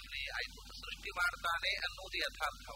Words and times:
ಉಪಾಸನೆ 0.00 0.20
ಆಯಿತು 0.38 0.60
ಸೃಷ್ಟಿ 0.82 1.10
ಮಾಡ್ತಾನೆ 1.20 1.70
ಅನ್ನುವುದು 1.86 2.16
ಯಥಾರ್ಥ. 2.24 2.66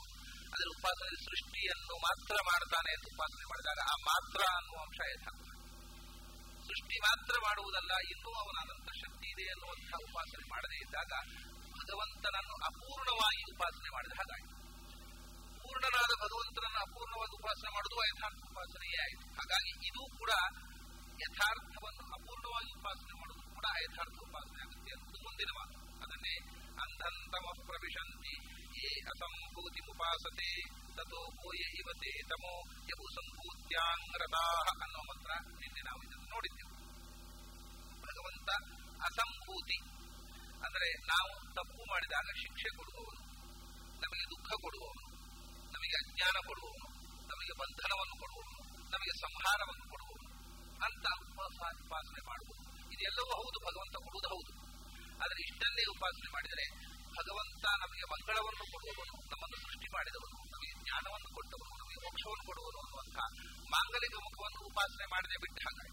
ಅದರ 0.55 0.67
ಉಪಾಸನೆ 0.77 1.17
ಸೃಷ್ಟಿಯನ್ನು 1.27 1.95
ಮಾತ್ರ 2.07 2.37
ಮಾಡ್ತಾನೆ 2.51 2.91
ಅಂತ 2.97 3.07
ಉಪಾಸನೆ 3.15 3.47
ಮಾಡಿದಾಗ 3.53 3.81
ಆ 3.93 3.97
ಮಾತ್ರ 4.11 4.41
ಅನ್ನುವ 4.59 4.79
ಅಂಶ 4.87 4.99
ಯಥಾರ್ಥ. 5.13 5.49
ಸೃಷ್ಟಿ 6.69 6.97
ಮಾತ್ರ 7.07 7.35
ಮಾಡುವುದಲ್ಲ, 7.47 7.93
ಇನ್ನೂ 8.13 8.31
ಅವನ 8.43 8.57
ಅನಂತ 8.65 8.89
ಶಕ್ತಿ 9.03 9.27
ಇದೆ 9.35 9.47
ಅನ್ನುವಂತಹ 9.55 10.01
ಉಪಾಸನೆ 10.09 10.45
ಮಾಡದೇ 10.53 10.79
ಇದ್ದಾಗ 10.85 11.13
ಭಗವಂತನನ್ನು 11.79 12.57
ಅಪೂರ್ಣವಾಗಿ 12.71 13.43
ಉಪಾಸನೆ 13.55 13.89
ಮಾಡಿದ 13.97 14.15
ಹಾಗಾಯಿತು. 14.21 14.55
ಪೂರ್ಣನಾದ 15.63 16.13
ಭಗವಂತನನ್ನು 16.25 16.81
ಅಪೂರ್ಣವಾಗಿ 16.87 17.35
ಉಪಾಸನೆ 17.41 17.71
ಮಾಡುವುದು 17.77 17.99
ಯಥಾರ್ಥ 18.11 18.41
ಉಪಾಸನೆಯೇ 18.53 19.01
ಆಯಿತು. 19.07 19.27
ಹಾಗಾಗಿ 19.39 19.73
ಇದು 19.91 20.03
ಕೂಡ 20.21 20.33
ಯಥಾರ್ಥವನ್ನು 21.25 22.05
ಅಪೂರ್ಣವಾಗಿ 22.19 22.71
ಉಪಾಸನೆ 22.79 23.15
ಕೂಡ 23.65 23.77
ಯಥಾರ್ಥ 23.83 24.19
ಉಪಾಸನೆ 24.29 24.63
ಆಗುತ್ತೆ 24.63 24.91
ಅನ್ನೋದು 24.91 25.23
ಮುಂದಿನ 25.23 25.51
ಮಾತು 25.59 25.79
ಅದನ್ನೇ 26.05 26.37
ಅಂಧಂತಮ 26.83 27.47
ಪ್ರವಿಶಂತಿ 27.67 28.35
ಯೇ 28.79 29.01
ಅಸಂಭೂತಿ 29.01 29.91
ಉಪಾಸತೆ 29.91 30.63
ತಥೋ 30.97 31.31
ಭೂಯ 31.31 31.57
ಇವತೆ 31.57 32.23
ತಮೋ 32.23 32.55
ಯವು 32.71 33.07
ಸಂಭೂತ್ಯಾಂಗ್ರತಾ 33.15 34.47
ಅನ್ನೋ 34.83 34.99
ಮಂತ್ರ 34.99 35.31
ನಿನ್ನೆ 35.61 35.81
ನಾವು 35.81 36.03
ಇದನ್ನು 36.03 36.29
ನೋಡಿದ್ದೆವು. 36.29 36.73
ಭಗವಂತ 38.01 38.51
ಅಸಂಭೂತಿ 39.03 39.79
ಅಂದರೆ 40.67 40.93
ನಾವು 41.07 41.55
ತಪ್ಪು 41.55 41.85
ಮಾಡಿದಾಗ 41.91 42.29
ಶಿಕ್ಷೆ 42.43 42.77
ಕೊಡುವವನು, 42.77 43.23
ನಮಗೆ 44.01 44.25
ದುಃಖ 44.25 44.49
ಕೊಡುವವನು, 44.63 45.05
ನಮಗೆ 45.73 45.97
ಅಜ್ಞಾನ 46.05 46.37
ಕೊಡುವವನು, 46.47 46.89
ನಮಗೆ 47.27 47.53
ಬಂಧನವನ್ನು 47.59 48.21
ಕೊಡುವವನು, 48.21 48.91
ನಮಗೆ 48.91 49.21
ಸಂಹಾರವನ್ನು 49.21 49.91
ಕೊಡುವವನು, 49.91 50.31
ಅಂತ 50.85 51.07
ಉಪಾಸ- 51.31 51.87
ಉಪಾಸನೆ 51.87 52.27
ಮಾಡುವುದು. 52.27 52.74
ಇದೆಲ್ಲವೂ 52.95 53.33
ಹೌದು, 53.41 53.59
ಭಗವಂತ 53.69 53.95
ಕೊಡುವುದು 54.07 54.29
ಹೌದು. 54.35 54.53
ಆದರೆ 55.23 55.41
ಇಷ್ಟನ್ನೇ 55.49 55.85
ಉಪಾಸನೆ 55.91 56.31
ಮಾಡಿದರೆ 56.33 56.65
ಭಗವಂತ 57.19 57.65
ನಮಗೆ 57.83 58.05
ಮಂಗಳವನ್ನು 58.13 58.65
ಕೊಡುವವನು 58.73 59.15
ನಮ್ಮನ್ನು 59.31 59.57
ಸೃಷ್ಟಿ 59.57 59.89
ಮಾಡಿದವನು, 59.93 60.39
ನಮಗೆ 60.53 60.73
ಜ್ಞಾನವನ್ನು 60.83 61.29
ಕೊಟ್ಟವನು, 61.35 61.73
ನಮಗೆ 61.79 61.99
ಮೋಕ್ಷವನ್ನು 62.05 62.45
ಕೊಡುವನು 62.47 62.79
ಅನ್ನುವಂತಹ 62.79 63.27
ಮಾಂಗಲಿಕ 63.71 64.15
ಮುಖವನ್ನು 64.15 64.61
ಉಪಾಸನೆ 64.67 65.07
ಮಾಡದೆ 65.07 65.37
ಬಿಟ್ಟ 65.37 65.59
ಹಾಗೆ 65.67 65.91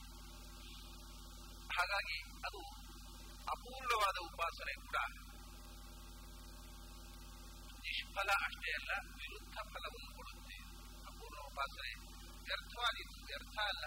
ಹಾಗಾಗಿ 1.77 2.17
ಅದು 2.47 2.61
ಅಪೂರ್ಣವಾದ 3.53 4.17
ಉಪಾಸನೆ 4.33 4.73
ಕೂಡ. 4.85 4.97
ನಿಷ್ಫಲ 7.85 8.29
ಅಷ್ಟೇ 8.47 8.71
ಅಲ್ಲ, 8.71 8.91
ವಿರುದ್ಧ 9.15 9.55
ಫಲವನ್ನು 9.71 10.11
ಕೊಡುತ್ತೆ. 10.15 10.57
ಅಪೂರ್ಣ 11.05 11.39
ಉಪಾಸನೆ 11.51 11.91
ವ್ಯರ್ಥವಾದೀತು 12.47 13.17
ವ್ಯರ್ಥ 13.25 13.57
ಅಲ್ಲ. 13.71 13.85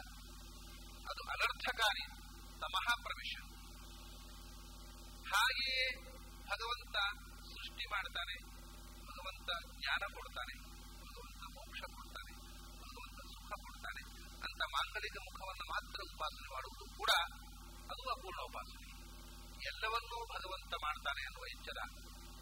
ಅದು 1.11 1.22
ಅನರ್ಥಕಾರಿ. 1.30 2.23
ತಮಃ 2.62 2.86
ಪ್ರವೇಶ 3.05 3.34
ಹಾಗೆಯೇ 5.33 5.84
ಭಗವಂತ 6.50 6.96
ಸೃಷ್ಟಿ 7.52 7.84
ಮಾಡ್ತಾನೆ, 7.91 8.36
ಭಗವಂತ 9.08 9.48
ಜ್ಞಾನ 9.80 10.02
ಕೊಡ್ತಾನೆ, 10.16 10.55
ಭಗವಂತ 11.05 11.42
ಮೋಕ್ಷ 11.56 11.80
ಕೊಡ್ತಾನೆ, 11.96 12.33
ಭಗವಂತ 12.83 13.19
ಸುಖ 13.34 13.50
ಕೊಡ್ತಾನೆ. 13.64 14.02
ಅಂತ 14.46 14.61
ಮಾಂಗಲಿಕ 14.74 15.16
ಮುಖವನ್ನು 15.28 15.66
ಮಾತ್ರ 15.74 15.98
ಉಪಾಸನೆ 16.12 16.48
ಮಾಡುವುದು 16.55 16.84
ಕೂಡ 16.98 17.12
ಅದು 17.92 18.02
ಅಪೂರ್ಣ 18.14 18.41
ಉಪಾಸನೆ. 18.50 18.89
ಎಲ್ಲವನ್ನೂ 19.70 20.18
ಭಗವಂತ 20.34 20.72
ಮಾಡ್ತಾನೆ 20.83 21.22
ಅನ್ನುವ 21.28 21.46
ಎಚ್ಚರ 21.56 21.78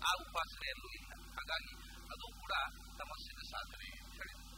ಆ 0.09 0.13
ಉಪಾಸನೆಯಲ್ಲೂ 0.25 0.89
ಇಲ್ಲ. 1.01 1.13
ಹಾಗಾಗಿ 1.37 1.73
ಅದು 2.15 2.27
ಕೂಡ 2.41 2.53
ತಮಸ್ಸಿನ 2.99 3.41
ಸಾಧನೆ 3.53 3.89
ಅಂತ 4.01 4.13
ಹೇಳಿದರು. 4.21 4.52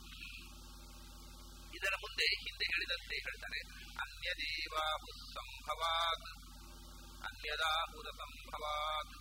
ಇದರ 1.76 1.94
ಮುಂದೆ 2.00 2.24
ಹಿಂದೆ 2.24 2.64
ಹೇಳಿದಂತೆ 2.64 3.14
ಹೇಳ್ತಾರೆ 3.16 3.60
ಅನ್ಯದೇವಾಹು 4.00 5.10
ಸಂಭವಾತ್ 5.34 6.30
ಅನ್ಯದಾಹುರ 7.24 8.08
ಸಂಭವಾತ್ 8.10 9.16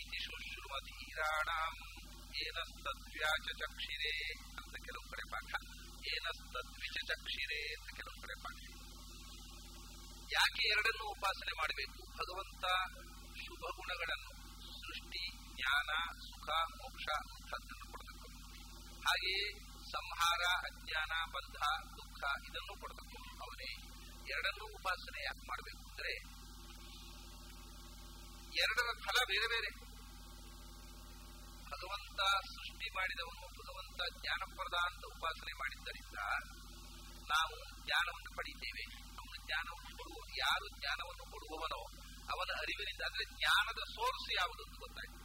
ಇತಿ 0.00 0.18
ಶುಶ್ರುಮಧೀರಾಣಾಂ 0.24 1.74
ಏನಸ್ತದ್ವ್ಯಾಚ 2.44 3.46
ಚಕ್ಷಿರೆ 3.58 4.14
ಅಂತ 4.58 4.74
ಕೆಲವು 4.84 5.10
ಕಡೆ 5.10 5.24
ಪಾಠ. 5.30 5.50
ಏನಸ್ತದ್ವಿಚ 6.14 6.96
ಚಕ್ಷಿರೆ 7.08 7.60
ಅಂತ 7.74 7.96
ಕೆಲವು 7.96 8.22
ಕಡೆ 8.22 8.34
ಪಾಠ. 8.42 8.58
ಯಾಕೆ 10.32 10.64
ಎರಡನ್ನೂ 10.68 11.04
ಉಪಾಸನೆ 11.10 11.52
ಮಾಡಬೇಕು? 11.56 12.00
ಭಗವಂತ 12.18 12.64
ಶುಭ 13.44 13.62
ಗುಣಗಳನ್ನು, 13.76 14.32
ಸೃಷ್ಟಿ, 14.80 15.24
ಜ್ಞಾನ, 15.56 15.90
ಸುಖ, 16.20 16.48
ಮೋಕ್ಷ 16.50 17.06
ಕೊಡಬೇಕು. 17.90 18.26
ಹಾಗೆಯೇ 19.08 19.71
ಸಂಹಾರ, 19.92 20.42
ಅಜ್ಞಾನ, 20.68 21.12
ಬಂಧ, 21.34 21.58
ದುಃಖ 21.96 22.20
ಇದನ್ನು 22.48 22.80
ಕೊಡಬೇಕು. 22.80 23.18
ಅವನೇ 23.40 23.70
ಎರಡನ್ನೂ 24.30 24.64
ಉಪಾಸನೆ 24.74 25.24
ಯಾಕೆ 25.24 25.44
ಮಾಡಬೇಕು. 25.46 25.82
ಅಂದ್ರೆ 25.90 26.12
ಎರಡರ 28.62 28.90
ಫಲ 29.04 29.18
ಬೇರೆ 29.26 29.46
ಬೇರೆ. 29.48 29.70
ಭಗವಂತ 31.72 32.20
ಸೃಷ್ಟಿ 32.46 32.88
ಮಾಡಿದವನು, 32.94 33.44
ಭಗವಂತ 33.60 34.00
ಜ್ಞಾನಪ್ರದ 34.20 34.76
ಅಂತ 34.84 35.02
ಉಪಾಸನೆ 35.16 35.52
ಮಾಡಿದ್ದರಿಂದ 35.52 36.18
ನಾವು 37.32 37.54
ಜ್ಞಾನವನ್ನು 37.86 38.36
ಪಡೆಯುತ್ತೇವೆ 38.36 38.84
ಅವನು 39.20 39.46
ಜ್ಞಾನವನ್ನು 39.46 39.90
ಕೊಡುವ 39.96 40.18
ಯಾರು 40.38 40.66
ಜ್ಞಾನವನ್ನು 40.80 41.24
ಕೊಡುವವನೋ 41.32 41.80
ಅವನ 42.32 42.50
ಅರಿವಿನಿಂದ, 42.58 43.02
ಅಂದ್ರೆ 43.06 43.24
ಜ್ಞಾನದ 43.38 43.80
ಸೋರ್ಸ್ 43.94 44.28
ಯಾವುದು 44.40 44.62
ಅಂತ 44.62 44.76
ಗೊತ್ತಾಯ್ತು. 44.78 45.18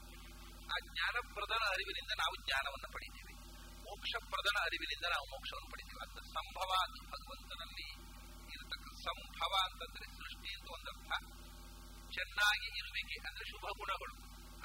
ಆ 0.74 0.76
ಜ್ಞಾನಪ್ರದನ 0.94 1.64
ಅರಿವಿನಿಂದ 1.76 2.12
ನಾವು 2.18 2.36
ಜ್ಞಾನವನ್ನು 2.46 2.88
ಪಡಿತೀವಿ 3.88 3.96
ಮೋಕ್ಷಪ್ರದನ 3.96 4.58
ಅರಿವಿನಿಂದ 4.62 5.06
ನಾವು 5.06 5.26
ಮೋಕ್ಷವನ್ನು 5.26 5.70
ಪಡಿತೀವಿ. 5.72 6.00
ಅಂತ 6.06 6.20
ಸಂಭವ 6.20 6.72
ಅಂತ 6.84 6.98
ಭಗವಂತನಲ್ಲಿ 7.14 7.90
ಇರತಕ್ಕ 8.54 8.88
ಸಂಭವ 9.08 9.54
ಅಂತಂದ್ರೆ 9.64 10.06
ಸೃಷ್ಟಿ 10.16 10.50
ಅಂತ 10.54 10.68
ಒಂದರ್ಥ. 10.70 11.12
ಚೆನ್ನಾಗಿ 12.14 12.68
ಇರುವಿಕೆ 12.78 13.28
ಅಂದ್ರೆ 13.28 13.46
ಶುಭ 13.50 13.66
ಗುಣಗಳು. 13.78 14.16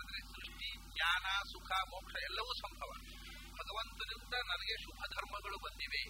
ಅಂದ್ರೆ 0.01 0.19
ಸೃಷ್ಟಿ 0.21 0.69
ಜ್ಞಾನ, 0.95 1.43
ಸುಖ, 1.43 1.73
ಮೋಕ್ಷ 1.73 2.15
ಎಲ್ಲವೂ 2.23 2.53
ಸಂಭವ. 2.55 2.91
ಭಗವಂತನಿಂದ 3.53 4.35
ನನಗೆ 4.35 4.75
ಶುಭ 4.83 5.01
ಧರ್ಮಗಳು 5.07 5.57
ಬಂದಿವೆ 5.65 6.03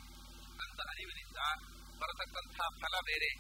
ಅಂತ 0.65 0.81
ಅರಿವಿನಿಂದ 0.81 1.39
ಬರತಕ್ಕಂತಹ 2.01 2.69
ಫಲ 2.81 2.95
ಬೇರೆ. 3.05 3.31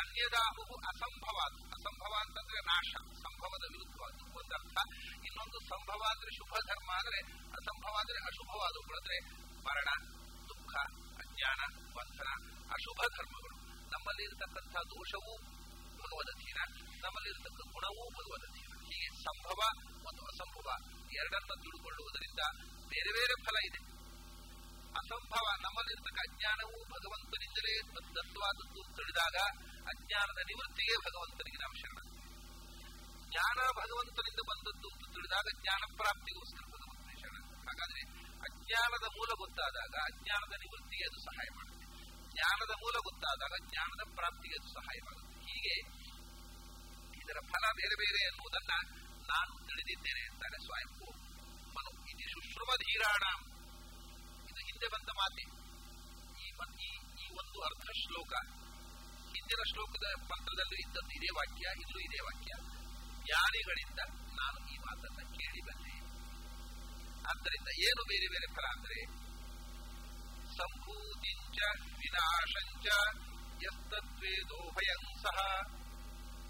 ಅನ್ಯದಾಹು 0.00 0.62
ಅಸಂಭವ 0.74 1.36
ಅಸಂಭವ 1.84 2.12
ಅಂತಂದ್ರೆ 2.20 2.60
ನಾಶ. 2.60 2.90
ಸಂಭವದ 3.22 3.64
ವಿರುದ್ಧವಾದ 3.72 4.14
ಒಂದರ್ಥ 4.36 4.76
ಇನ್ನೊಂದು 5.24 5.58
ಸಂಭವ 5.68 6.00
ಅಂದ್ರೆ 6.10 6.30
ಶುಭ 6.36 6.52
ಧರ್ಮ 6.66 6.90
ಅಂದ್ರೆ 6.92 7.18
ಅಸಂಭವ 7.58 7.94
ಅಂದ್ರೆ 8.00 8.18
ಅಶುಭವಾದವುಗಳು 8.24 9.00
ಮರಣ, 9.66 9.88
ದುಃಖ, 10.48 10.72
ಅಜ್ಞಾನ 11.22 11.60
ಬಂಧನ 11.96 12.30
ಅಶುಭ 12.72 13.00
ಧರ್ಮಗಳು. 13.16 13.56
ನಮ್ಮಲ್ಲಿ 13.92 14.22
ಇರತಕ್ಕಂತಹ 14.22 14.82
ದೋಷವೂ 14.82 15.34
ನಮ್ಮಲ್ಲಿ 17.04 17.30
ಇರತಕ್ಕ 17.30 17.60
ಗುಣವೂ 17.72 18.02
ಭಗವದಧೀನ 18.16 18.72
ಹೀಗೆ 18.88 19.08
ಸಂಭವ 19.22 19.60
ಮತ್ತು 20.06 20.22
ಅಸಂಭವ 20.24 20.68
ಎರಡನ್ನ 21.12 21.52
ತಿಳಿದುಕೊಳ್ಳುವುದರಿಂದ 21.54 22.42
ಬೇರೆ 22.88 23.10
ಬೇರೆ 23.12 23.34
ಫಲ 23.44 23.56
ಇದೆ. 23.68 23.80
ಅಸಂಭವ 25.00 25.46
ನಮ್ಮಲ್ಲಿರ್ತಕ್ಕ 25.60 26.18
ಅಜ್ಞಾನವು 26.28 26.76
ಭಗವಂತನಿಂದಲೇ 26.88 27.74
ದತ್ತವಾದದ್ದು 28.16 28.80
ತಿಳಿದಾಗ 28.96 29.36
ಅಜ್ಞಾನದ 29.90 30.40
ನಿವೃತ್ತಿಗೆ 30.50 30.94
ಭಗವಂತನಿಗೆ 31.06 31.58
ನಾವು 31.62 31.74
ಶರಣ. 31.82 31.98
ಜ್ಞಾನ 33.30 33.58
ಭಗವಂತನಿಂದ 33.80 34.40
ಬಂದದ್ದು 34.50 34.88
ತಿಳಿದಾಗ 35.14 35.46
ಜ್ಞಾನ 35.62 35.82
ಪ್ರಾಪ್ತಿಗೋಸ್ಕರ 35.96 36.64
ಭಗವಂತನಿಗೆ 36.76 37.20
ಶರಣ. 37.22 37.42
ಹಾಗಾದ್ರೆ 37.68 38.02
ಅಜ್ಞಾನದ 38.46 39.06
ಮೂಲ 39.16 39.30
ಗೊತ್ತಾದಾಗ 39.42 39.94
ಅಜ್ಞಾನದ 40.10 40.54
ನಿವೃತ್ತಿಗೆ 40.62 41.04
ಅದು 41.04 41.18
ಸಹಾಯ 41.24 41.48
ಮಾಡುತ್ತೆ. 41.56 41.86
ಜ್ಞಾನದ 42.34 42.72
ಮೂಲ 42.82 42.96
ಗೊತ್ತಾದಾಗ 42.98 43.54
ಜ್ಞಾನದ 43.70 44.02
ಪ್ರಾಪ್ತಿಗೆ 44.14 44.56
ಅದು 44.60 44.68
ಸಹಾಯ 44.72 44.98
ಮಾಡುತ್ತೆ. 45.04 45.34
ಹೀಗೆ 45.46 45.74
ಇದರ 47.22 47.38
ಫಲ 47.52 47.64
ಬೇರೆ 47.76 47.94
ಬೇರೆ 47.94 48.20
ಎನ್ನುವುದನ್ನ 48.30 48.72
ನಾನು 49.32 49.52
ತಿಳಿದಿದ್ದೇನೆ 49.66 50.22
ಅಂತಾನೆ 50.30 50.58
ಸ್ವಯಂಭೂ 50.64 51.06
ಮನು. 51.74 51.90
ಇದು 52.10 52.28
ಶುಶ್ರುಮಧೀರಾಣ 52.34 53.24
ಇದು 54.50 54.60
ಹಿಂದೆ 54.68 54.88
ಬಂದ 54.88 55.08
ಮಾತೆ. 55.08 55.44
ಈ 57.24 57.28
ಒಂದು 57.40 57.58
ಅರ್ಧ 57.62 57.86
ಶ್ಲೋಕ 58.02 58.32
ಹಿಂದಿನ 59.44 59.62
ಶ್ಲೋಕದ 59.72 60.26
ಪಕ್ಕದಲ್ಲೂ 60.28 60.76
ಇದ್ದದ್ದು 60.76 61.10
ಇದೇ 61.10 61.28
ವಾಕ್ಯ, 61.34 61.80
ಇದು 61.80 62.00
ಇದೇ 62.00 62.20
ವಾಕ್ಯ. 62.22 62.52
ಜ್ಞಾನಿಗಳಿಂದ 63.24 63.98
ನಾನು 64.38 64.72
ಈ 64.72 64.76
ಮಾತನ್ನ 64.76 65.36
ಕೇಳಿ 65.36 65.60
ಬಂದೆ. 65.64 65.96
ಆದ್ದರಿಂದ 67.28 67.68
ಏನು 67.68 68.04
ಬೇರೆ 68.04 68.28
ಬೇರೆ 68.28 68.54
ಫಲ 68.54 68.66
ಅಂದ್ರೆ, 68.78 69.06
ಸಂಭೂತಿಂಚ 70.56 71.58
ವಿನಾಶಂಚ 71.98 72.86
ಯಸ್ತದ್ವೇದೋ 73.64 74.70
ಭಯಂ 74.70 75.22
ಸಹ. 75.22 75.60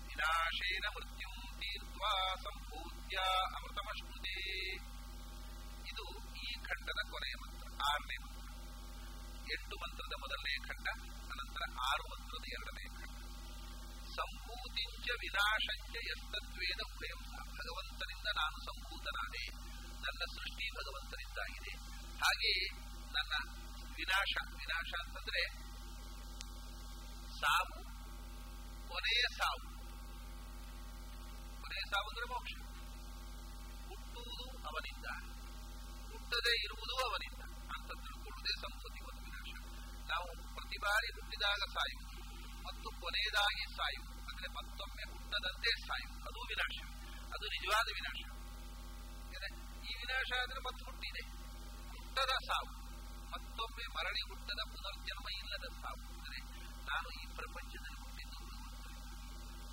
ವಿನಾಶೇನ 0.07 0.85
ಮೃತ್ಯು 0.89 1.61
ತೀರ್ತ್ವಾ 1.61 2.35
ಸಂಭೂತ್ಯ 2.37 3.17
ಅಮೃತಮಶ್ನುತೆ. 3.57 4.73
ಇದು 5.91 6.05
ಈ 6.37 6.55
ಖಂಡದ 6.55 7.11
ಕೊನೆಯ 7.11 7.35
ಮಂತ್ರ. 7.43 7.69
ಆರನೇ 7.91 8.17
ಮಂತ್ರ 8.17 8.34
ಎಂಟು 9.55 9.77
ಮಂತ್ರದ 9.77 10.15
ಮೊದಲನೇ 10.21 10.55
ಖಂಡ, 10.69 10.87
ಅನಂತರ 11.31 11.65
ಆರು 11.91 12.05
ಮಂತ್ರದ 12.13 12.45
ಎರಡನೇ 12.49 12.87
ಖಂಡ. 12.89 13.17
ಸಂಭೂತಿಂಚ 14.17 15.09
ವಿನಾಶಂಚ 15.21 15.97
ಎಸ್ತದ್ವೇದ 15.97 16.81
ಉಭಯಂ. 16.93 17.21
ಭಗವಂತನಿಂದ 17.59 18.29
ನಾನು 18.37 18.57
ಸಂಭೂತನಾದೆ 18.65 19.45
ನನ್ನ 20.05 20.23
ಸೃಷ್ಟಿ 20.35 20.67
ಭಗವಂತನಿಂದಾಗಿದೆ 20.79 21.73
ಹಾಗೆಯೇ 22.25 22.69
ನನ್ನ 23.17 23.35
ವಿನಾಶ 23.95 24.33
ವಿನಾಶ 24.57 24.91
ಅಂತಂದ್ರೆ 25.01 25.43
ಸಾವು, 27.41 27.79
ಕೊನೆಯ 28.89 29.23
ಸಾವು. 29.37 29.67
ಕೊನೆಯ 31.63 31.85
ಸಾವು 31.91 32.09
ಅಂದ್ರೆ 32.09 32.27
ಮೋಕ್ಷ. 32.33 32.53
ಹುಟ್ಟುವುದು 33.89 34.47
ಅವನಿಂದ, 34.69 35.07
ಹುಟ್ಟದೇ 36.13 36.55
ಇರುವುದು 36.65 36.97
ಅವನಿಂದ. 37.09 37.43
ಅಂತ 37.75 37.91
ತಿಳ್ಕೊಳ್ಳುವುದೇ 38.05 38.55
ಒಂದು 39.11 39.34
ನಾವು 40.13 40.29
ಪ್ರತಿ 40.55 40.79
ಬಾರಿ 40.85 41.09
ಹುಟ್ಟಿದಾಗ 41.15 41.63
ಸಾಯು, 41.75 41.99
ಮತ್ತು 42.67 42.89
ಕೊನೆಯದಾಗಿ 43.01 43.65
ಸಾಯು, 43.77 44.03
ಅಂದ್ರೆ 44.29 44.49
ಮತ್ತೊಮ್ಮೆ 44.49 45.05
ಹುಟ್ಟದಂತೆ 45.13 45.71
ಸಾಯು. 45.87 46.09
ಅದು 46.29 46.41
ವಿನಾಶ. 46.51 46.77
ಅದು 47.35 47.47
ನಿಜವಾದ 47.47 47.89
ವಿನಾಶ. 47.99 48.21
ಈ 49.85 49.93
ವಿನಾಶ 49.97 50.31
ಆದ್ರೆ 50.43 50.61
ಮತ್ತೆ 50.67 50.83
ಹುಟ್ಟಿದೆ. 50.85 51.23
ಹುಟ್ಟದ 51.91 52.33
ಸಾವು, 52.49 52.71
ಮತ್ತೊಮ್ಮೆ 53.31 53.85
ಮರಳಿ 53.97 54.23
ಹುಟ್ಟದ 54.29 54.63
ಪುನರ್ಜನ್ಮ 54.73 55.27
ಇಲ್ಲದ 55.41 55.67
ಸಾವು. 55.83 56.03
ಅಂದರೆ 56.15 56.39
ನಾನು 56.91 57.09
ಈ 57.21 57.25
ಪ್ರಪಂಚದಲ್ಲಿ 57.37 58.01
ಹುಟ್ಟಿದ್ದು. 58.05 58.41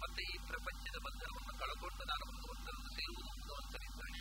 ಮತ್ತೆ 0.04 0.22
ಈ 0.34 0.38
ಪ್ರಪಂಚದ 0.48 0.98
ಬಂಧನವನ್ನು 1.06 1.54
ಕಳಕೊಂಡು 1.60 2.04
ನಾನು 2.12 2.24
ಭಗವಂತನನ್ನು 2.32 2.92
ಸೇರುವುದು 2.98 3.32
ಭಗವಂತನಿದ್ದಾನೆ. 3.44 4.20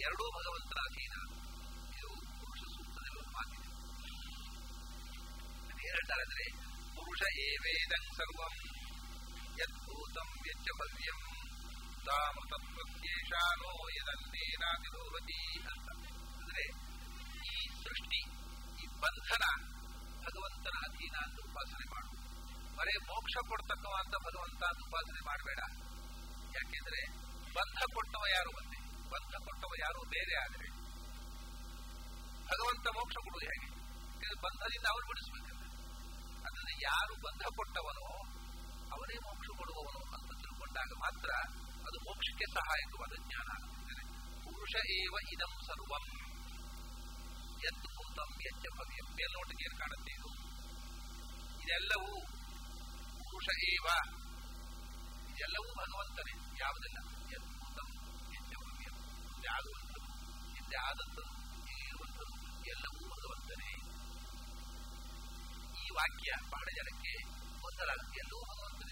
ಎರಡೂ 0.00 0.24
ಭಗವಂತನ 0.38 0.80
ಅಧೀನ 0.84 1.14
ಹೇಳ್ತಾರೆ 5.98 6.46
ಪುರುಷ 6.96 7.22
ಏವೇದಂ 7.44 8.04
ಸರ್ವಂ 8.16 8.54
ಯದ್ಭೂತಂ 9.60 10.30
ಯಚ್ಚ 10.46 10.68
ಭವ್ಯಂ 10.80 11.20
ತಾಮತತ್ವಶೇಷಾನೋ 12.06 13.70
ಯದನ್ನೇನಾತಿರೋಹತಿ 13.96 15.38
ಅಂತ 15.66 15.88
ಅಂದ್ರೆ 16.36 16.64
ಈ 17.46 17.54
ಸೃಷ್ಟಿ 17.80 18.20
ಈ 18.78 18.86
ಬಂಧನ 19.02 19.44
ಭಗವಂತನ 20.24 20.76
ಅಧೀನ 20.86 21.16
ಅಂತ 21.24 21.38
ಉಪಾಸನೆ 21.46 21.86
ಮಾಡು 21.92 22.10
ಬರೇ 22.78 22.94
ಮೋಕ್ಷ 23.08 23.34
ಕೊಡ್ತಕ್ಕವಂತ 23.50 24.14
ಭಗವಂತ 24.26 24.62
ಅಂತ 24.70 24.82
ಉಪಾಸನೆ 24.88 25.22
ಮಾಡಬೇಡ 25.28 25.60
ಯಾಕೆಂದ್ರೆ 26.54 27.00
ಬಂಧ 27.54 27.80
ಕೊಟ್ಟವ 27.94 28.24
ಯಾರು 28.32 28.50
ಒಂದೇ 28.58 28.80
ಬಂಧ 29.12 29.34
ಕೊಟ್ಟವ 29.46 29.72
ಯಾರು 29.80 30.00
ಬೇರೆ 30.12 30.34
ಆದರೆ 30.42 30.68
ಭಗವಂತ 32.48 32.86
ಮೋಕ್ಷ 32.96 33.16
ಕೊಡುವುದು 33.18 33.46
ಹೇಗೆ? 33.46 33.68
ಬಂಧದಿಂದ 34.42 34.86
ಅವನು 34.92 35.06
ಬಿಡಿಸ್ಬೇಕಲ್ಲ 35.10 35.55
ಅದನ್ನ 36.46 36.70
ಯಾರು 36.82 37.14
ಬಂಧ 37.14 37.42
ಕೊಟ್ಟವನೋ 37.56 38.06
ಅವನೇ 38.92 39.14
ಮೋಕ್ಷ 39.14 39.46
ಕೊಡುವವನು 39.58 40.00
ಅಂತ 40.14 40.30
ತಿಳ್ಕೊಂಡಾಗ 40.42 40.90
ಮಾತ್ರ 40.98 41.30
ಅದು 41.86 41.98
ಮೋಕ್ಷಕ್ಕೆ 41.98 42.46
ಸಹಾಯಕವಾದ 42.54 43.14
ಜ್ಞಾನ 43.26 43.48
ಆಗುತ್ತದೆ. 43.56 44.04
ಪುರುಷ 44.44 44.74
ಏವ 44.90 45.14
ಇದಂ 45.32 45.52
ಸರ್ವಂ. 45.66 46.04
ಎದ್ದು 47.68 47.88
ಕುಂತಂ 47.88 48.30
ಎಚ್ಚ 48.40 48.64
ಭವ್ಯಂ 48.78 49.06
ಮೇಲ್ನೋಟಕ್ಕೆ 49.14 49.64
ಏನು 49.64 49.78
ಕಾಣುತ್ತೆ 49.78 50.12
ಇದು? 50.12 50.30
ಇದೆಲ್ಲವೂ 51.62 52.12
ಪುರುಷ 53.18 53.48
ಏವ. 53.72 53.86
ಇದೆಲ್ಲವೂ 55.30 55.68
ಭಗವಂತನೇ. 55.74 56.34
ಯಾವುದಿಲ್ಲ? 56.60 56.98
ಎದ್ದು 57.34 57.52
ಭೂತಂ 57.60 57.88
ಎಚ್ಚ 58.32 58.52
ವಾಕ್ಯ 65.96 66.30
ಬಹಳ 66.50 66.66
ಜನಕ್ಕೆ 66.78 67.12
ಗೊಂದಲಾಗುತ್ತೆ 67.60 68.18
ಎಲ್ಲೋ 68.18 68.38
ಭಗವಂತನ 68.50 68.90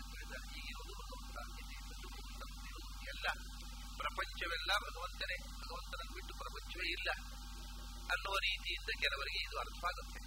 ಭಗವಂತ 2.04 2.42
ಮುಂದಿರುವುದು 2.52 3.04
ಎಲ್ಲ 3.06 3.26
ಪ್ರಪಂಚವೆಲ್ಲ 3.98 4.70
ಭಗವಂತನೇ 4.86 5.36
ಭಗವಂತನನ್ನು 5.62 6.14
ಬಿಟ್ಟು 6.14 6.34
ಪ್ರಪಂಚವೇ 6.34 6.88
ಇಲ್ಲ 6.96 7.10
ಅನ್ನುವ 8.14 8.36
ರೀತಿಯಿಂದ 8.46 8.90
ಕೆಲವರಿಗೆ 9.02 9.40
ಇದು 9.46 9.56
ಅರ್ಥವಾಗುತ್ತೆ 9.58 10.20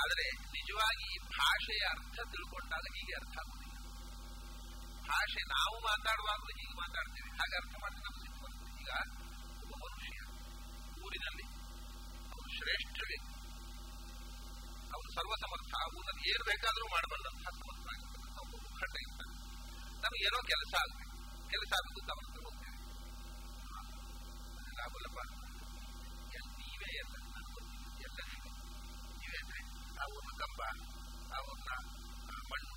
ಆದರೆ 0.00 0.26
ನಿಜವಾಗಿ 0.52 1.08
ಭಾಷೆಯ 1.36 1.84
ಅರ್ಥ 1.86 2.18
ತಿಳ್ಕೊಂಡಾಗ 2.32 2.84
ಹೀಗೆ 2.96 3.14
ಅರ್ಥ 3.14 3.36
ಆಗುವುದಿಲ್ಲ 3.36 3.74
ಭಾಷೆ 5.08 5.42
ನಾವು 5.54 5.76
ಮಾತಾಡುವಾಗಲೂ 5.86 6.52
ಹೀಗೆ 6.58 6.74
ಮಾತಾಡ್ತೇವೆ. 6.74 7.30
ಹಾಗೆ 7.38 7.56
ಅರ್ಥ 7.56 7.74
ಬರ್ತದೆ. 7.82 8.02
ಈಗ 8.82 8.90
ಒಬ್ಬ 9.62 9.72
ಮನುಷ್ಯ 9.84 10.18
ಊರಿನಲ್ಲಿ 11.04 11.46
ಅವನು 12.32 12.48
ಶ್ರೇಷ್ಠ 12.58 12.98
ವ್ಯಕ್ತಿ 13.08 13.35
ಸರ್ವಸಮರ್ಥ 15.16 15.72
ಆ 15.76 15.88
ಊರಲ್ಲಿ 15.94 16.24
ಏನು 16.30 16.44
ಬೇಕಾದರೂ 16.48 16.86
ಮಾಡಬಲ್ಲಂತಹ 16.92 17.50
ಸಮರ್ಥ 17.58 17.86
ಆಗಿರ್ತಕ್ಕಂಥ 17.92 18.38
ಒಬ್ಬ 18.44 18.54
ಮುಖಂಡ 18.66 18.94
ಇರ್ತಾನೆ 19.04 19.32
ನಮಗೆ 20.04 20.22
ಏನೋ 20.28 20.40
ಕೆಲಸ 20.50 20.72
ಆಗಬೇಕು 20.82 21.14
ಕೆಲಸ 21.50 21.70
ಆಗಬೇಕು 21.78 22.00
ಅಂತ 22.02 22.12
ಅವನ 22.14 22.26
ಹತ್ರ 22.26 22.42
ಹೋಗ್ತೇವೆ 22.46 22.74
ಅದೆಲ್ಲ 24.58 24.80
ಆಗೋಲ್ಲಪ್ಪ 24.86 25.20
ಎಲ್- 26.34 26.52
ನೀವೇ 26.60 26.90
ಎಲ್ಲ 26.96 27.14
ನಾನು 27.26 27.48
ಗೊತ್ತಿಲ್ಲ. 27.50 27.86
ಎಲ್ಲ 28.06 28.18
ನೀವೇ 28.30 28.50
ನೀವೇ 29.20 29.38
ಅಂದ್ರೆ 29.42 29.60
ಆ 29.96 30.06
ಊರಿನ 30.12 30.32
ಕಂಬ 30.42 30.60
ಆ 31.30 31.40
ಊರಿನ 31.46 31.70
ಆ, 32.28 32.38
ಮಣ್ಣು 32.50 32.74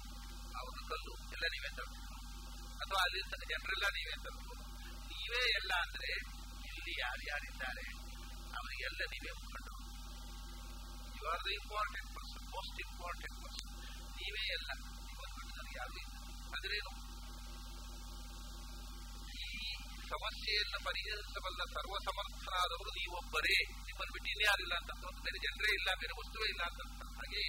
ಆ 0.51 0.61
ಊರಿನ 0.67 0.83
ಕಲ್ಲು 0.91 1.13
ಎಲ್ಲ 1.35 1.45
ನೀವೇ 1.55 1.69
ತರಬೇಕು 1.77 2.15
ಅಥವಾ 2.81 3.01
ಅಲ್ಲಿ 3.05 3.21
ಜನರೆಲ್ಲ 3.51 3.87
ನೀವೇ 3.97 4.15
ತರಬೇಕು 4.23 4.55
ನೀವೇ 5.11 5.41
ಎಲ್ಲ 5.59 5.71
ಅಂದ್ರೆ 5.85 6.11
ಇಲ್ಲಿ 6.71 6.93
ಯಾರು 6.99 7.23
ಯಾರಿದ್ದಾರೆ 7.29 7.85
ಅವರಿಗೆಲ್ಲ 8.57 9.01
ನೀವೇ 9.13 9.31
ಮುಖಂಡರು 9.39 9.78
you 11.19 11.25
are 11.33 11.43
the 11.47 11.49
important 11.59 12.09
person 12.17 12.45
most 12.55 12.79
important 12.85 13.37
person 13.43 13.71
ನೀವೇ 14.19 14.43
ಎಲ್ಲ 14.57 14.69
ಬಿಟ್ಟು 15.19 15.53
ನನಗೆ 15.59 15.79
ಇಲ್ಲ 16.01 16.15
ಅದರೇನು? 16.57 16.91
ಈ 19.41 19.47
ಸಮಸ್ಯೆಯನ್ನು 20.13 20.79
ಪರಿಹರಿಸಬಲ್ಲ 20.87 21.61
ಸರ್ವಸಮರ್ಥನಾದವರು 21.75 22.91
ನೀವೊಬ್ಬರೇ. 22.99 23.57
ನಿಮ್ಮನ್ನು 23.87 24.13
ಬಿಟ್ಟು 24.15 24.29
ಇನ್ಯಾರಿಲ್ಲ 24.35 24.73
ಅಂತ 24.81 24.91
ಬೇರೆ 25.25 25.39
ಜನರೇ 25.45 25.71
ಇಲ್ಲ, 25.79 25.89
ಬೇರೆ 26.01 26.13
ವಸ್ತುವೇ 26.19 26.47
ಇಲ್ಲ 26.53 26.63
ಅಂತ 26.69 26.81
ಹಾಗೆ 27.19 27.43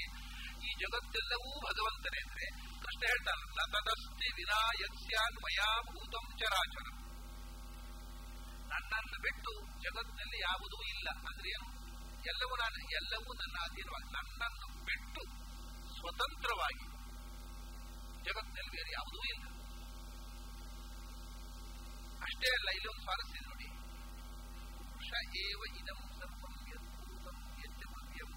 ಈ 0.67 0.71
ಜಗತ್ತೆಲ್ಲವೂ 0.83 1.51
ಭಗವಂತನೇ 1.69 2.21
ಅಂದ್ರೆ 2.25 2.47
ಕೃಷ್ಣ 2.83 3.03
ಹೇಳ್ತಾನಲ್ಲ 3.11 3.61
ತದಸ್ತಿ 3.75 4.29
ವಿನಾ 4.39 4.61
ಯಸ್ಯಾನ್ 4.81 5.39
ಮಯಾ 5.45 5.69
ಭೂತಂ 5.89 6.27
ಚರಾಚರ. 6.41 6.87
ನನ್ನನ್ನು 8.73 9.19
ಬಿಟ್ಟು 9.27 9.53
ಜಗತ್ತಿನಲ್ಲಿ 9.85 10.39
ಯಾವುದೂ 10.49 10.79
ಇಲ್ಲ. 10.95 11.09
ಅಂದ್ರೆ 11.29 11.49
ಏನು? 11.57 11.69
ಎಲ್ಲವೂ 12.27 12.55
ನಾನು 12.57 12.79
ಎಲ್ಲವೂ 13.01 13.31
ನನ್ನ 13.41 13.57
ಅಧೀನವಾಗಿ 13.67 14.09
ನನ್ನನ್ನು 14.17 14.69
ಬಿಟ್ಟು 14.85 15.23
ಸ್ವತಂತ್ರವಾಗಿ 15.97 16.87
ಜಗತ್ತಿನಲ್ಲಿ 18.27 18.73
ಬೇರೆ 18.77 18.91
ಯಾವುದೂ 18.93 19.21
ಇಲ್ಲ. 19.23 19.45
ಅಷ್ಟೇ 22.23 22.49
ಅಲ್ಲ, 22.57 22.69
ಇಲ್ಲಿ 22.71 22.89
ಒಂದು 22.89 23.03
ಸ್ವಾರಸ್ಯ 23.03 23.41
ನೋಡಿ. 23.49 23.69
ಪುರುಷ 24.77 25.13
ಏವ 25.45 25.61
ಇದಂ 25.81 26.01
ಸರ್ವಂ 26.19 26.55
ಯದ್ಭೂತಂ 26.73 27.39
ಯಚ್ಚ 27.63 27.83
ಭವ್ಯಂ 27.93 28.31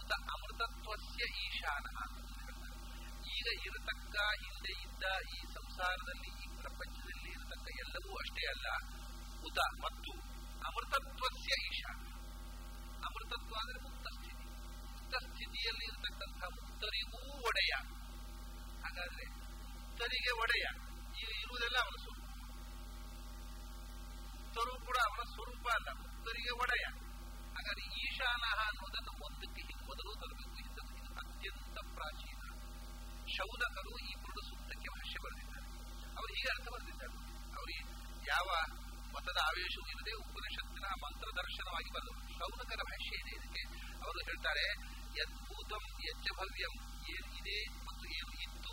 ಉತ 0.00 0.12
ಅಮೃತತ್ವಸ್ಯ 0.34 1.22
ಈಶಾನ 1.46 1.86
ಅಂತ. 2.04 2.18
ಈಗ 3.36 3.46
ಇರತಕ್ಕ, 3.66 4.16
ಹಿಂದೆ 4.42 4.72
ಇದ್ದ 4.86 5.04
ಈ 5.36 5.38
ಸಂಸಾರದಲ್ಲಿ, 5.54 6.30
ಈ 6.44 6.46
ಪ್ರಪಂಚದಲ್ಲಿ 6.62 7.30
ಇರತಕ್ಕ 7.30 7.68
ಎಲ್ಲವೂ 7.84 8.14
ಅಷ್ಟೇ 8.14 8.46
ಅಲ್ಲ. 8.46 8.68
ಉದ 9.48 9.58
ಮತ್ತು 9.84 10.12
ಅಮೃತತ್ವಸ್ಯ 10.70 11.52
ಈಶಾನ. 11.68 11.98
ಅಮೃತತ್ವ 13.12 13.54
ಅಂದ್ರೆ 13.60 13.78
ಮುಕ್ತ 13.82 14.06
ಸ್ಥಿತಿ. 14.06 14.44
ಮುಕ್ತ 14.84 15.14
ಸ್ಥಿತಿಯಲ್ಲಿ 15.16 15.84
ಇರತಕ್ಕಂತಹ 15.84 16.46
ಮುಕ್ತರಿಗೂ 16.46 17.20
ಒಡೆಯ. 17.46 17.72
ಹಾಗಾದ್ರೆ 18.84 19.24
ಮುಕ್ತರಿಗೆ 19.28 20.40
ಒಡೆಯ. 20.40 20.66
ಇರುವುದೆಲ್ಲ 21.42 21.76
ಅವನ 21.76 21.96
ಸ್ವರೂಪ. 22.02 22.28
ಮುಕ್ತರು 24.36 24.86
ಕೂಡ 24.86 24.96
ಅವನ 24.96 25.22
ಸ್ವರೂಪ 25.34 25.68
ಅಲ್ಲ, 25.68 25.88
ಮುಕ್ತರಿಗೆ 25.92 26.50
ಒಡೆಯ. 26.50 26.86
ಹಾಗಾದ್ರೆ 27.56 27.84
ಈಶಾನ 28.02 28.42
ಅನ್ನೋದನ್ನು 28.60 29.12
ಒಂದಕ್ಕೆ 29.26 29.62
ಹಿಂದೆ 29.62 29.84
ಮೊದಲು 29.86 30.12
ತರಬೇಕು 30.14 30.56
ಇದು 30.60 30.82
ಅತ್ಯಂತ 31.14 31.78
ಪ್ರಾಚೀನ. 31.94 32.40
ಶೌನಕರು 33.36 33.98
ಈ 33.98 34.14
ಪುರುಡ 34.14 34.38
ಸೂಕ್ತಕ್ಕೆ 34.48 34.88
ಭಾಷ್ಯ 34.88 35.16
ಬರೆದಿದ್ದಾರೆ. 35.24 35.68
ಅವರು 36.16 36.34
ಹೀಗೆ 36.34 36.50
ಅರ್ಥ 36.50 36.68
ಬರೆದಿದ್ದಾರೆ. 36.68 37.14
ಅವರಿಗೆ 37.56 37.82
ಯಾವ 38.28 38.48
ಮತದ 39.14 39.38
ಆವೇಶವೂ 39.48 39.86
ಇಲ್ಲದೆ 39.92 40.12
ಉಪನಿಷತ್ತಿನ 40.24 40.86
ಮಂತ್ರ 41.02 41.28
ದರ್ಶನವಾಗಿ 41.40 41.90
ಬಂದರು 41.96 42.18
ಶೌನಕರ 42.38 42.80
ಭಾಷೆ 42.90 43.14
ಇದೆ 43.22 43.32
ಇದಕ್ಕೆ. 43.38 43.62
ಅವರು 44.04 44.18
ಹೇಳ್ತಾರೆ 44.28 44.66
ಯದ್ಭೂತಂ 45.18 45.84
ಯಜ್ಜ 46.06 46.26
ಭವ್ಯಂ, 46.38 46.74
ಏನು 47.14 47.28
ಇದೆ 47.40 47.58
ಮತ್ತು 47.86 48.04
ಏನು 48.18 48.32
ಇತ್ತು 48.46 48.72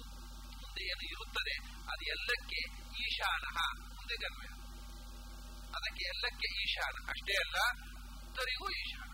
ಮುಂದೆ 0.62 0.84
ಏನು 0.92 1.04
ಇರುತ್ತದೆ, 1.14 1.56
ಅದು 1.92 2.04
ಎಲ್ಲಕ್ಕೆ 2.16 2.62
ಈಶಾನ 3.06 3.46
ಮುಂದೆ 3.98 4.16
ಗಮ್ಯ 4.24 4.50
ಅದಕ್ಕೆ 5.78 6.04
ಎಲ್ಲಕ್ಕೆ 6.14 6.48
ಈಶಾನ, 6.64 6.96
ಅಷ್ಟೇ 7.14 7.34
ಅಲ್ಲ, 7.44 7.58
ಉತ್ತರಿಗೂ 8.20 8.68
ಈಶಾನ. 8.82 9.14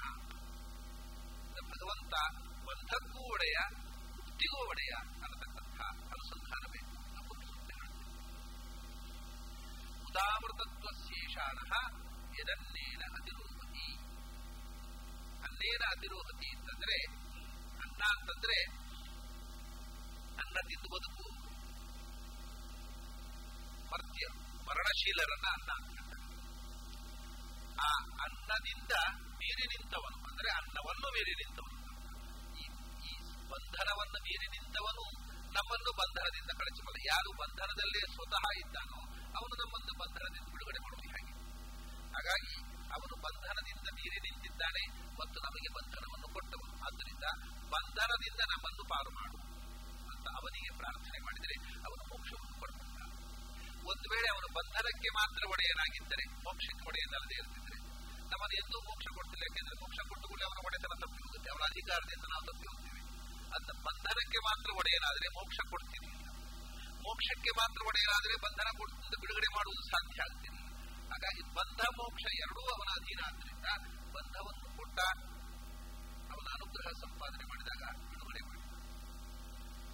ಭಗವಂತ 1.71 2.13
ಬಂಧಕ್ಕೂ 2.67 3.21
ಒಡೆಯ, 3.33 3.57
ಮುಕ್ತಿಗೂ 4.17 4.59
ಒಡೆಯ 4.69 4.93
ಅನ್ನತಕ್ಕಂಥ 5.23 5.79
ಅನುಸಂಧಾನ 6.13 6.63
ಬೇಕು 6.75 6.93
ಉದಾಮೃತತ್ವಶೇಷಾನ 10.15 11.59
ಎದನ್ನೇನ 12.39 13.03
ಅತಿರೋಹತಿ 13.13 13.87
ಅನ್ನೇನ 15.43 15.83
ಅತಿರೋಹತಿ 15.89 16.49
ಅಂತಂದ್ರೆ, 16.57 16.97
ಅನ್ನ 17.81 18.01
ಅಂತಂದ್ರೆ 18.09 18.57
ಅನ್ನ 20.41 20.57
ತಿಂದು 20.67 20.89
ಬದುಕು 20.95 21.25
ಮರ್ತ್ಯ 23.91 24.27
ಮರಣಶೀಲರನ್ನ 24.67 25.47
ಅನ್ನ 25.57 25.71
ಆ 27.79 27.91
ಅನ್ನದಿಂದ 28.23 28.93
ಮೀರಿ 29.33 29.65
ನಿಂತವನು, 29.67 30.17
ಅಂದ್ರೆ 30.29 30.49
ಅನ್ನವನ್ನು 30.51 31.07
ಮೀರಿ 31.09 31.33
ನಿಂತವನು. 31.33 31.79
ಈ 32.57 32.63
ಈ 33.09 33.13
ಬಂಧನವನ್ನು 33.49 34.19
ಮೀರಿ 34.23 34.47
ನಿಂತವನು, 34.47 35.05
ನಮ್ಮನ್ನು 35.51 35.91
ಬಂಧನದಿಂದ 35.97 36.51
ಕಳಚಿಕೊಂಡು 36.51 37.03
ಯಾರು 37.05 37.31
ಬಂಧನದಲ್ಲೇ 37.41 38.01
ಸ್ವತಃ 38.13 38.47
ಇದ್ದಾನೋ 38.57 39.14
ಅವನು 39.37 39.53
ನಮ್ಮನ್ನು 39.61 39.93
ಬಂಧನದಿಂದ 40.01 40.47
ಬಿಡುಗಡೆ 40.53 40.79
ಮಾಡುವುದು 40.79 41.09
ಹೇಗೆ? 41.15 41.33
ಹಾಗಾಗಿ 42.15 42.53
ಅವನು 42.95 43.15
ಬಂಧನದಿಂದ 43.25 43.87
ಮೀರಿ 43.97 44.19
ನಿಂತಿದ್ದಾನೆ 44.25 44.83
ಮತ್ತು 45.19 45.37
ನಮಗೆ 45.39 45.69
ಬಂಧನವನ್ನು 45.77 46.27
ಕೊಟ್ಟವನು. 46.35 46.73
ಆದ್ದರಿಂದ 46.85 47.25
ಬಂಧನದಿಂದ 47.73 48.41
ನಮ್ಮನ್ನು 48.53 48.83
ಪಾರು 48.93 49.11
ಮಾಡು 49.19 49.37
ಅಂತ 50.11 50.25
ಅವನಿಗೆ 50.39 50.71
ಪ್ರಾರ್ಥನೆ 50.81 51.19
ಮಾಡಿದರೆ 51.25 51.55
ಅವನು 51.87 52.03
ಮೋಕ್ಷವನ್ನು 52.11 52.55
ಕೊಡ್ತಾನೆ. 52.61 52.91
ಒಂದು 53.91 54.07
ವೇಳೆ 54.13 54.27
ಅವನು 54.35 54.47
ಬಂಧನಕ್ಕೆ 54.57 55.09
ಮಾತ್ರ 55.19 55.41
ಒಡೆಯನಾಗಿದ್ದರೆ, 55.53 56.23
ಮೋಕ್ಷಕ್ಕೆ 56.45 56.85
ಒಡೆಯನಲ್ಲದೆ 56.89 57.35
ಇರ್ತಿದ್ರೆ 57.41 57.77
ನಮ್ಮನ್ನು 58.31 58.55
ಎಂದೂ 58.61 58.77
ಮೋಕ್ಷ 58.87 59.07
ಕೊಡ್ತಿಲ್ಲ 59.17 59.43
ಯಾಕೆಂದ್ರೆ 59.47 59.75
ಮೋಕ್ಷ 59.81 59.99
ಕೊಟ್ಟು 60.11 60.25
ಕೂಡ 60.27 60.41
ಅವನ 60.49 60.59
ಒಡೆತನ 60.67 60.93
ತಪ್ಪಿ 61.03 61.19
ಹೋಗುತ್ತೆ 61.25 61.49
ಅವನ 61.53 61.63
ಅಧಿಕಾರದಿಂದ 61.71 62.25
ನಾವು 62.33 62.43
ತಪ್ಪಿ 62.49 62.65
ಹೋಗ್ತೀವಿ 62.71 63.01
ಅಂತ 63.55 63.69
ಬಂಧನಕ್ಕೆ 63.87 64.39
ಮಾತ್ರ 64.47 64.69
ಒಡೆಯನಾದರೆ 64.81 65.27
ಮೋಕ್ಷ 65.37 65.57
ಕೊಡ್ತೀನಿ 65.73 66.09
ಮೋಕ್ಷಕ್ಕೆ 67.05 67.51
ಮಾತ್ರ 67.59 67.79
ಒಡೆಯರಾದರೆ 67.87 68.35
ಬಂಧನ 68.45 68.69
ಕೊಡುತ್ತದೆ, 68.77 69.17
ಬಿಡುಗಡೆ 69.21 69.49
ಮಾಡುವುದು 69.55 69.83
ಸಾಧ್ಯ 69.89 70.23
ಆಗ್ತಿಲ್ಲ. 70.27 70.59
ಹಾಗಾಗಿ 71.11 71.41
ಬಂಧ, 71.57 71.81
ಮೋಕ್ಷ 71.99 72.25
ಎರಡೂ 72.37 72.61
ಅವನ 72.75 72.89
ಅಧೀನ 72.99 73.19
ಆದ್ದರಿಂದ 73.27 73.67
ಬಂಧವನ್ನು 74.15 74.67
ಕೊಟ್ಟ 74.77 74.99
ಅವನ 76.33 76.47
ಅನುಗ್ರಹ 76.57 76.87
ಸಂಪಾದನೆ 77.03 77.45
ಮಾಡಿದಾಗ 77.51 77.83
ಬಿಡುಗಡೆ 78.09 78.41
ಮಾಡಿದ. 78.47 78.71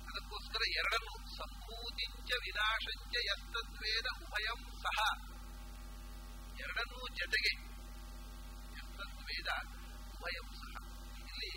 ಅದಕ್ಕೋಸ್ಕರ 0.10 0.62
ಎರಡನ್ನು 0.80 1.14
ಸಂಭೂತಿಂಚ 1.38 2.30
ವಿನಾಶಂಚ 2.46 3.14
ಯಸ್ತತ್ವೇದ 3.32 4.08
ಉಭಯಂ 4.24 4.62
ಸಹ. 4.86 5.00
ಎರಡನ್ನೂ 6.64 7.00
ಜೊತೆಗೆ 7.20 7.52
ಯಸ್ತತ್ವೇದ 8.78 9.50
ಉಭಯಂ 10.14 10.48
ಸಹ 10.62 10.74
ಇಲ್ಲಿ 11.32 11.52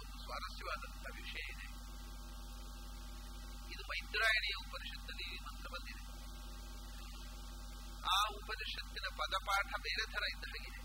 ಒಂದು 0.00 0.16
ಸ್ವಾರಸ್ಯವಾದಂತಹ 0.24 1.12
ವಿಷಯ 1.20 1.44
ಇದೆ 1.54 1.66
ಇದು 3.92 4.00
ಮೈತ್ರಾಯಣಿಯ 4.00 4.54
ಉಪನಿಷತ್ತಲ್ಲಿ 4.54 5.40
ಮಂತ್ರ 5.40 5.66
ಬಂದಿದೆ. 5.68 6.02
ಆ 8.04 8.18
ಉಪನಿಷತ್ತಿನ 8.28 9.06
ಪದಪಾಠ 9.16 9.70
ಬೇರೆ 9.80 10.04
ಥರ 10.12 10.22
ಇದ್ದ 10.30 10.44
ಹಾಗಿದೆ 10.44 10.80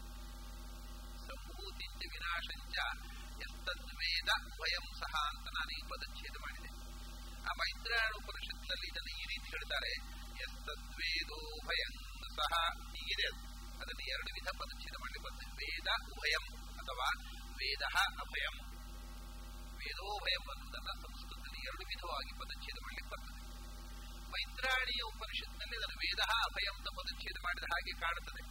ಸಂಭೂತಿಂಚ 1.27 2.01
ವಿನಾಶಂಚ 2.13 2.77
ಎಸ್ತದ್ವೇದ 3.41 4.29
ಸ್ವಯಂ 4.55 4.85
ಸಹ 4.99 5.13
ಅಂತ 5.27 5.47
ನಾನು 5.47 5.71
ಈ 5.79 5.81
ಪದಚ್ಛೇದ 5.87 6.35
ಮಾಡಿದೆ. 6.41 6.69
ಆ 7.43 7.51
ಮೈತ್ರಾಯಣ 7.57 8.13
ಉಪನಿಷತ್ತಿನಲ್ಲಿ 8.15 8.87
ಇದನ್ನು 8.87 9.11
ಈ 9.21 9.25
ರೀತಿ 9.25 9.47
ಹೇಳ್ತಾರೆ 9.49 9.91
ಎಸ್ತದ್ವೇದೋ 10.43 11.67
ಭಯಂ 11.67 11.93
ಸಹ 12.35 12.53
ಹೀಗಿದೆ 12.95 13.25
ಅದು. 13.27 13.41
ಅದನ್ನು 13.81 14.03
ಎರಡು 14.13 14.31
ವಿಧ 14.33 14.49
ಪದಚ್ಛೇದ 14.57 14.95
ಮಾಡಿ 14.99 15.19
ಬಂದಿದೆ 15.23 15.51
ವೇದ 15.51 15.87
ಉಭಯಂ 16.11 16.45
ಅಥವಾ 16.77 17.07
ವೇದ 17.57 17.83
ಅಭಯಂ. 17.97 18.55
ವೇದೋಭಯಂ 19.77 20.45
ಅನ್ನೋದನ್ನ 20.51 20.91
ಸಂಸ್ಕೃತದಲ್ಲಿ 21.01 21.46
ಎರಡು 21.67 21.83
ವಿಧವಾಗಿ 21.87 22.31
ಪದಚ್ಛೇದ 22.39 22.77
ಮಾಡಲಿಕ್ಕೆ 22.83 23.11
ಬರ್ತದೆ 23.13 23.41
ಮೈತ್ರಾಣಿಯ 24.31 25.01
ಉಪನಿಷತ್ನಲ್ಲಿ 25.01 25.75
ಅದನ್ನು 25.77 25.97
ವೇದ 25.97 26.21
ಅಭಯಂ 26.45 26.77
ಪದಚ್ಛೇದ 26.83 27.37
ಮಾಡಿದ 27.43 27.63
ಹಾಗೆ 27.63 27.91
ಕಾಣುತ್ತದೆ 28.01 28.43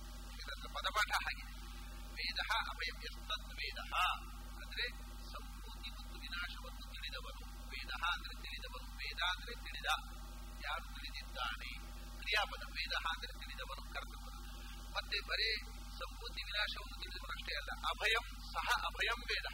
ಪದಪಾಠ 0.75 1.13
ಹಾಗೆ. 1.13 1.45
ವೇದ 2.19 2.39
ಅಭಯಂ 2.71 2.97
ಎಸ್ತದ್ 3.01 3.55
ವೇದ. 3.55 3.79
ಅಂದ್ರೆ 4.63 4.85
ಸಂಪೂರ್ತಿ 5.33 5.91
ಮತ್ತು 5.91 6.19
ವಿನಾಶವನ್ನು 6.19 6.85
ತಿಳಿದವನು 6.93 7.43
ವೇದ 7.69 7.93
ಅಂದ್ರೆ 8.13 8.35
ತಿಳಿದವನು 8.43 8.89
ವೇದ 8.97 9.21
ಅಂದ್ರೆ 9.23 9.55
ತಿಳಿದ. 9.65 9.89
ಯಾರು 10.65 10.87
ತಿಳಿದಿದ್ದಾನೆ? 10.95 11.71
ಕ್ರಿಯಾಪದ 12.21 12.65
ವೇದ 12.73 12.95
ಅಂದ್ರೆ 13.11 13.33
ತಿಳಿದವನು 13.41 13.83
ಕರ್ತವ್ಯ 13.95 14.35
ಮತ್ತೆ 14.97 15.19
ಬರೇ 15.29 15.51
ಸಂಪೂರ್ತಿ 15.99 16.43
ವಿನಾಶವನ್ನು 16.43 16.97
ತಿಳಿದವನು 17.03 17.33
ಅಲ್ಲ. 17.61 17.71
ಅಭಯಂ 17.89 18.27
ಸಹ 18.53 18.67
ಅಭಯಂ 18.85 19.21
ವೇದ. 19.21 19.47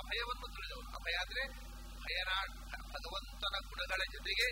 ಅಭಯವನ್ನು 0.00 0.46
ತಿಳಿದವನು 0.54 0.90
ಅಭಯ 0.90 1.12
ಅಂದ್ರೆ 1.12 1.73
ಭಗವಂತನ 2.94 3.56
ಗುಣಗಳ 3.68 4.02
ಜೊತೆಗೆ 4.12 4.46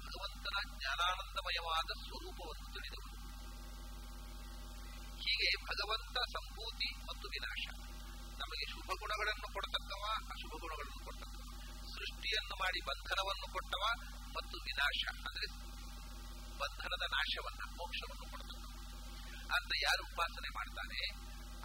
ಭಗವಂತನ 0.00 0.76
ಜ್ಞಾನಾನಂದಮಯವಾದ 0.78 1.90
ಸ್ವರೂಪವನ್ನು 2.02 2.68
ತಿಳಿದವರು 2.72 3.18
ಹೀಗೆ 5.16 5.64
ಭಗವಂತ 5.64 6.18
ಸಂಭೂತಿ 6.18 6.96
ಮತ್ತು 6.96 7.28
ವಿನಾಶ. 7.28 7.66
ನಮಗೆ 8.38 8.70
ಶುಭ 8.70 8.90
ಗುಣಗಳನ್ನು 8.98 9.52
ಕೊಡತಕ್ಕವ, 9.52 10.04
ಅಶುಭ 10.32 10.50
ಗುಣಗಳನ್ನು 10.60 11.04
ಕೊಡ್ತಕ್ಕವ. 11.04 11.44
ಸೃಷ್ಟಿಯನ್ನು 11.94 12.56
ಮಾಡಿ 12.56 12.80
ಬಂಧನವನ್ನು 12.80 13.52
ಕೊಟ್ಟವ 13.52 13.84
ಮತ್ತು 14.36 14.56
ವಿನಾಶ, 14.58 15.00
ಅಂದ್ರೆ 15.26 15.46
ಬಂಧನದ 16.58 17.04
ನಾಶವನ್ನ, 17.10 17.62
ಮೋಕ್ಷವನ್ನು 17.76 18.30
ಕೊಡ್ತಕ್ಕವ. 18.30 18.72
ಅಂತ 19.56 19.72
ಯಾರು 19.82 20.02
ಉಪಾಸನೆ 20.12 20.48
ಮಾಡ್ತಾನೆ 20.48 21.00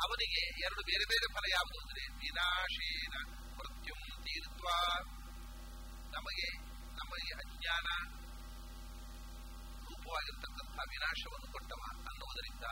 ಅವನಿಗೆ 0.04 0.66
ಎರಡು 0.66 0.82
ಬೇರೆ 0.82 1.06
ಬೇರೆ 1.06 1.34
ಫಲ 1.34 1.46
ಯಾವುದು 1.52 1.80
ಅಂದ್ರೆ 1.80 2.08
ವಿನಾಶೇನ 2.18 3.16
ಮೃತ್ಯುಂ 3.58 4.24
ತೀರ್ತ್ವ. 4.24 4.68
ನಮಗೆ 6.16 6.48
ನಮಗೆ 7.00 7.32
ಅಜ್ಞಾನ, 7.42 7.88
ರೂಪವಾಗಿರ್ತಕ್ಕಂಥ 9.88 10.78
ವಿನಾಶವನ್ನು 10.94 11.48
ಕೊಟ್ಟವ 11.52 11.82
ಅನ್ನುವುದರಿಂದ 12.10 12.66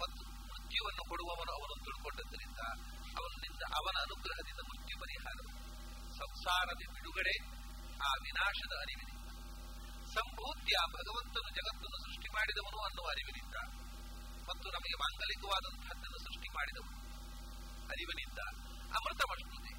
ಮತ್ತು 0.00 0.22
ಮೃತ್ಯುವನ್ನು 0.50 1.02
ಕೊಡುವವನು 1.10 1.52
ಅವನು 1.58 1.74
ತಿಳ್ಕೊಂಡದ್ದರಿಂದ 1.84 2.60
ಅವನಿಂದ 3.20 3.62
ಅವನ 3.78 3.96
ಅನುಗ್ರಹದಿಂದ 4.06 4.60
ಮೃತ್ಯು 4.70 4.96
ಪರಿಹಾರ. 5.00 5.38
ಸಂಸಾರದ 6.18 6.82
ಬಿಡುಗಡೆ 6.94 7.34
ಆ 8.08 8.10
ವಿನಾಶದ 8.26 8.72
ಅರಿವಿನಿಂದ. 8.84 9.28
ಸಂಭೂತ್ಯ 10.14 10.76
ಭಗವಂತನು 10.96 11.50
ಜಗತ್ತನ್ನು 11.58 11.98
ಸೃಷ್ಟಿ 12.06 12.28
ಮಾಡಿದವನು 12.36 12.78
ಅನ್ನುವ 12.86 13.06
ಅರಿವಿನಿಂದ 13.08 13.56
ಮತ್ತು 14.48 14.68
ನಮಗೆ 14.70 14.96
ಮಾಂಗಲಿಕವಾದಂತಹದ್ದನ್ನು 15.02 16.18
ಸೃಷ್ಟಿ 16.26 16.48
ಮಾಡಿದವನು. 16.54 16.98
ಅರಿವಿನಿಂದ 17.88 18.40
ಅಮೃತಮಷ್ಟುದೆ 18.98 19.72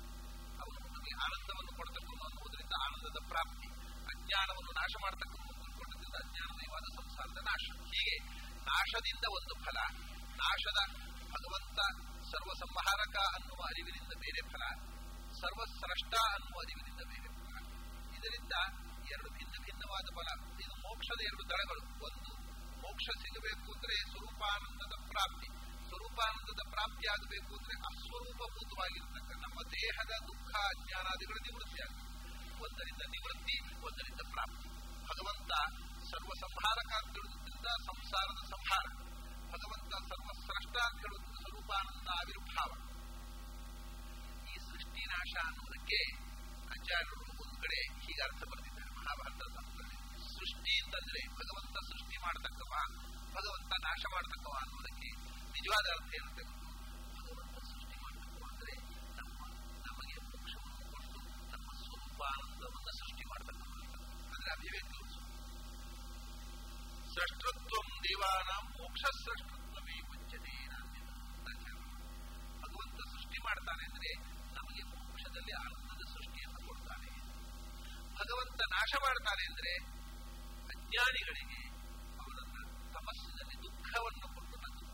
ಆನಂದವನ್ನು 1.13 1.77
ಕೊಡತಕ್ಕವನು 1.77 2.24
ಅನ್ನುವುದರಿಂದ 2.24 2.74
ಆನಂದದ 2.86 3.20
ಪ್ರಾಪ್ತಿ, 3.27 3.68
ಅಜ್ಞಾನವನ್ನು 4.12 4.72
ನಾಶ 4.72 4.94
ಮಾಡತಕ್ಕವನು 5.01 5.53
ತಿಳ್ಕೊಂಡದಿಂದ 5.53 6.15
ಅಜ್ಞಾನಮಯವಾದ 6.15 6.84
ಸಂಸಾರದ 6.84 7.38
ನಾಶ. 7.44 7.65
ಹೀಗೆ 7.86 8.15
ನಾಶದಿಂದ 8.65 9.25
ಒಂದು 9.30 9.53
ಫಲ, 9.65 9.80
ನಾಶದ 10.36 10.80
ಭಗವಂತ 11.32 11.80
ಸರ್ವ 12.32 12.53
ಸಂಹಾರಕ 12.53 13.18
ಅನ್ನುವ 13.18 13.62
ಅರಿವಿನಿಂದ 13.63 14.13
ಬೇರೆ 14.20 14.41
ಫಲ, 14.50 14.63
ಸರ್ವಸ್ರಷ್ಟ 15.41 16.13
ಅನ್ನುವ 16.15 16.60
ಅರಿವಿನಿಂದ 16.60 17.01
ಬೇರೆ 17.08 17.27
ಫಲ. 17.27 17.58
ಇದರಿಂದ 18.18 18.53
ಎರಡು 19.12 19.30
ಭಿನ್ನ 19.34 19.56
ಭಿನ್ನವಾದ 19.63 20.06
ಫಲ. 20.15 20.60
ಇದು 20.63 20.75
ಮೋಕ್ಷದ 20.75 21.22
ಎರಡು 21.22 21.50
ದಳಗಳು. 21.50 21.82
ಒಂದು 22.06 22.32
ಮೋಕ್ಷ 22.82 23.10
ಸಿಗಬೇಕು 23.18 23.74
ಅಂದ್ರೆ 23.74 23.96
ಸ್ವರೂಪಾನಂದದ 24.01 25.10
ಪ್ರಾಪ್ತಿ. 25.10 25.71
ಸ್ವರೂಪಾನಂದದ 25.91 26.62
ಪ್ರಾಪ್ತಿ 26.74 27.05
ಆಗಬೇಕು 27.13 27.51
ಅಂದ್ರೆ 27.57 27.75
ಅಸ್ವರೂಪಭೂತವಾಗಿರ್ತಕ್ಕ 27.89 29.31
ನಮ್ಮ 29.45 29.60
ದೇಹದ 29.71 30.13
ದುಃಖ 30.29 30.51
ಅಜ್ಞಾನಾದಿಗಳ 30.74 31.38
ನಿವೃತ್ತಿ 31.48 31.79
ಆಗಬೇಕು. 31.86 32.10
ಒಂದರಿಂದ 32.63 33.03
ನಿವೃತ್ತಿ, 33.15 33.55
ಒಂದರಿಂದ 33.88 34.21
ಪ್ರಾಪ್ತಿ. 34.33 34.67
ಭಗವಂತ 35.10 35.51
ಸರ್ವ 36.12 36.31
ಸಂಹಾರಕ 36.43 36.91
ಅಂತ 37.00 37.13
ಹೇಳುವುದರಿಂದ 37.17 37.69
ಸಂಸಾರದ 37.89 38.41
ಸಂಹಾರ. 38.53 38.86
ಭಗವಂತ 39.53 39.91
ಸರ್ವಸ್ರಷ್ಟ 40.12 40.75
ಅಂತ 40.88 41.00
ಹೇಳುವುದು 41.05 41.39
ಸ್ವರೂಪಾನಂದ 41.41 42.07
ಆವಿರ್ಭಾವ. 42.21 42.71
ಈ 44.51 44.55
ಸೃಷ್ಟಿ 44.69 45.03
ನಾಶ 45.13 45.33
ಅನ್ನೋದಕ್ಕೆ 45.50 46.00
ಆಚಾರ್ಯರು 46.75 47.25
ಒಂದು 47.43 47.57
ಕಡೆ 47.63 47.79
ಹೀಗೆ 48.03 48.21
ಅರ್ಥ 48.27 48.41
ಬರೆದಿದ್ದಾರೆ. 48.51 48.91
ಮಹಾಭಾರತದ 49.00 49.57
ಸೃಷ್ಟಿ 50.38 50.74
ಅಂತಂದ್ರೆ 50.83 51.21
ಭಗವಂತ 51.39 51.75
ಸೃಷ್ಟಿ 51.89 52.17
ಮಾಡತಕ್ಕವ, 52.25 52.74
ಭಗವಂತ 53.38 53.71
ನಾಶ 53.88 54.03
ಮಾಡತಕ್ಕವ 54.15 54.55
ಅನ್ನೋದಕ್ಕೆ 54.63 55.10
ನಿಜವಾದ 55.53 55.88
ಅರ್ಥ 55.96 56.12
ಏನಂತ 56.17 56.41
ಭಗವಂತ 57.15 57.58
ಸೃಷ್ಟಿ 57.70 57.98
ಮಾಡತಕ್ಕವ 58.03 58.46
ಅಂದ್ರೆ 58.51 58.74
ನಮ್ಮ 59.20 59.39
ನಮಗೆ 59.86 60.15
ಮೋಕ್ಷವನ್ನು 60.25 60.86
ಕೊಟ್ಟು 60.93 61.20
ನಮ್ಮ 61.53 61.70
ಸ್ವರೂಪಾನಂದವನ್ನು 61.81 62.93
ಸೃಷ್ಟಿ 63.00 63.25
ಮಾಡತಕ್ಕವ 63.25 63.70
ಅಂದ್ರೆ 64.31 64.51
ಅಭಿವ್ಯಕ್ತಿ 64.51 65.00
ಸೃಷ್ಟತ್ವ 67.13 67.77
ದೇವಾನ 68.03 68.51
ಮೋಕ್ಷ 68.72 69.03
ಸೃಷ್ಟತ್ವವೇ 69.17 69.98
ಮುಚ್ಚದೆ 70.10 70.55
ಭಗವಂತ 72.62 73.00
ಸೃಷ್ಟಿ 73.12 73.39
ಮಾಡ್ತಾನೆ 73.43 73.84
ಅಂದ್ರೆ 73.86 74.12
ನಮಗೆ 74.55 74.84
ಮೋಕ್ಷದಲ್ಲಿ 74.91 75.53
ಆನಂದದ 75.60 76.03
ಸೃಷ್ಟಿಯನ್ನು 76.13 76.62
ಕೊಡ್ತಾನೆ 76.67 77.10
ಭಗವಂತ 78.20 78.62
ನಾಶ 78.75 78.91
ಮಾಡ್ತಾನೆ 79.05 79.43
ಅಂದ್ರೆ 79.46 79.74
ಅಜ್ಞಾನಿಗಳಿಗೆ 80.70 81.62
ಅವರನ್ನ 82.22 82.58
ತಪಸ್ಸಿನಲ್ಲಿ 82.96 83.58
ದುಃಖವನ್ನು 83.65 84.01
ಕೊಟ್ಟು 84.01 84.11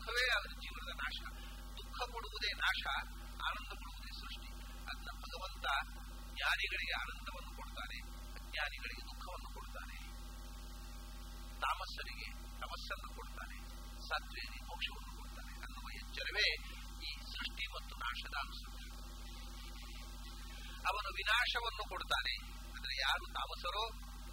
ದುಃಖವೇ 0.08 0.30
ಅದರ 0.38 0.52
ಜೀವನದ 0.60 0.96
ನಾಶ. 0.96 1.18
ದುಃಖ 1.76 2.10
ಕೊಡುವುದೇ 2.12 2.50
ನಾಶ, 2.52 2.82
ಆನಂದ 3.48 3.68
ಕೊಡುವುದೇ 3.68 4.20
ಸೃಷ್ಟಿ. 4.20 4.50
ಅದನ್ನ 4.90 5.10
ಭಗವಂತ 5.18 5.66
ಜ್ಞಾನಿಗಳಿಗೆ 6.36 6.94
ಆನಂದವನ್ನು 7.00 7.56
ಕೊಡ್ತಾನೆ. 7.56 7.98
ಅಜ್ಞಾನಿಗಳಿಗೆ 8.32 9.02
ದುಃಖವನ್ನು 9.02 9.54
ಕೊಡ್ತಾನೆ. 9.54 9.96
ತಾಮಸ್ಸರಿಗೆ 11.60 12.28
ತಮಸ್ಸನ್ನು 12.60 13.16
ಕೊಡ್ತಾನೆ. 13.16 13.56
ಸತ್ವೇರಿ 14.08 14.60
ಮೋಕ್ಷವನ್ನು 14.60 15.12
ಕೊಡ್ತಾನೆ. 15.16 15.52
ಅನ್ನುವ 15.60 15.90
ಎಚ್ಚರವೇ 15.90 16.46
ಈ 17.06 17.10
ಸೃಷ್ಟಿ 17.20 17.66
ಮತ್ತು 17.74 17.96
ನಾಶದ 17.96 18.34
ಅಂಶ 18.34 18.60
ಅವನು 20.88 21.08
ವಿನಾಶವನ್ನು 21.14 21.88
ಕೊಡ್ತಾನೆ. 21.88 22.34
ಅಂದ್ರೆ 22.76 23.00
ಯಾರು 23.00 23.32
ತಾಮಸರೋ 23.32 23.84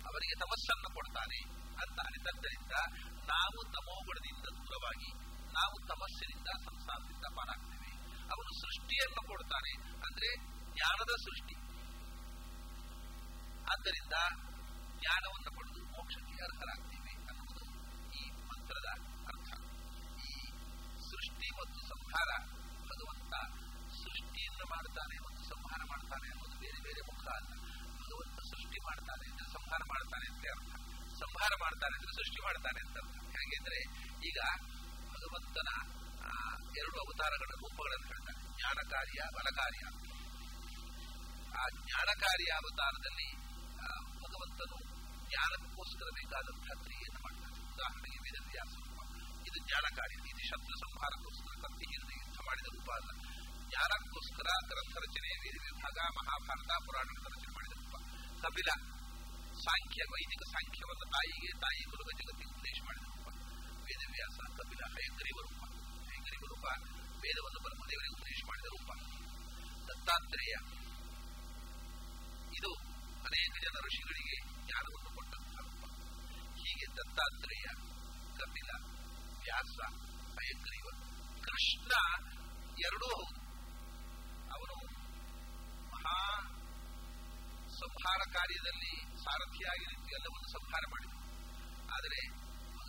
ಅವರಿಗೆ 0.05 0.39
ತಮಸ್ಸನ್ನು 0.39 0.93
ಕೊಡ್ತಾನೆ 0.93 1.39
ಅಂತಾನೆ. 1.81 2.23
ತದ್ದರಿಂದ 2.23 2.71
ನಾವು 3.27 3.63
ತಮೋಗುಣದಿಂದ 3.71 4.45
ದೂರವಾಗಿ 4.57 5.34
ನಾವು 5.57 5.75
ತಮಸ್ಸಿನಿಂದ 5.89 6.49
ಸಂಸಾರದಿಂದ 6.67 7.27
ಪಾರಾಗ್ತೇವೆ. 7.37 7.91
ಅವನು 8.33 8.51
ಸೃಷ್ಟಿಯನ್ನು 8.61 9.21
ಕೊಡ್ತಾನೆ 9.27 9.73
ಅಂದ್ರೆ 10.07 10.29
ಜ್ಞಾನದ 10.75 11.13
ಸೃಷ್ಟಿ. 11.25 11.55
ಆದ್ದರಿಂದ 13.73 14.15
ಜ್ಞಾನವನ್ನು 15.01 15.51
ಪಡೆದು 15.57 15.81
ಮೋಕ್ಷಕ್ಕೆ 15.85 16.35
ಅರ್ಹರಾಗ್ತೇವೆ 16.47 17.13
ಅನ್ನುವುದು 17.29 17.63
ಈ 18.21 18.23
ಮಂತ್ರದ 18.49 18.87
ಅರ್ಥ. 19.31 19.49
ಈ 20.29 20.33
ಸೃಷ್ಟಿ 21.09 21.49
ಮತ್ತು 21.59 21.79
ಸಂಹಾರ 21.93 22.29
ಭಗವಂತ 22.89 23.33
ಸೃಷ್ಟಿಯನ್ನು 24.03 24.65
ಮಾಡ್ತಾನೆ 24.75 25.17
ಮತ್ತು 25.25 25.43
ಸಂಹಾರ 25.53 25.81
ಮಾಡ್ತಾನೆ 25.93 26.27
ಅನ್ನೋದು 26.33 26.57
ಬೇರೆ 26.59 26.79
ಬೇರೆ 26.87 27.01
ಮುಖ 27.11 27.25
ಅಲ್ಲ. 27.39 27.51
ಭಗವಂತ 28.01 28.39
ಸೃಷ್ಟಿ 28.51 28.79
ಮಾಡ್ತಾನೆ 28.87 29.25
ಅಂದ್ರೆ 29.31 29.47
ಸಂಹಾರ 29.57 29.81
ಮಾಡ್ತಾನೆ 29.93 30.25
ಅಂತ 30.31 30.45
ಅರ್ಥ. 30.55 30.71
ಸಂಹಾರ 31.23 31.51
ಮಾಡ್ತಾನೆ 31.63 31.93
ಅಂದ್ರೆ 31.99 32.13
ಸೃಷ್ಟಿ 32.19 32.41
ಮಾಡ್ತಾನೆ 32.47 32.79
ಅಂತ 32.85 32.97
ಅರ್ಥ. 33.03 33.17
ಹೇಗೆಂದ್ರೆ 33.37 33.79
ಈಗ 34.29 34.39
ಭಗವಂತನ 35.25 35.69
ಎರಡು 36.79 36.97
ಅವತಾರಗಳ 37.03 37.51
ರೂಪಗಳನ್ನು 37.61 38.07
ಹೇಳ್ತಾರೆ 38.11 38.41
ಜ್ಞಾನ 38.57 38.79
ಕಾರ್ಯ 38.93 39.19
ಬಲ 39.35 39.47
ಕಾರ್ಯ 39.59 39.83
ಆ 41.61 41.63
ಜ್ಞಾನ 41.83 42.09
ಕಾರ್ಯ 42.23 42.49
ಅವತಾರದಲ್ಲಿ 42.61 43.29
ಭಗವಂತನು 44.23 44.77
ಜ್ಞಾನಕ್ಕೋಸ್ಕರ 45.29 46.07
ಬೇಕಾದಂತಹ 46.17 46.75
ಕ್ರಿಯೆಯನ್ನು 46.83 47.19
ಮಾಡ್ತಾನೆ. 47.25 47.57
ಉದಾಹರಣೆಗೆ 47.73 48.19
ವೇದವ್ಯಾಸ. 48.25 48.73
ರೂಪ 48.83 48.99
ಇದು 49.47 49.57
ಜ್ಞಾನ 49.67 49.85
ಕಾರ್ಯ 49.99 50.15
ಇದು 50.33 50.43
ಶತ್ರು 50.49 50.75
ಸಂಹಾರಕ್ಕೋಸ್ಕರ 50.83 51.53
ಕತ್ತಿ 51.63 51.85
ಹಿಡಿದು 51.91 52.13
ಯುದ್ಧ 52.19 52.37
ಮಾಡಿದ 52.47 52.67
ರೂಪ 52.75 52.89
ಅಲ್ಲ. 52.99 53.09
ಜ್ಞಾನಕ್ಕೋಸ್ಕರ 53.71 54.47
ಗ್ರಂಥ 54.71 54.95
ರಚನೆ 55.05 55.31
ವೇದ 55.43 55.57
ವಿಭಾಗ 55.65 55.97
ಮಹಾಭಾರತ, 56.19 56.71
ಪುರಾಣಗಳ 56.85 57.25
ರಚನೆ 57.35 57.53
ಮಾಡಿದ 57.57 57.73
ರೂಪ. 57.81 57.95
ಕಪಿಲ, 58.43 58.69
ಸಾಂಖ್ಯ, 59.65 60.01
ವೈದಿಕ 60.13 60.43
ಸಾಂಖ್ಯವನ್ನು 60.55 61.07
ತಾಯಿಗೆ, 61.17 61.51
ತಾಯಿ 61.65 61.83
ಗುರುಗ 61.91 62.09
ಜಗತ್ತಿಗೆ 62.21 62.51
ಉಪದೇಶ 62.55 62.79
ಮಾಡಿದ 62.87 63.14
ವೇದವ್ಯಾಸ 63.85 64.57
ಕಪಿಲ 64.57 64.93
ಹಯಗ್ರೀವ 64.93 65.41
ರೂಪ. 65.41 65.63
ಹಯಗ್ರೀವ 66.09 66.45
ರೂಪ. 66.47 66.65
ವೇದವನ್ನು 67.23 67.59
ಬ್ರಹ್ಮದೇವರಿಗೆ 67.61 68.13
ಉಪದೇಶ 68.13 68.41
ಮಾಡಿದ 68.47 68.65
ರೂಪ. 68.65 68.91
ದತ್ತಾತ್ರೇಯ. 69.89 70.53
ಇದು 72.57 72.73
ಅನೇಕ 73.19 73.51
ಜನ 73.61 73.79
ಋಷಿಗಳಿಗೆ 73.85 74.41
ಜ್ಞಾನವನ್ನು 74.41 75.15
ಕೊಟ್ಟಂತಹ 75.15 75.61
ರೂಪ. 75.61 75.85
ಹೀಗೆ 76.55 76.87
ದತ್ತಾತ್ರೇಯ, 76.87 77.65
ಕಪಿಲ, 78.37 78.69
ವ್ಯಾಸ 79.39 79.91
ಹಯಗ್ರೀವ 80.39 80.85
ಕೃಷ್ಣ 81.43 81.91
ಎರಡೂ 82.85 83.05
ಹೌದು. 83.05 83.45
ಅವನು 84.53 84.75
ಮಹಾ 85.91 86.41
ಸಂಹಾರ 87.79 88.19
ಕಾರ್ಯದಲ್ಲಿ 88.33 89.23
ಸಾರಥಿಯಾಗಿ 89.23 89.83
ಎಲ್ಲವನ್ನು 89.83 90.51
ಸಂಹಾರ 90.51 90.81
ಮಾಡಿದರು 90.89 91.25
ಆದರೆ 91.93 92.44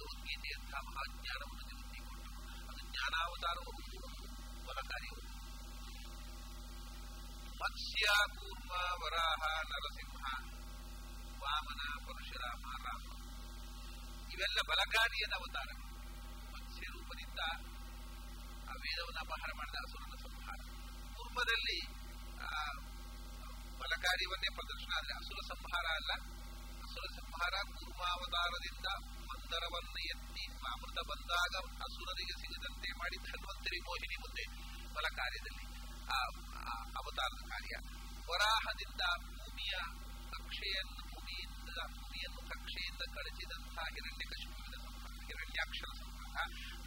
ಭಗವದ್ಗೀತೆಯಂತಹ 0.07 0.81
ಮಹಾಜ್ಞಾನವನ್ನು 0.89 1.63
ಜಗತ್ತಿಗೆ 1.71 2.05
ಕೊಟ್ಟು 2.09 2.31
ಅದು 2.69 2.81
ಜ್ಞಾನಾವತಾರವನ್ನು 2.91 4.01
ಬಲ 4.67 4.81
ಕಾರ್ಯವು 4.81 5.23
ಮತ್ಸ್ಯ 7.61 8.07
ಕೂರ್ಮ 8.39 8.73
ವರಾಹ 9.03 9.43
ನರಸಿಂಹ 9.71 10.25
ವಾಮನ 11.43 11.81
ಪರಶುರಾಮ 12.07 12.67
ರಾಮ 12.85 13.07
ಇವೆಲ್ಲ 14.33 14.59
ಬಲಕಾರಿಯದ 14.69 15.33
ಅವತಾರ. 15.33 15.69
ಮತ್ಸ್ಯ 16.53 16.87
ರೂಪದಿಂದ 16.87 17.41
ಆ 18.71 18.75
ವೇದವನ್ನು 18.83 19.21
ಅಪಹಾರ 19.21 19.51
ಮಾಡಿದ 19.57 19.77
ಅಸುರನ 19.87 20.15
ಸಂಹಾರ. 20.23 20.61
ಕೂರ್ಮದಲ್ಲಿ, 21.17 21.79
ಆ 22.47 22.63
ಬಲಕಾರ್ಯವನ್ನೇ 23.79 24.51
ಪ್ರದರ್ಶನ 24.55 24.93
ಆದರೆ 24.97 25.15
ಅಸುರ 25.17 25.39
ಸಂಹಾರ 25.49 25.87
ಅಲ್ಲ. 25.99 26.13
ಅಸುರ 26.85 27.05
ಸಂಹಾರ 27.21 27.55
ಕೂರ್ಮಾವತಾರದಿಂದ 27.75 28.89
ಮಂದರವನ್ನು 29.47 30.01
ಎತ್ತಿ 30.13 30.45
ಅಮೃತ 30.69 30.99
ಬಂದಾಗ 31.09 31.55
ಅಸುರರಿಗೆ 31.87 32.35
ಸಿಗದಂತೆ 32.43 32.89
ಮಾಡಿ 33.01 33.17
ಧನ್ವಂತರಿ 33.27 33.79
ಮೋಹಿನಿ 33.87 34.17
ಮುಂದೆ 34.23 34.45
ಬಲ 34.95 35.07
ಕಾರ್ಯದಲ್ಲಿ 35.19 35.67
ಆ 36.15 36.19
ಅವತಾರದ 37.01 37.43
ಕಾರ್ಯ. 37.53 37.75
ವರಾಹದಿಂದ 38.29 39.03
ಭೂಮಿಯ 39.37 39.75
ಕಕ್ಷೆಯನ್ನು, 40.35 41.03
ಭೂಮಿಯಿಂದ, 41.11 41.71
ಭೂಮಿಯನ್ನು 41.97 42.41
ಕಕ್ಷೆಯಿಂದ 42.53 43.03
ಕಳಿಸಿದಂತಹ 43.17 43.85
ಹಿರಣ್ಯಕಶಿಪುವಿನ 43.95 44.77
ಸಂಹಾರ, 44.87 45.15
ಹಿರಣ್ಯಾಕ್ಷರ 45.29 45.91
ಸಂಹಾರ 46.03 46.37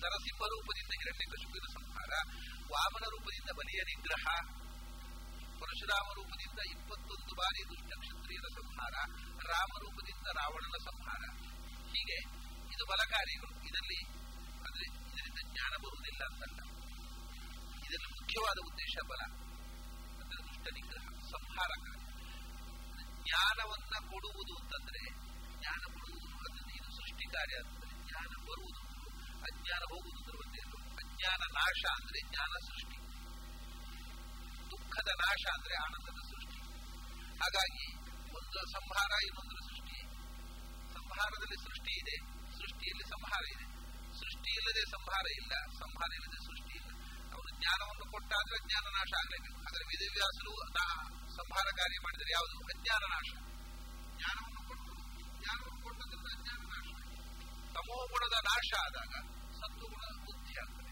ನರಸಿಂಹ 0.01 0.49
ರೂಪದಿಂದ 0.53 0.91
ಹಿರಣ್ಯಕಶಿಪುವಿನ 1.01 1.67
ಸಂಹಾರ, 1.77 2.11
ವಾಮನ 2.73 3.05
ರೂಪದಿಂದ 3.15 3.51
ಬಲಿಯ 3.59 3.81
ನಿಗ್ರಹ, 3.91 4.25
ಪರಶುರಾಮ 5.61 6.07
ರೂಪದಿಂದ 6.19 6.59
ಇಪ್ಪತ್ತೊಂದು 6.75 7.33
ಬಾರಿ 7.39 7.63
ದುಷ್ಟ 7.71 7.91
ಕ್ಷತ್ರಿಯರ 8.03 8.47
ಸಂಹಾರ 8.59 8.95
ರಾಮರೂಪದಿಂದ 9.49 10.27
ರಾವಣನ 10.39 10.77
ಸಂಹಾರ 10.89 11.23
ಹೀಗೆ 11.89 12.17
ಇದು 12.75 12.85
ಬಲಕಾರಿಗಳು 12.85 13.67
ಇದರಲ್ಲಿ 13.67 14.01
ಅಂದ್ರೆ 14.67 14.85
ಇದರಿಂದ 14.85 15.53
ಜ್ಞಾನ 15.53 15.73
ಬರುವುದಿಲ್ಲ 15.77 16.23
ಅಂತಲ್ಲ. 16.25 16.59
ಇದರಲ್ಲಿ 17.77 18.11
ಮುಖ್ಯವಾದ 18.21 18.57
ಉದ್ದೇಶ 18.67 18.95
ಬಲ. 19.09 19.21
ಅಂದ್ರೆ 20.21 20.47
ದುಷ್ಟ 20.47 20.67
ನಿಗ್ರಹ, 20.73 21.29
ಸಂಹಾರ 21.31 21.69
ಜ್ಞಾನವನ್ನ 23.23 24.07
ಕೊಡುವುದು 24.11 24.55
ಅಂತಂದ್ರೆ 24.57 25.01
ಜ್ಞಾನ 25.59 25.93
ಕೊಡುವುದು 25.93 26.37
ಅಂತಂದ್ರೆ 26.37 26.75
ಇದು 26.75 26.95
ಸೃಷ್ಟಿ 26.95 27.25
ಕಾರ್ಯ 27.25 27.55
ಅಂತಂದ್ರೆ 27.55 28.07
ಜ್ಞಾನ 28.07 28.25
ಬರುವುದು. 28.25 28.81
ಅಜ್ಞಾನ 29.39 29.81
ಹೋಗುವುದು 29.81 30.19
ಅಂದ್ರೆ 30.19 30.37
ಒಂದೇ. 30.37 30.61
ಅಜ್ಞಾನ 31.03 31.39
ನಾಶ 31.53 31.85
ಅಂದ್ರೆ 31.95 32.29
ಜ್ಞಾನ 32.29 32.47
ಸೃಷ್ಟಿ. 32.47 32.97
ದುಃಖದ 34.71 35.07
ನಾಶ 35.07 35.53
ಅಂದ್ರೆ 35.53 35.75
ಆನಂದದ 35.75 36.21
ಸೃಷ್ಟಿ. 36.21 36.59
ಹಾಗಾಗಿ 37.29 37.95
ಒಂದು 38.37 38.71
ಸಂಹಾರ 38.71 39.11
ಇನ್ನೊಂದು 39.25 39.68
ಸಂಹಾರದಲ್ಲಿ 41.19 41.57
ಸೃಷ್ಟಿ 41.67 41.93
ಇದೆ. 42.01 42.15
ಸೃಷ್ಟಿಯಲ್ಲಿ 42.57 43.05
ಸಂಹಾರ 43.13 43.43
ಇದೆ. 43.53 43.65
ಸೃಷ್ಟಿ 44.19 44.51
ಇಲ್ಲದೆ 44.59 44.83
ಸಂಹಾರ 44.95 45.25
ಇಲ್ಲ. 45.39 45.53
ಸಂಹಾರ 45.81 46.09
ಇಲ್ಲದೆ 46.17 46.39
ಸೃಷ್ಟಿ 46.47 46.73
ಇಲ್ಲ. 46.79 46.89
ಅವನು 47.35 47.49
ಜ್ಞಾನವನ್ನು 47.59 48.05
ಕೊಟ್ಟಾದ್ರೆ 48.13 48.57
ಜ್ಞಾನ 48.67 48.85
ನಾಶ 48.97 49.11
ಆಗಲೇಬೇಕು 49.21 49.59
ಆದರೆ 49.67 49.83
ವೇದವ್ಯಾಸರು 49.89 50.53
ಸಂಹಾರ 51.39 51.67
ಕಾರ್ಯ 51.79 51.97
ಮಾಡಿದರೆ 52.05 52.31
ಯಾವುದು? 52.37 52.55
ಅಜ್ಞಾನ 52.73 53.03
ನಾಶ 53.15 53.29
ಜ್ಞಾನವನ್ನು 54.19 54.61
ಕೊಟ್ಟು, 54.69 54.93
ಜ್ಞಾನವನ್ನು 55.41 55.81
ಕೊಟ್ಟದ್ರಿಂದ 55.83 56.29
ಅಜ್ಞಾನ 56.37 56.61
ನಾಶ 56.73 56.87
ತಮೋಗುಣದ 57.75 58.37
ನಾಶ 58.49 58.69
ಆದಾಗ 58.85 59.13
ಸತ್ವಗುಣ 59.59 60.03
ಬುದ್ಧಿ 60.25 60.55
ಆಗ್ತದೆ. 60.63 60.91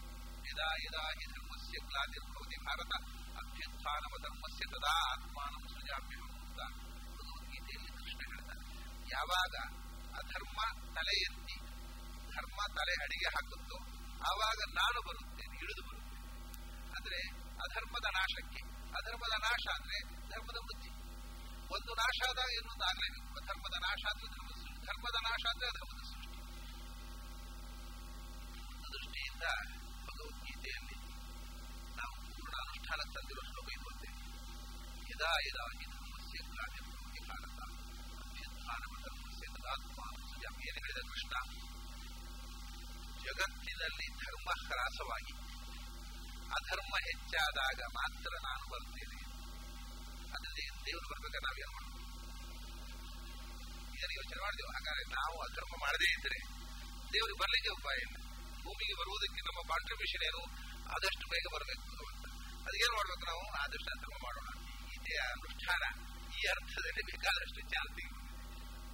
ಯದಾ 0.50 0.68
ಯದಾ 0.84 1.04
ಹಿ 1.18 1.26
ಧರ್ಮಸ್ಯ 1.34 1.76
ಗ್ಲಾನಿರ್ಭವತಿ 1.88 2.58
ಭಾರತ. 2.68 2.92
ಅಭ್ಯುತ್ಥಾನವ 3.40 4.14
ಧರ್ಮಸ್ಯ 4.26 4.64
ತದಾ 4.74 4.94
ಆತ್ಮಾನಂ 5.12 5.64
ಸೃಜಾಮ್ಯಹಂ 5.72 6.32
ಭಗವದ್ಗೀತೆಯಲ್ಲಿ 7.16 7.90
ಕೃಷ್ಣ 7.98 8.20
ಹೇಳ್ತಾರೆ. 8.30 8.62
ಯಾವಾಗ 9.16 9.54
ಅಧರ್ಮ 10.18 10.58
ತಲೆ 10.96 11.14
ಎತ್ತಿ, 11.26 11.56
ಧರ್ಮ 12.34 12.58
ತಲೆ 12.76 12.94
ಅಡಿಗೆ 13.04 13.28
ಹಾಕುತ್ತೋ, 13.34 13.78
ಆವಾಗ 14.30 14.60
ನಾನು 14.78 14.98
ಬರುತ್ತೇನೆ 15.08 15.56
ಇಳಿದು 15.62 15.82
ಬರುತ್ತೇನೆ 15.88 16.24
ಅಂದ್ರೆ 16.96 17.20
ಅಧರ್ಮದ 17.64 18.08
ನಾಶಕ್ಕೆ, 18.18 18.62
ಅಧರ್ಮದ 18.98 19.34
ನಾಶ 19.46 19.64
ಅಂದ್ರೆ 19.78 19.98
ಧರ್ಮದ 20.30 20.58
ವೃದ್ಧಿ 20.66 20.90
ಒಂದು 21.74 21.92
ನಾಶ 21.94 22.18
ಆದಾಗ 22.30 22.50
ಇನ್ನೊಂದು 22.58 22.84
ಆಗ್ಲೇಬೇಕು 22.84 23.40
ಧರ್ಮದ 23.48 23.76
ನಾಶ 23.86 24.02
ಅಂದ್ರೆ 24.12 24.28
ಧರ್ಮದ 24.34 24.54
ಸೃಷ್ಟಿ, 24.60 24.80
ಧರ್ಮದ 24.86 25.18
ನಾಶ 25.28 25.42
ಅಂದ್ರೆ 25.52 25.66
ಅಧರ್ಮದ 25.72 26.02
ಸೃಷ್ಟಿ. 26.10 26.38
ದೃಷ್ಟಿಯಿಂದ 28.94 29.44
ಭಗವದ್ಗೀತೆಯಲ್ಲಿ 30.06 30.96
ನಾವು 31.98 32.14
ಪೂರ್ಣ 32.28 32.54
ಅನುಷ್ಠಾನಕ್ಕೆ 32.64 33.14
ತಂದಿರುವ 33.16 33.44
ಶ್ಲೋಕ 33.50 33.68
ಯದಾ 35.08 35.30
ತದಾತ್ಮ 39.68 40.02
ಏನು 40.66 40.78
ಹೇಳಿದ 40.82 41.00
ಕೃಷ್ಣ 41.08 41.34
ಜಗತ್ತಿನಲ್ಲಿ 43.24 44.06
ಧರ್ಮ 44.22 44.48
ಹ್ರಾಸವಾಗಿ, 44.60 45.34
ಅಧರ್ಮ 46.58 46.94
ಹೆಚ್ಚಾದಾಗ 47.08 47.80
ಮಾತ್ರ 47.98 48.32
ನಾನು 48.46 48.64
ಬರ್ತೇನೆ 48.72 49.18
ಅದರಲ್ಲಿ 50.34 50.64
ದೇವರು 50.86 51.06
ಬರ್ಬೇಕಾದ್ರೆ 51.12 51.44
ನಾವೇನು 51.48 51.86
ಇದನ್ನು 53.96 54.14
ಯೋಚನೆ 54.20 54.40
ಮಾಡಿದೆವು? 54.44 54.70
ಹಾಗಾದ್ರೆ 54.76 55.04
ನಾವು 55.18 55.36
ಅಧರ್ಮ 55.46 55.74
ಮಾಡದೇ 55.84 56.08
ಇದ್ರೆ 56.16 56.38
ದೇವರಿಗೆ 57.14 57.38
ಬರ್ಲಿಕ್ಕೆ 57.42 57.70
ಉಪಾಯ 57.78 57.96
ಇಲ್ಲ. 58.06 58.16
ಭೂಮಿಗೆ 58.64 58.94
ಬರುವುದಕ್ಕೆ 59.00 59.42
ನಮ್ಮ 59.48 59.60
ಕಾಂಟ್ರಿಬ್ಯೂಷನ್ 59.72 60.24
ಏನು? 60.30 60.42
ಆದಷ್ಟು 60.94 61.24
ಬೇಗ 61.32 61.46
ಬರಬೇಕು 61.54 61.82
ಭಗವಂತ 61.92 62.24
ಅದಕ್ಕೇನು 62.66 62.94
ಮಾಡ್ಬೇಕು 62.98 63.24
ನಾವು? 63.32 63.44
ಆದಷ್ಟು 63.62 63.90
ಅಧರ್ಮ 63.96 64.16
ಮಾಡೋಣ. 64.26 64.48
ಇದೇ 64.96 65.16
ಅನುಷ್ಠಾನ 65.34 65.84
ಈ 66.38 66.42
ಅರ್ಥದಲ್ಲಿ 66.54 67.02
ಬೇಕಾದಷ್ಟು 67.10 67.60
ಚಾಲ್ತಿ 67.74 68.04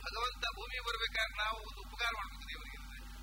ಭಗವಂತ 0.04 0.44
ಭೂಮಿ 0.56 0.78
ಬರ್ಬೇಕಾದ್ರೆ 0.86 1.36
ನಾವು 1.44 1.58
ಒಂದು 1.68 1.80
ಉಪಕಾರ 1.86 2.12
ಮಾಡಬೇಕು 2.20 2.44
ದೇವರಿಗೆ 2.52 2.78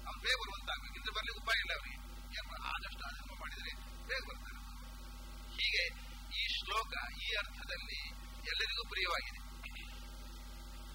ಅವ್ನು 0.07 0.19
ಬೇಗ 0.25 0.35
ಬರುವಂತಾಗಬೇಕು. 0.41 0.95
ಇದ್ರೆ 0.99 1.13
ಬರ್ಲಿಕ್ಕೆ 1.17 1.41
ಉಪಾಯ 1.41 1.57
ಇಲ್ಲ 1.63 1.73
ಅವರಿಗೆ. 1.79 1.97
ಆದಷ್ಟು 2.73 3.03
ಅಧರ್ಮ 3.09 3.33
ಮಾಡಿದ್ರೆ 3.41 3.71
ಬೇಗ 4.09 4.21
ಬರ್ತಾರೆ 4.29 4.59
ಹೀಗೆ 5.57 5.83
ಈ 6.39 6.43
ಶ್ಲೋಕ 6.57 6.93
ಈ 7.25 7.27
ಅರ್ಥದಲ್ಲಿ 7.41 7.99
ಎಲ್ಲರಿಗೂ 8.51 8.83
ಪ್ರಿಯವಾಗಿದೆ. 8.93 9.39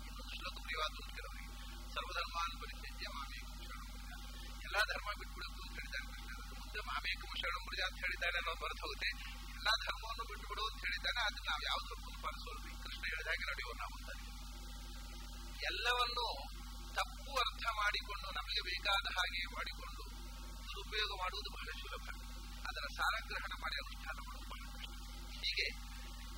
ಇನ್ನೊಂದು 0.07 0.33
ಶ್ಲೋಕ 0.39 0.57
ಪ್ರಿಯವಾದ 0.67 0.93
ಕೆಲವರಿಗೆ 1.19 1.51
ಸರ್ವಧರ್ಮಾನ್ 1.95 2.55
ಪರಿಸ್ಥಿತಿಯ 2.63 3.09
ಮಾಮೇಕಂ. 3.19 3.53
ಎಲ್ಲಾ 4.67 4.81
ಧರ್ಮ 4.93 5.09
ಬಿಟ್ಬಿಡಬೇಕು 5.21 5.61
ಅಂತ 5.67 5.75
ಹೇಳಿದ್ದಾರೆ. 5.79 6.07
ಮುಂದೆ 6.61 6.81
ಮಾಮೇಕ 6.91 7.21
ಶರಣ 7.43 7.57
ಮುರಿದ 7.65 7.83
ಅಂತ 7.89 7.99
ಹೇಳಿದ್ದಾರೆ 8.05 8.37
ಅನ್ನೋ 8.39 8.55
ಬರ್ತ 8.63 8.81
ಹೋಗುತ್ತೆ. 8.87 9.11
ಎಲ್ಲಾ 9.59 9.73
ಧರ್ಮವನ್ನು 9.87 10.25
ಬಿಟ್ಟುಬಿಡು 10.31 10.63
ಅಂತ 10.71 10.81
ಹೇಳಿದ್ದಾನೆ. 10.87 11.21
ಅದನ್ನ 11.29 11.47
ನಾವು 11.51 11.63
ಯಾವ 11.71 11.79
ಧರ್ಮವನ್ನು 11.91 12.21
ಪಾಲಿಸೋಲ್ರಿ 12.27 12.73
ಕೃಷ್ಣ 12.85 13.03
ಹೇಳಿದ 13.13 13.31
ನಡೆಯುವ 13.51 13.73
ನಾವು 13.83 13.95
ಎಲ್ಲವನ್ನು 15.63 16.27
ತಪ್ಪು 16.95 17.33
ಅರ್ಥ 17.37 17.67
ಮಾಡಿಕೊಂಡು 17.73 18.29
ನಮಗೆ 18.31 18.61
ಬೇಕಾದ 18.61 19.07
ಹಾಗೆ 19.17 19.47
ಮಾಡಿಕೊಂಡು 19.47 20.05
ದುರುಪಯೋಗ 20.67 21.11
ಮಾಡುವುದು 21.21 21.51
ಬಹಳ 21.51 21.69
ಸುಲಭ. 21.83 22.07
ಅದರ 22.69 22.85
ಸಾರಗ್ರಹಣ 22.97 23.53
ಮಾಡಿ 23.61 23.77
ಅನುಷ್ಠಾನ 23.77 24.19
ಮಾಡುವುದು 24.19 24.45
ಹೀಗೆ 25.33 25.69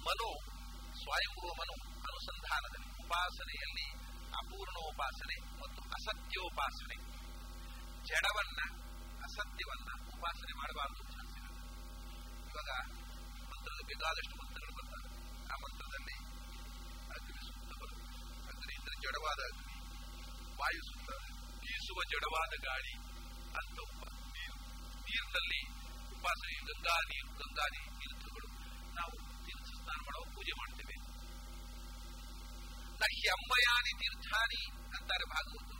ಮನು 0.06 0.28
ಸ್ವಯಂಭೂವ 1.02 1.50
ಮನು 1.60 1.74
ಅನುಸಂಧಾನದಲ್ಲಿ 2.08 2.90
ಉಪಾಸನೆಯಲ್ಲಿ 3.04 3.86
ಅಪೂರ್ಣೋಪಾಸನೆ 4.38 5.36
ಮತ್ತು 5.62 5.80
ಅಸತ್ಯೋಪಾಸನೆ. 5.82 6.96
ಜಡವನ್ನ, 8.04 8.60
ಅಸತ್ಯವನ್ನ 9.22 9.90
ಉಪಾಸನೆ 10.16 10.52
ಮಾಡಬಾರದು 10.52 11.02
ಇವಾಗ 12.48 12.70
ಮಂತ್ರದ 13.50 13.80
ಬೇಕಾದಷ್ಟು 13.86 14.34
ಮಂತ್ರಗಳು 14.42 14.72
ಬರ್ತಾರೆ 14.78 15.08
ಆ 15.52 15.56
ಮಂತ್ರದಲ್ಲಿ 15.64 16.16
ಅಗ್ನಿ 17.14 17.40
ಸೂಕ್ತ 17.48 17.72
ಬರುತ್ತೆ 17.82 18.10
ಅಗ್ನಿ 18.50 18.74
ಅಂದ್ರೆ 18.74 18.96
ಜಡವಾದ 19.08 19.40
ಅಗ್ನಿ 19.40 19.76
ವಾಯು 20.56 20.82
ಸೂಕ್ತ 20.82 21.10
ಬೀಸುವ 21.60 22.02
ಜಡವಾದ 22.10 22.64
ಗಾಳಿ 22.64 22.94
ಅಂತ 23.58 23.78
ನೀರು. 24.08 24.56
ನೀರಿನಲ್ಲಿ 24.96 25.60
ಉಪಾಸನೆ, 26.18 26.60
ಗಂಗಾ 26.60 27.00
ನೀರು 27.00 27.28
ಗಂಗಾ 27.38 27.64
ನೀರು 27.64 27.98
ತೀರ್ಥಗಳು 27.98 28.48
ನಾವು 28.94 29.46
ತೀರ್ಥ 29.46 29.64
ಸ್ನಾನ 29.64 29.96
ಮಾಡುವ 29.96 30.34
ಪೂಜೆ 30.34 30.52
ಮಾಡ್ತೇವೆ. 30.52 30.96
ನಹಿ 32.92 33.28
ಅಂಬಯಾನಿ 33.28 33.98
ತೀರ್ಥಾನಿ 33.98 34.70
ಅಂತಾರೆ 34.70 35.28
ಭಾಗವತ. 35.28 35.70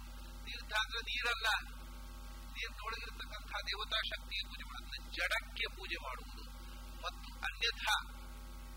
ತೀರ್ಥ 0.44 0.72
ಅಂದ್ರೆ 0.72 1.00
ನೀರಲ್ಲ. 1.00 1.46
ನೀರಿನೊಳಗಿರತಕ್ಕಂತಹ 2.52 3.60
ದೇವತಾ 3.60 3.96
ಶಕ್ತಿಯ 4.02 4.40
ಪೂಜೆ 4.48 4.62
ಮಾಡುವುದು. 4.62 5.16
ಜಡಕ್ಕೆ 5.16 5.76
ಪೂಜೆ 5.76 6.02
ಮಾಡುವುದು. 6.02 6.44
ಮತ್ತು 7.02 7.28
ಅನ್ಯಥಾ 7.34 7.96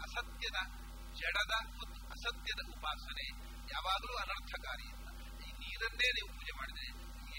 ಅಸತ್ಯದ 0.02 0.90
ಜಡದ 1.19 1.54
ಮತ್ತು 1.80 2.00
ಅಸತ್ಯದ 2.15 2.62
ಉಪಾಸನೆ 2.76 3.26
ಯಾವಾಗಲೂ 3.74 4.13
ಅನರ್ಥಕಾರಿ 4.24 4.88
ಅಂತ 4.95 5.08
ಈ 5.45 5.50
ನೀರನ್ನೇ 5.62 6.08
ನೀವು 6.17 6.30
ಪೂಜೆ 6.38 6.54
ಮಾಡಿದ್ರೆ 6.60 6.88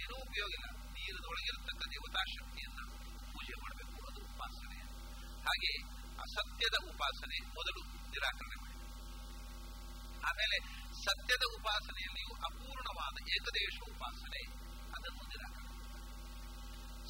ಏನೂ 0.03 0.15
ಉಪಯೋಗ 0.27 0.51
ಇಲ್ಲ. 0.59 0.69
ನೀರಿನೊಳಗಿರತಕ್ಕ 0.95 1.83
ದೇವತಾ 1.95 2.23
ಶಕ್ತಿಯನ್ನ 2.35 2.81
ಪೂಜೆ 3.33 3.55
ಮಾಡಬೇಕು 3.63 3.97
ಅದು 4.11 4.21
ಉಪಾಸನೆ. 4.31 4.79
ಹಾಗೆ 5.49 5.73
ಅಸತ್ಯದ 6.25 6.77
ಉಪಾಸನೆ 6.93 7.39
ಮೊದಲು 7.59 7.83
ನಿರಾಕರಣೆ 8.13 8.59
ಮಾಡಿ. 8.65 8.79
ಆಮೇಲೆ 10.29 10.59
ಸತ್ಯದ 11.05 11.45
ಉಪಾಸನೆಯಲ್ಲಿಯೂ 11.59 12.33
ಅಪೂರ್ಣವಾದ 12.49 13.17
ಏಕದೇಶ 13.37 13.77
ಉಪಾಸನೆ, 13.93 14.43
ಅದನ್ನು 14.97 15.23
ನಿರಾಕರಣೆ 15.33 15.72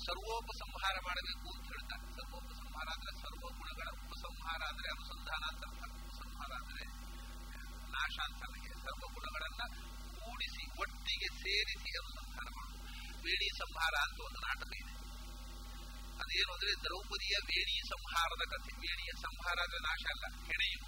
ಸರ್ವೋಪಸಂಹಾರ 0.06 0.96
ಮಾಡಬೇಕು 1.08 1.46
ಅಂತ 1.54 1.66
ಹೇಳ್ತಾರೆ. 1.72 2.04
ಸರ್ವೋಪಸಂಹಾರ 2.16 2.88
ಅಂದ್ರೆ 2.96 3.12
ಸರ್ವ 3.22 3.44
ಗುಣಗಳ 3.58 3.88
ಉಪಸಂಹಾರ 4.02 4.60
ಅಂದ್ರೆ 4.70 4.88
ಅನುಸಂಧಾನ 4.94 5.42
ಅಂತ 5.52 5.64
ಉಪಸಂಹಾರ 6.02 6.52
ಅಂದ್ರೆ 6.60 6.84
ನಾಶ 7.94 8.16
ಅಂತ 8.26 8.40
ನನಗೆ 8.44 8.70
ಸರ್ವ 8.84 9.04
ಗುಣಗಳನ್ನ 9.16 9.62
ಕೂಡಿಸಿ 10.18 10.64
ಒಟ್ಟಿಗೆ 10.80 11.28
ಸೇರಿಸಿ 11.42 11.90
ಅನುಸಂಧಾನ 12.02 12.46
ಮಾಡುವುದು 12.56 12.80
ವೇಣಿ 13.24 13.48
ಸಂಹಾರ 13.58 13.94
ಅಂತ 14.06 14.18
ಒಂದು 14.28 14.40
ನಾಟಕ 14.48 14.70
ಇದೆ. 14.82 14.94
ಅದೇನು 16.22 16.52
ಅಂದ್ರೆ 16.52 16.72
ದ್ರೌಪದಿಯ 16.84 17.36
ವೇಣಿ 17.50 17.76
ಸಂಹಾರದ 17.88 18.44
ಕಥೆ. 18.52 18.72
ವೇಣಿಯ 18.84 19.12
ಸಂಹಾರ 19.26 19.56
ಅಂದ್ರೆ 19.64 19.80
ನಾಶ 19.88 20.04
ಅಲ್ಲ 20.14 20.24
ಹೆಣೆಯು 20.50 20.80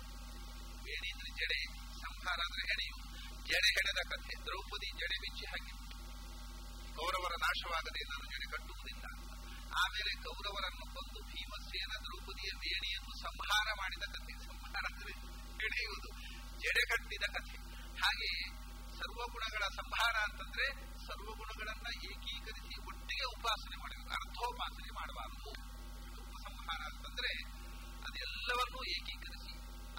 ವೇಣಿ 0.85 1.09
ಅಂದ್ರೆ 1.15 1.31
ಜಡೆ. 1.41 1.61
ಸಂಹಾರ 2.03 2.39
ಅಂದ್ರೆ 2.47 2.63
ಹೆಣೆಯು 2.73 2.97
ಜಡೆ 3.45 3.71
ಹೆಣೆದ 3.79 4.01
ಕಥೆ. 4.13 4.35
ದ್ರೌಪದಿ 4.45 4.91
ಜಡೆ 5.01 5.17
ಬಿಚ್ಚಿ 5.25 5.47
ಹಾಕಿತ್ತು 5.47 5.94
ಕೌರವರ 6.99 7.35
ನಾಶವಾಗದೆ 7.45 8.03
ನಾನು 8.11 8.25
ಜಡೆಗಟ್ಟುವುದಿಲ್ಲ. 8.33 9.05
ಆಮೇಲೆ 9.83 10.13
ಕೌರವರನ್ನು 10.23 10.87
ಕೊಂದು 10.95 11.21
ಭೀಮಸೇನ 11.31 11.93
ದ್ರೌಪದಿಯ 12.05 12.51
ವೇಣಿಯನ್ನು 12.63 13.13
ಸಂಹಾರ 13.23 13.69
ಮಾಡಿದ 13.81 14.05
ಕಥೆ, 14.15 14.35
ಸಂಹಾರ 14.45 14.85
ಅಂದ್ರೆ 14.91 15.15
ಜಡೆಗಟ್ಟಿದ 16.63 17.25
ಕಥೆ. 17.37 17.57
ಹಾಗೆ 18.03 18.31
ಸರ್ವಗುಣಗಳ 18.99 19.65
ಸಂಹಾರ 19.81 20.17
ಅಂತಂದ್ರೆ 20.17 20.67
ಸರ್ವಗುಣಗಳನ್ನ 21.07 21.89
ಏಕೀಕರಿಸಿ 22.11 22.75
ಒಟ್ಟಿಗೆ 22.91 23.27
ಉಪಾಸನೆ 23.37 23.77
ಮಾಡಬೇಕು 23.77 24.13
ಅರ್ಥೋಪಾಸನೆ 24.21 24.91
ಮಾಡಬಾರದು 24.95 25.51
ಉಪಸಂಹಾರ 26.25 26.81
ಅಂತಂದ್ರೆ 26.91 27.33
ಅದೆಲ್ಲವನ್ನೂ 28.07 28.81
ಏಕೀಕರಿಸಿ 28.97 29.53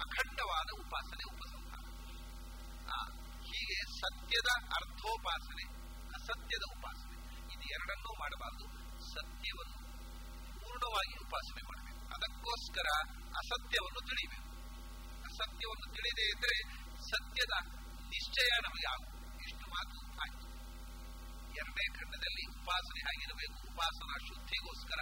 ಅಖಂಡವಾದ 0.04 0.68
ಉಪಾಸನೆ, 0.82 1.24
ಉಪಸಂಹಾರ. 1.32 1.82
ಹೀಗೆ 3.48 3.78
ಸತ್ಯದ 4.00 4.50
ಅರ್ಥೋಪಾಸನೆ 4.78 5.64
ಅಸತ್ಯದ 6.26 6.78
ಉಪಾಸನೆ. 6.78 7.16
ಇದು 7.54 7.62
ಎರಡನ್ನೂ 7.62 8.18
ಮಾಡಬಾರದು. 8.18 8.64
ಸತ್ಯವನ್ನು 9.14 9.78
ಪೂರ್ಣವಾಗಿ 10.60 11.24
ಉಪಾಸನೆ 11.24 11.62
ಮಾಡಬೇಕು. 11.62 12.14
ಅದಕ್ಕೋಸ್ಕರ 12.14 12.88
ಅಸತ್ಯವನ್ನು 13.14 14.00
ತಿಳಿಬೇಕು. 14.06 14.48
ಅಸತ್ಯವನ್ನು 15.24 15.92
ತಿಳಿದೇ 15.92 16.24
ಇದ್ರೆ 16.28 16.74
ಸತ್ಯದ 17.10 17.54
ನಿಶ್ಚಯ 18.08 18.48
ನಮಗೆ 18.62 18.88
ಆಗುವುದು. 18.88 19.42
ಇಷ್ಟು 19.42 19.66
ಮಾತು 19.68 19.98
ಆಯ್ತು. 20.20 20.46
ಎರಡನೇ 21.54 21.86
ಖಂಡದಲ್ಲಿ 21.94 22.60
ಉಪಾಸನೆ 22.60 23.08
ಆಗಿರಬೇಕು 23.08 23.72
ಉಪಾಸನಾ 23.72 24.18
ಶುದ್ಧಿಗೋಸ್ಕರ 24.18 25.00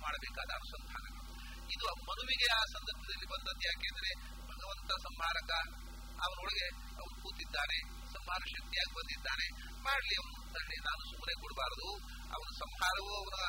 ಮಾಡಬೇಕಾದ 0.00 0.50
ಅನುಸಂಧಾನಗಳು. 0.54 1.32
ಇದು 1.72 1.84
ಮನುವಿಗೆ 1.94 2.52
ಆ 2.52 2.64
ಸಂದರ್ಭದಲ್ಲಿ 2.64 3.26
ಬಂದದ್ದು 3.26 3.66
ಯಾಕೆಂದ್ರೆ 3.66 4.10
ಭಗವಂತ 4.44 4.90
ಸಂಹಾರಕ 4.90 5.81
ಅವನೊಳಗೆ 6.26 6.66
ಅವನು 7.00 7.14
ಕೂತಿದ್ದಾನೆ 7.22 7.78
ಸಂಹಾರ 8.14 8.42
ಶಕ್ತಿಯಾಗಿ 8.54 8.92
ಬಂದಿದ್ದಾನೆ 8.98 9.46
ಮಾಡಲಿ 9.86 10.14
ಅವನು 10.20 10.34
ತಳ್ಳಿ 10.54 10.76
ನಾನು 10.88 11.02
ಸುಮ್ಮನೆ 11.10 11.34
ಕೊಡಬಾರದು. 11.42 11.88
ಅವನ 12.34 12.48
ಸಂಹಾರವೂ 12.62 13.14
ಅವನ 13.22 13.44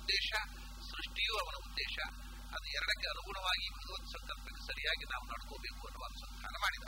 ಉದ್ದೇಶ, 0.00 0.30
ಸೃಷ್ಟಿಯೂ 0.90 1.34
ಅವನ 1.44 1.56
ಉದ್ದೇಶ. 1.68 1.96
ಅದು 2.54 2.66
ಎರಡಕ್ಕೆ 2.78 3.06
ಅನುಗುಣವಾಗಿ 3.08 3.66
ಭಗವತ್ 3.78 4.06
ಸಂಕಲ್ಪಕ್ಕೆ 4.06 4.62
ಸರಿಯಾಗಿ 4.66 5.04
ನಾವು 5.12 5.24
ನಡ್ಕೋಬೇಕು 5.24 5.82
ಅನ್ನುವ 5.88 6.04
ಅನುಸಂಧಾನ 6.04 6.54
ಮಾಡಿದ. 6.64 6.84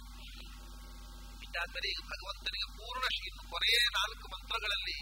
ಇದಾದರೆ 1.46 1.88
ಈಗ 1.88 2.00
ಭಗವಂತನಿಗೆ 2.04 2.68
ಪೂರ್ಣ 2.78 3.04
ಇನ್ನು 3.28 3.42
ಕೊನೆಯ 3.50 3.78
ನಾಲ್ಕು 3.98 4.26
ಮಂತ್ರಗಳಲ್ಲಿ 4.28 4.98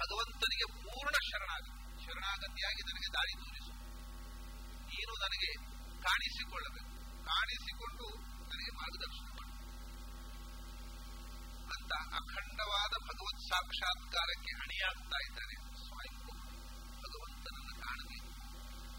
ಭಗವಂತನಿಗೆ 0.00 0.66
ಪೂರ್ಣ 0.82 1.16
ಶರಣಾಗತಿ 1.30 2.04
ಶರಣಾಗತಿಯಾಗಿ 2.04 2.82
ನನಗೆ 2.82 3.08
ದಾರಿ 3.14 3.34
ತೋರಿಸು. 3.42 3.72
ನೀನು 4.90 5.12
ನನಗೆ 5.24 5.50
ಕಾಣಿಸಿಕೊಳ್ಳಬೇಕು. 6.02 6.90
ಕಾಣಿಸಿಕೊಂಡು 7.24 8.29
ನನಗೆ 8.50 8.72
ಮಾರ್ಗದರ್ಶನ 8.76 9.28
ಅಂತ 11.74 11.92
ಅಖಂಡವಾದ 12.14 12.94
ಭಗವತ್ 13.08 13.42
ಸಾಕ್ಷಾತ್ಕಾರಕ್ಕೆ 13.48 14.52
ಹಣಿಯಾಗ್ತಾ 14.52 15.18
ಇದ್ದಾರೆ. 15.26 15.54
ಸ್ವಾಮಿ 15.84 16.10
ಭಗವಂತನನ್ನು 17.04 17.74
ಕಾಣಬೇಕು 17.84 18.32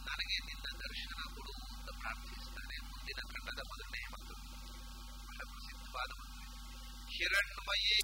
ನನಗೆ 0.10 0.38
ನಿನ್ನ 0.46 0.68
ದರ್ಶನ 0.86 1.22
ಕೊಡು 1.36 1.54
ಅಂತ 1.76 1.90
ಪ್ರಾರ್ಥಿಸ್ತಾನೆ 2.00 2.76
ಮುಂದಿನ 2.92 3.20
ಖಂಡದ 3.34 3.62
ಮೊದಲನೇ 3.72 4.04
ಮತ್ತು 4.14 4.34
ಬಹಳ 5.26 5.42
ಪ್ರಸಿದ್ಧವಾದ 5.52 6.12
ಹಿರಣ್ಮಯೇ. 7.16 7.98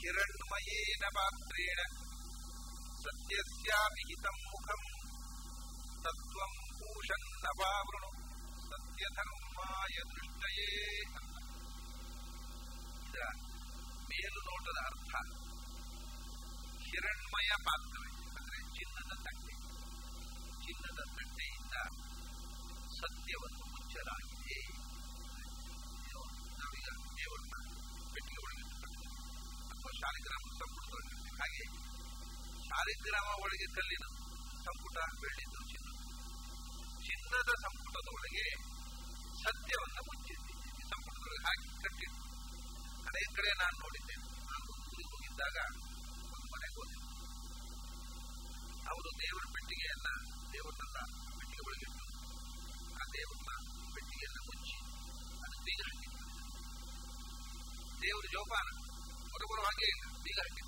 ಹಿರಣ್ಮಯೇನ 0.00 1.04
ಪಾತ್ರೇಣ 1.14 1.80
ಸತ್ಯಸ್ಯಾಭಿಹಿತಂ 3.08 4.38
ಮುಖಂ 4.48 4.82
ತತ್ವಂ 6.04 6.52
ಭೂಷನ್ನಪಾವೃಣು 6.78 8.10
ಸತ್ಯಧರ್ಮಾಯ 8.68 9.96
ದೃಷ್ಟಯೇ 10.10 10.66
ಅಂತ 11.18 11.36
ಇದರ 13.06 13.26
ಮೇಲುನೋಟದ 14.10 14.80
ಅರ್ಥ 14.90 15.12
ಹಿರಣ್ಮಯ 16.84 17.50
ಪಾತ್ರೆ 17.68 18.08
ಅಂದ್ರೆ 18.38 18.58
ಚಿನ್ನದ 18.76 19.12
ತಟ್ಟೆ 19.24 19.54
ಚಿನ್ನದ 20.66 21.00
ತಟ್ಟೆಯಿಂದ 21.16 21.76
ಸತ್ಯವನ್ನು 23.00 23.64
ಮುಚ್ಚಲಾಗಿದೆ 23.72 24.58
ಇದು 26.06 26.20
ನಾವೀಗ 26.60 26.88
ದೇವರನ್ನ 27.18 27.56
ಪೆಟ್ಟಿಗೆ 28.14 28.40
ಒಳಗೆ 28.44 28.62
ಇಟ್ಕೊಳ್ತೇವೆ. 28.64 29.14
ಅಥವಾ 29.72 29.92
ಶಾಲಿಗ್ರಾಮ 30.00 30.44
ಸಂಪುಟದೊಳಗೆ 30.60 31.12
ಇಡ್ತೇವೆ. 31.14 31.36
ಹಾಗೆ 31.42 31.64
ಶಾಲಿಗ್ರಾಮ 32.68 33.28
ಒಳಗೆ 33.44 33.66
ಕಲ್ಲಿನ 33.76 34.04
ಸಂಪುಟ 34.66 34.96
ಬೆಳೆದು 35.22 35.60
ಚಿನ್ನ. 35.70 35.88
ಚಿನ್ನದ 37.06 37.50
ಸಂಪುಟದ 37.64 38.08
ಒಳಗೆ 38.16 38.44
ಸತ್ಯವನ್ನು 39.42 40.02
ಮುಚ್ಚಿದ್ದೆ. 40.08 40.54
ಸಂಪುಟದೊಳಗೆ 40.90 41.42
ಹಾಕಿ 41.46 41.68
ಕಟ್ಟಿದ್ದು. 41.84 42.20
ಅನೇಕ 43.08 43.28
ಕಡೆ 43.38 43.50
ನಾನು 43.62 43.76
ನೋಡಿದ್ದೇನೆ. 43.84 44.24
ನಾನು 44.50 44.64
ಊರಿಗೆ 44.88 45.10
ಹೋಗಿದ್ದಾಗ 45.12 45.56
ಮನೆಗೆ 46.52 46.74
ಹೋದೆ. 46.78 46.96
ಅವರು 48.90 49.10
ದೇವರ 49.22 49.44
ಪೆಟ್ಟಿಗೆಯನ್ನ 49.54 50.08
ದೇವರನ್ನ 50.52 50.98
ಪೆಟ್ಟಿಗೆ 51.38 51.64
ಒಳಗಿಟ್ಟು 51.68 52.04
ಆ 53.00 53.04
ದೇವರನ್ನ 53.16 53.52
ಪೆಟ್ಟಿಗೆಯನ್ನ 53.94 54.40
ಮುಚ್ಚಿ 54.48 54.76
ಅದು 55.44 55.56
ಬೀಗ 55.66 55.80
ಹಾಕಿದ್ದಾರೆ 55.88 56.32
ದೇವರ 58.02 58.24
ಜೋಪಾನ. 58.34 58.68
ಹೊರಬರೋ 59.32 59.62
ಹಾಗೆ 59.68 59.88
ಬೀಗ 60.24 60.38
ಹಾಕಿದ್ದಾರೆ 60.44 60.67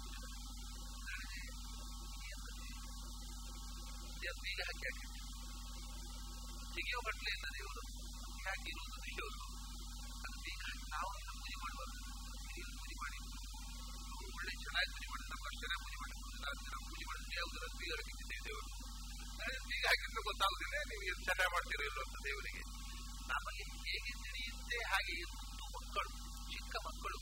ದೇವ್ರು 4.21 4.41
ಬೀಗ 4.45 4.61
ಹಾಕಿ 4.63 4.85
ಹಾಕಿದ್ದಾರೆ 4.89 5.19
ತೆಗೆಯೋ 6.75 7.01
ಬಟ್ಲೆ 7.07 7.31
ಇಲ್ಲ 7.37 7.47
ದೇವರು 7.57 7.83
ಯಾಕೆ 8.45 8.69
ಇರುವುದು 8.73 8.97
ದೇವರು 9.09 9.47
ಅದು 10.21 10.37
ಬೀಗ 10.45 10.61
ಹಾಕಿ 10.65 10.87
ನಾವು 10.95 11.11
ಇದನ್ನು 11.15 11.37
ಪೂಜೆ 11.41 11.57
ಮಾಡುವಾಗ 11.63 11.93
ಹಿರಿಯರು 12.45 12.73
ಪೂಜೆ 12.79 12.97
ಮಾಡಿ 13.03 13.19
ಅವರು 14.11 14.29
ಒಳ್ಳೆ 14.33 14.53
ಚೆನ್ನಾಗಿ 14.63 14.91
ಪೂಜೆ 14.95 15.09
ಮಾಡಿ 15.13 15.25
ನಮ್ಮ 15.33 15.45
ಅಷ್ಟು 15.49 15.61
ಚೆನ್ನಾಗಿ 15.63 15.83
ಪೂಜೆ 15.85 15.99
ಮಾಡಿ 15.99 16.15
ನಾವು 16.45 16.87
ಪೂಜೆ 16.89 17.05
ಮಾಡಿದ್ರೆ 17.11 17.37
ಯಾವುದರ 17.39 17.67
ಬೀಗ 17.79 17.93
ಹಾಕಿದ್ದೇವೆ 17.99 18.41
ದೇವರು 18.47 18.69
ನಾಳೆ 19.41 19.59
ಬೀಗ 19.69 19.85
ಹಾಕಿದ್ರೆ 19.91 20.23
ಗೊತ್ತಾಗುದಿಲ್ಲ 20.29 20.77
ನೀವು 20.91 21.03
ಏನು 21.09 21.21
ಚೆನ್ನಾಗಿ 21.29 21.53
ಮಾಡ್ತೀರೋ 21.55 21.85
ಇಲ್ಲೋ 21.91 22.03
ಅಂತ 22.07 22.19
ದೇವರಿಗೆ 22.27 22.63
ನಮಗೆ 23.33 23.65
ಹೇಗೆ 23.85 24.13
ತಿಳಿಯುತ್ತೆ 24.25 24.79
ಹಾಗೆ 24.91 25.15
ಮುದ್ದು 25.33 25.67
ಮಕ್ಕಳು 25.77 26.11
ಚಿಕ್ಕ 26.53 26.75
ಮಕ್ಕಳು. 26.87 27.19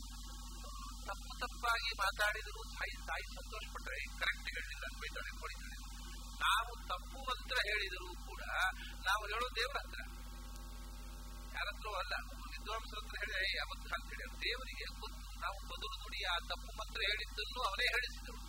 ತಪ್ಪು 1.08 1.32
ತಪ್ಪಾಗಿ 1.42 1.90
ಮಾತಾಡಿದ್ರು 2.00 2.62
ತಾಯಿ 2.72 2.94
ತಾಯಿ 3.08 3.26
ಸಂತೋಷ 3.34 3.64
ಪಟ್ಟರೆ 3.74 4.00
ಕರೆಕ್ಟ್ 4.20 4.48
ಹೇಳಿಲ್ಲ 4.56 4.87
ಬೈತಾಳೆ 5.00 5.30
ಹೊಡಿತಾಳೆ 5.40 5.76
ನಾವು 6.40 6.72
ತಪ್ಪು 6.90 7.18
ಮಂತ್ರ 7.29 7.57
ಹೇಳಿದರೂ 7.68 8.09
ಕೂಡ 8.24 8.42
ನಾವು 9.07 9.22
ಹೇಳೋ 9.27 9.48
ದೇವರ 9.57 9.79
ಹತ್ರ. 9.79 10.01
ಅಲ್ಲ 12.01 12.14
ವಿದ್ವಾಂಸರ 12.53 12.98
ಹತ್ರ 12.98 13.16
ಹೇಳಿ 13.22 13.35
"ಏ, 13.40 13.59
ಅಬದ್ಧ 13.59 13.90
ಅಂತ 13.96 14.11
ಹೇಳಿ 14.12 14.37
ದೇವರಿಗೆ 14.42 14.87
ನಾವು 15.42 15.59
ಬದುಲು 15.70 15.96
ನುಡಿ 16.03 16.20
ಆ 16.24 16.37
ತಪ್ಪು 16.51 16.70
ಮಂತ್ರ 16.79 17.01
ಹೇಳಿದ್ದನ್ನು 17.09 17.61
ಅವನೇ 17.62 17.87
ಹೇಳಿಸಿದರು. 17.94 18.40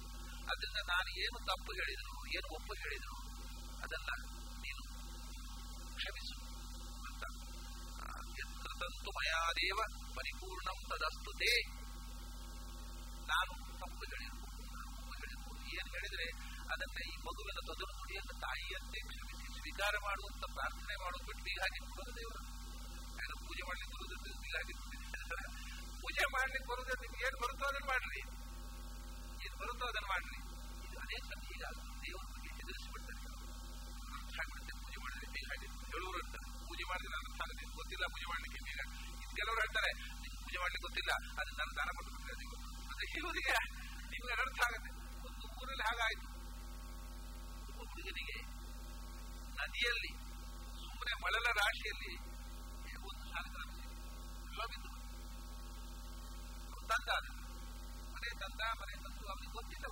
ಅದರಿಂದ 0.51 0.79
ನಾನು 0.91 1.09
ಏನು 1.19 1.39
ತಪ್ಪು 1.49 1.71
ಹೇಳಿದ್ರು 1.79 2.13
ಏನು 2.37 2.47
ಒಪ್ಪು 2.55 2.73
ಹೇಳಿದ್ರು 2.81 3.15
ಅದನ್ನ 3.83 4.09
ನೀನು 4.63 4.83
ಕ್ಷಮಿಸು 5.97 6.37
ಅಂತ. 7.07 7.23
ತಂತು 8.81 9.11
ಮಯಾದೇವ 9.17 9.79
ಪರಿಪೂರ್ಣಂ 10.15 10.79
ತದಸ್ತುತೇ 10.89 11.53
ನಾನು 13.29 13.51
ತಪ್ಪು 13.81 14.03
ಹೇಳಿದ್ರು 14.05 14.47
ಏನು 15.73 15.89
ಹೇಳಿದ್ರೆ 15.95 16.27
ಅದನ್ನ 16.73 16.97
ಈ 17.11 17.15
ಮಗುವಿನ 17.27 17.59
ಬದುಲು 17.69 17.93
ನುಡಿಯನ್ನು 17.99 18.35
ಕ್ಷಮಿಸಿ 19.09 19.47
ಸ್ವೀಕಾರ 19.57 19.93
ಮಾಡುವಂತ 20.07 20.43
ಪ್ರಾರ್ಥನೆ 20.57 20.95
ಮಾಡೋದು 21.03 21.23
ಬಿಟ್ಟು 21.29 21.43
ಬೀಗ 21.47 21.59
ಹಾಕಿಟ್ಕೊಳ್ಳೋದು 21.65 22.13
ದೇವರು 22.19 22.41
ಏನು 23.23 23.35
ಪೂಜೆ 23.47 23.63
ಮಾಡ್ಲಿಕ್ಕೆ 23.69 23.93
ಬರೋದು 23.95 24.15
ಬೀಗ 24.43 24.55
ಪೂಜೆ 26.03 26.25
ಮಾಡ್ಲಿಕ್ಕೆ 26.35 26.67
ಬರೋದು 26.71 26.93
ನಿಮ್ಗೆ 27.03 27.23
ಏನ್ 27.27 27.37
ಬರುತ್ತೋ 27.43 27.65
ಅದನ್ನ 27.71 27.87
ಮಾಡ್ರಿ. 27.91 28.21
ಏನ್ 29.45 29.55
ಬರುತ್ತೋ 29.61 29.85
ಅದನ್ನ 29.91 30.07
ಮಾಡ್ರಿ. 30.13 30.37
ಇದು 30.85 30.97
ಅನೇಕ 31.05 31.23
ಸತಿ 31.31 31.47
ಈಗ 31.55 31.63
ದೇವರ 32.03 32.25
ಬಗ್ಗೆ 32.33 32.49
ಪೂಜೆ 34.81 34.97
ಮಾಡಿದ್ರೆ 35.03 35.27
ಬೀಗ 35.33 35.45
ಹಾಕಿಟ್ಟು 35.51 35.85
ಹೇಳುವರು 35.93 36.19
ಅಂತಾರೆ, 36.23 36.47
ಪೂಜೆ 36.69 36.85
ಮಾಡಿದ್ರೆ 36.91 37.11
ನನ್ನ 37.15 37.27
ಗೊತ್ತಿಲ್ಲ, 37.79 38.05
ಪೂಜೆ 38.13 38.27
ಮಾಡ್ಲಿಕ್ಕೆ 38.31 38.59
ಬೀಗ. 38.67 38.79
ಕೆಲವರು 39.37 39.59
ಹೇಳ್ತಾರೆ 39.63 39.91
ಪೂಜೆ 40.43 40.57
ಮಾಡ್ಲಿಕ್ಕೆ 40.61 40.85
ಗೊತ್ತಿಲ್ಲ 40.87 41.11
ಅದು 41.41 41.51
ನನ್ನ 41.59 41.71
ದಾನ 41.79 41.89
ಕೊಟ್ಟು 41.97 42.11
ಮತ್ತೆ 42.89 43.05
ಇವರಿಗೆ 43.19 43.55
ನಿಮ್ಗೆ 44.11 44.33
ಅರ್ಥ 44.43 44.59
ಆಗುತ್ತೆ 44.67 44.91
ಒಂದು 45.27 45.45
ಊರಲ್ಲಿ 45.59 45.85
ಹಾಗಾಯ್ತು. 45.89 46.27
ಹುಡುಗನಿಗೆ 48.09 48.37
ನದಿಯಲ್ಲಿ 49.57 50.11
ಸುಮ್ಮನೆ 50.81 51.13
ಮಳೆಲ 51.23 51.47
ರಾಶಿಯಲ್ಲಿ 51.57 52.11
ಒಂದು 53.09 53.23
ಶಾಲೆಗ್ರಾಮ 53.31 53.69
ಎಲ್ಲ 54.49 54.61
ಬಿದ್ದು. 54.71 54.91
ಮನೆ 58.13 58.29
ತಂದ, 58.41 58.61
ಮನೆ 58.81 58.95
ತಂದು 59.03 59.23
ಅವನಿಗೆ 59.33 59.51
ಗೊತ್ತಿಲ್ಲ. 59.57 59.85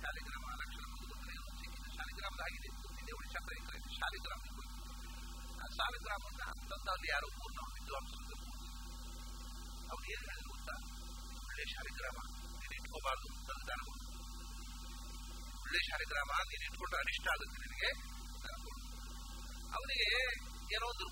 ಶಾಲೆಗ್ರಾಮ 0.00 0.44
ಲಕ್ಷಣ 0.62 0.84
ಮುಗಿದು 0.92 1.14
ಮನೆ 1.22 1.34
ಒಂದು 1.44 1.56
ಸಿಕ್ಕಿದ 1.62 1.86
ಶಾಲೆಗ್ರಾಮದ 1.96 2.42
ಆಗಿದೆ. 2.48 2.68
ಗೊತ್ತಿದೆ 2.84 3.12
ಇದ್ರೆ 3.60 3.78
ಶಾಲೆಗ್ರಾಮ 3.98 4.40
ಆ 5.62 5.68
ಶಾಲೆಗ್ರಾಮನ್ನ 5.78 6.42
ತಂದ 6.70 6.88
ಅಲ್ಲಿ 6.96 7.08
ಯಾರೋ 7.14 7.28
ಪೂರ್ಣ 7.38 7.58
ವಿದ್ವಾಂಸರು 7.76 8.22
ಅವ್ರು 9.92 10.04
ಏನು 10.12 10.24
ಹೇಳಿದ್ರು 10.28 10.50
ಗೊತ್ತಾ? 10.54 10.74
ಒಳ್ಳೆ 11.48 11.64
ಶಾಲೆಗ್ರಾಮ 11.74 12.18
ಇಟ್ಕೋಬಾರ್ದು 12.76 13.28
ತಂದು 13.48 14.03
ದಾನ 15.76 15.90
ಹಾಕಿದ್ರಾಮ 15.92 16.30
ನೀನು 16.50 16.64
ಇಟ್ಕೊಂಡ್ರೆ 16.68 16.98
ಅನಿಷ್ಟ 17.02 17.26
ಆಗುತ್ತೆ 17.34 17.58
ನಿನಗೆ 17.64 17.90
ಅವನಿಗೆ 19.72 20.08
ಏನೋ 20.74 20.86
ಒಂದು 20.92 21.04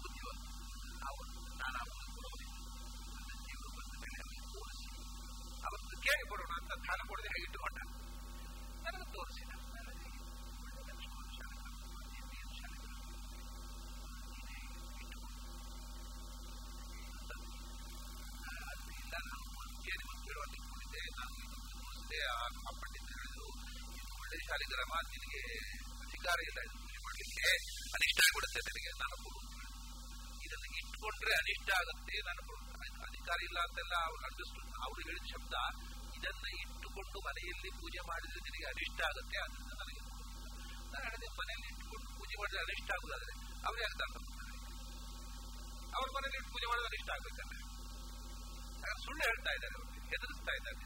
ಅವನು 1.04 1.30
ನಾನು 1.60 1.76
ಅವನಿಗೆ 1.84 2.10
ಕೊಡೋದಿಲ್ಲ 2.16 2.54
ನನ್ನ 3.16 3.32
ಜೀವ 3.46 3.60
ಬಂದ 3.78 3.94
ಮೇಲೆ 4.02 4.18
ಅವನಿಗೆ 4.22 4.46
ತೋರಿಸಿ 4.54 4.88
ಅವತ್ತು 5.64 5.96
ಕೇಳಿ 6.06 6.24
ಕೊಡೋಣ 6.30 6.52
ಅಂತ 6.60 6.72
ದಾನ 6.84 7.00
ಕೊಡದೆ 7.10 7.30
ಹೇಗೆ 7.34 7.46
ಇಟ್ಟುಕೊಂಡ 7.48 7.78
ನನಗೆ 8.84 9.06
ತೋರಿಸಿದ 9.14 9.52
ನನಗೆ 9.76 10.08
ಒಳ್ಳೆ 10.62 10.80
ಲಕ್ಷಣ 10.90 11.10
ಶಾಲೆಗ್ರಾಮ 11.38 11.76
ಏನು 12.30 12.52
ಶಾಲೆಗ್ರಾಮ 12.60 12.98
ನೀನೇ 14.30 14.58
ಇಟ್ಟುಕೊ. 15.02 15.28
ಅದು 17.22 17.44
ಇಲ್ಲ 18.96 19.14
ನಾನು 19.26 19.44
ಕೇಳಿ 19.84 20.04
ಒಂದು 20.06 20.24
ಹೇಳುವಂತ 20.28 20.54
ಇಟ್ಕೊಂಡಿದ್ದೆ 20.58 21.02
ನಾನು 21.18 21.34
ಇದನ್ನು 21.38 21.60
ತೋರಿಸಿದೆ 21.76 22.20
ಆ 22.30 22.38
ಆ 22.62 22.74
ಪಂಡಿತ 22.80 23.08
ಹೇಳಿದ್ರು 23.14 23.48
ಇದು 23.92 24.12
ಒಳ್ಳೆ 24.72 24.84
ಶಾಲೆಗ್ರಾಮ 24.84 24.94
ನಿನಗೆ 25.12 25.40
ಅಧಿಕಾರ 26.04 26.38
ಇಲ್ಲ 26.48 26.58
ಪೂಜೆ 26.74 26.98
ಮಾಡ್ಲಿಕ್ಕೆ 27.04 27.48
ಅನಿಷ್ಟ 27.96 28.18
ಆಗ್ಬಿಡುತ್ತೆ 28.26 28.60
ನನಗೆ 28.68 28.92
ನಾನು 29.02 29.16
ಇದನ್ನು 30.46 30.68
ಇಟ್ಕೊಂಡ್ರೆ 30.80 31.32
ಅನಿಷ್ಟ 31.40 31.68
ಆಗುತ್ತೆ, 31.80 32.16
ನಾನು 32.28 32.42
ಅಧಿಕಾರ 33.08 33.38
ಇಲ್ಲ 33.48 33.58
ಅಂತೆಲ್ಲ 33.66 33.94
ಅವ್ರು 34.08 34.22
ಅಂಡರ್ಸ್ಟುಡ್ 34.28 34.70
ಅವ್ರು 34.86 35.00
ಹೇಳಿದ 35.08 35.26
ಶಬ್ದ, 35.34 35.54
ಇದನ್ನ 36.18 36.46
ಇಟ್ಟುಕೊಂಡು 36.62 37.18
ಮನೆಯಲ್ಲಿ 37.28 37.70
ಪೂಜೆ 37.80 38.00
ಮಾಡಿದ್ರೆ 38.10 38.40
ನಿನಗೆ 38.46 38.66
ಅನಿಷ್ಟ 38.72 39.00
ಆಗುತ್ತೆ 39.10 39.38
ಅಂತ 39.46 39.58
ನನಗೆ 39.72 40.02
ನಾನು 40.92 41.04
ಹೇಳಿದೆ, 41.06 41.28
ಮನೆಯಲ್ಲಿ 41.40 41.68
ಇಟ್ಟುಕೊಂಡು 41.72 42.08
ಪೂಜೆ 42.20 42.34
ಮಾಡಿದ್ರೆ 42.40 42.62
ಅನಿಷ್ಟ 42.66 42.90
ಆಗುದಾದ್ರೆ 42.98 43.34
ಅವ್ರೇ 43.68 43.84
ಆಗ್ತಾರೆ 43.88 44.20
ಅವ್ರ 45.98 46.08
ಮನೇಲಿ 46.16 46.36
ಇಟ್ಟು 46.40 46.50
ಪೂಜೆ 46.54 46.66
ಮಾಡಿದ್ರೆ 46.70 46.88
ಅನಿಷ್ಟ 46.92 47.10
ಆಗ್ಬೇಕಂದ್ರೆ? 47.16 47.58
ಸುಳ್ಳು 49.04 49.22
ಹೇಳ್ತಾ 49.28 49.50
ಇದ್ದಾರೆ 49.56 49.76
ಹೆದರಿಸ್ತಾ 50.12 50.52
ಇದ್ದಾರೆ 50.58 50.80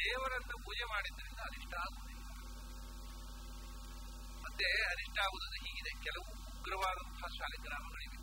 ದೇವರನ್ನು 0.00 0.56
ಪೂಜೆ 0.66 0.84
ಮಾಡಿದ್ರಿಂದ 0.92 1.40
ಅನಿಷ್ಟ 1.48 1.72
ಆಗುವುದಿಲ್ಲ 1.84 2.07
ಮತ್ತೆ 4.58 4.70
ಅನಿಷ್ಟ 4.84 5.18
ಹೀಗಿದೆ 5.64 5.90
ಕೆಲವು 6.04 6.24
ಉಗ್ರವಾದಂತಹ 6.52 7.28
ಶಾಲೆಗ್ರಾಮಗಳಿವೆ 7.34 8.16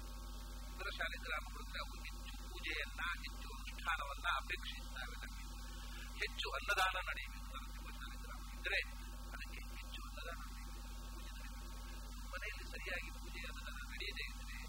ಉಗ್ರ 0.70 0.88
ಶಾಲೆ 0.98 1.18
ಅಂದ್ರೆ 1.18 1.36
ಅವು 1.82 1.94
ಹೆಚ್ಚು 2.06 2.34
ಪೂಜೆಯನ್ನ, 2.48 3.02
ಹೆಚ್ಚು 3.22 3.48
ಅನುಷ್ಠಾನವನ್ನ 3.58 4.28
ಅಪೇಕ್ಷಿಸುತ್ತವೆ 4.36 5.16
ನಮಗೆ. 5.22 5.46
ಹೆಚ್ಚು 6.20 6.48
ಅನ್ನದಾನ 6.50 6.96
ನಡೆಯಬೇಕು 7.10 7.48
ಶಾಲೆ 8.00 8.18
ಗ್ರಾಮ 8.24 8.44
ಇದ್ರೆ 8.58 8.80
ಅದಕ್ಕೆ 9.34 9.62
ಹೆಚ್ಚು 9.78 10.02
ಅನ್ನದಾನ 10.08 10.42
ಮನೆಯಲ್ಲಿ 12.34 12.66
ಸರಿಯಾಗಿ 12.74 13.12
ಪೂಜೆ, 13.20 13.44
ಅನ್ನದಾನ 13.50 13.80
ನಡೆಯದೇ 13.94 14.26
ಇದ್ರೆ. 14.32 14.60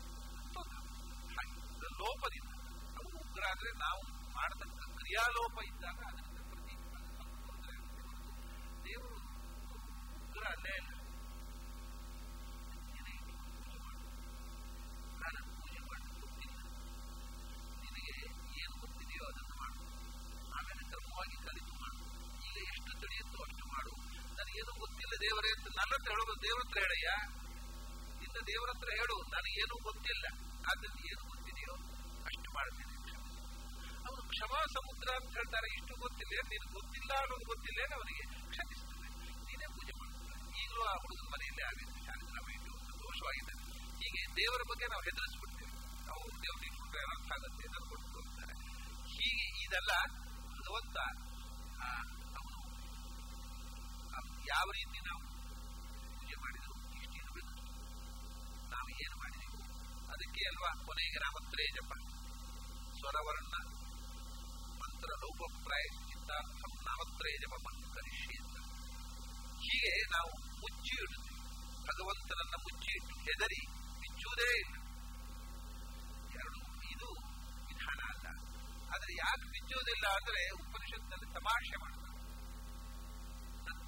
ಹಾಗೆ. 1.35 1.57
ಲೋಪದಿಂದ. 2.01 2.53
ಅವು 2.99 3.11
ಉಗ್ರ 3.25 3.45
ಆದ್ರೆ 3.51 3.73
ನಾವು 3.79 4.03
ಮಾಡತಕ್ಕ 4.37 4.83
ಕ್ರಿಯಾಲೋಪ 4.99 5.57
ಇದ್ದಾಗ 5.71 6.01
ಅದರಿಂದ 6.13 6.39
ಪ್ರತಿ 6.53 6.75
ದೇವರು 8.87 9.17
ಉಗ್ರ 10.21 10.45
ಅಲ್ಲೇ 10.49 10.75
ಇಲ್ಲ 10.77 10.91
ಏನೇ 12.97 13.13
ಇದ್ರು 13.17 13.35
ಪೂಜೆ 13.57 13.79
ಮಾಡು 13.79 14.05
ನಾನು 15.23 15.41
ಪೂಜೆ 15.53 15.81
ಮಾಡಿ 15.89 16.09
ಗೊತ್ತಿಲ್ಲ 16.21 16.59
ನಿನಗೆ 17.83 18.15
ಏನು 18.61 18.75
ಗೊತ್ತಿದೆಯೋ 18.77 19.25
ಅದನ್ನು 19.31 19.57
ಮಾಡು 19.63 19.81
ಆಮೇಲೆ 20.53 20.83
ಕ್ರಮವಾಗಿ 20.91 21.37
ಕಲಿತು 21.47 21.75
ಮಾಡು 21.83 21.99
ಈಗ 22.49 22.57
ಎಷ್ಟು 22.71 22.93
ತಿಳಿಯುತ್ತೋ 23.03 23.41
ಅಷ್ಟು 23.43 23.67
ಮಾಡು 23.75 23.95
ನನಗೇನು 24.67 24.83
ಗೊತ್ತಿಲ್ಲ, 24.85 25.15
ದೇವರೇ 25.27 25.51
ಅಂತ. 25.57 25.67
ನನ್ನ 25.79 25.93
ಹತ್ರ 25.97 26.11
ಹೇಳೋದು 26.15 26.35
ದೇವ್ರ 26.45 26.61
ಹತ್ರ 26.65 26.79
ಹೇಳಯ್ಯ. 26.85 27.09
ಇನ್ನು 28.25 28.41
ದೇವರ 28.51 28.69
ಹತ್ರ 28.75 28.89
ಹೇಳು, 29.01 29.17
ನನಗೇನು 29.35 29.77
ಗೊತ್ತಿಲ್ಲ. 29.89 30.25
ಆದ್ರಿಂದ 30.69 30.99
ಏನು 31.11 31.23
ಗೊತ್ತಿದೆಯೋ, 31.33 31.75
ಅಷ್ಟು 32.29 32.49
ಮಾಡ್ತೇನೆ 32.57 32.95
ಅವನು 34.07 34.23
ಕ್ಷಮಾ. 34.33 34.61
ಸಮುದ್ರ 34.77 35.09
ಅಂತ 35.19 35.31
ಹೇಳ್ತಾರೆ, 35.39 35.69
ಇಷ್ಟು 35.77 35.95
ಗೊತ್ತಿಲ್ಲ. 36.05 36.35
ನೀನು 36.53 36.67
ಗೊತ್ತಿಲ್ಲ 36.79 37.11
ಅನ್ನೋದು 37.23 37.47
ಗೊತ್ತಿಲ್ಲ 37.53 37.81
ಅವನಿಗೆ 37.99 38.25
ಕ್ಷಮಿಸ್ತದೆ. 38.53 39.09
ನೀನೇ 39.47 39.67
ಪೂಜೆ 39.77 39.93
ಮಾಡ್ತಾರೆ 40.01 40.41
ಈಗಲೂ 40.63 40.83
ಆ 40.91 40.95
ಹುಡುಗನ 41.03 41.29
ಮನೆಯಲ್ಲಿ 41.35 41.65
ಆಗಿದೆ 41.71 41.93
ಶಾಲೆಗ್ರಾಮ 42.07 42.49
ಇಟ್ಟು 42.57 42.73
ಹೀಗೆ 44.01 44.23
ದೇವರ 44.41 44.63
ಬಗ್ಗೆ 44.71 44.87
ನಾವು 44.93 45.03
ಹೆದರಿಸ್ಬಿಡ್ತೇವೆ. 45.09 45.73
ನಾವು 46.09 46.23
ದೇವ್ರ 46.45 46.61
ಇಟ್ಕೊಂಡ್ರೆ 46.69 47.01
ಅರ್ಥ 47.15 47.31
ಆಗುತ್ತೆ 47.37 47.65
ಅದನ್ನು 47.71 47.89
ಕೊಟ್ಟು 47.93 48.21
ಹೀಗೆ 49.15 49.47
ಇದೆಲ್ಲ 49.67 49.93
ಭಗವಂತ 50.57 50.97
ಯಾವ 54.49 54.71
ರೀತಿ 54.71 54.99
ನಾವು 55.09 55.21
ಪೂಜೆ 56.17 56.37
ಮಾಡಿದ್ರು, 56.41 56.75
ಇಷ್ಟು 56.97 57.15
ಇರಬೇಕು 57.15 57.53
ನಾವು 58.71 58.89
ಏನು 59.05 59.17
ಮಾಡಿದೆವು 59.17 59.61
ಅದಕ್ಕೆ 60.13 60.43
ಅಲ್ವಾ 60.49 60.71
ಕೊನೆಗೆ 60.87 61.19
ನಾಮತ್ರೇ 61.19 61.65
ಜಪ 61.71 61.93
ಸ್ವರವರ್ಣ, 62.99 63.55
ಮಂತ್ರ 64.81 65.09
ಲೋಪಪ್ರಾಯ 65.23 65.83
ಚಿತ್ತಾರ್ಥಂ 65.83 66.73
ನಾಮತ್ರೇ 66.85 67.39
ಜಪ 67.39 67.55
ಮಂತ್ರ 67.67 67.89
ಕರಿಷಿ 67.95 68.37
ಅಂತ. 68.43 68.57
ಹೀಗೆ 69.65 69.93
ನಾವು 70.13 70.31
ಮುಚ್ಚಿ 70.61 70.95
ಇಡುತ್ತೇವೆ. 70.95 71.41
ಭಗವಂತನನ್ನ 71.83 72.55
ಮುಚ್ಚಿ 72.63 72.93
ಹೆದರಿ 73.21 73.61
ಬಿಚ್ಚುವುದೇ 74.01 74.51
ಇಲ್ಲ. 74.59 74.77
ಎರಡು 76.35 76.59
ಇದು 76.91 77.09
ವಿಧಾನ 77.67 78.01
ಅಲ್ಲ. 78.13 78.27
ಆದ್ರೆ 78.95 79.13
ಯಾಕೆ 79.15 79.47
ಬಿಚ್ಚುವುದಿಲ್ಲ 79.51 80.07
ಅಂದ್ರೆ 80.09 80.51
ಉಪನಿಷತ್ನಲ್ಲಿ 80.51 81.35
ತಮಾಷೆ 81.35 81.77
ಮಾಡ್ತಾರೆ 81.77 82.16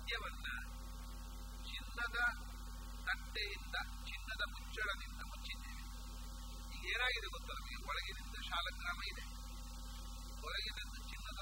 ಸತ್ಯವನ್ನ 0.09 0.49
ಚಿನ್ನದ 1.69 2.19
ತಟ್ಟೆಯಿಂದ 3.07 3.77
ಚಿನ್ನದ 4.09 4.43
ಮುಚ್ಚಳದಿಂದ 4.53 5.21
ಮುಚ್ಚಿದ್ದೇವೆ. 5.31 5.83
ಈಗ 6.77 6.85
ಏನಾಗಿದೆ 6.95 7.29
ಗೊತ್ತಾ? 7.35 7.53
ನಮಗೆ 7.59 7.79
ಒಳಗಿನಿಂದ 7.91 8.37
ಶಾಲಗ್ರಾಮ 8.49 9.01
ಇದೆ. 9.13 9.25
ಒಳಗಿನಿಂದ 10.47 10.97
ಚಿನ್ನದ 11.11 11.41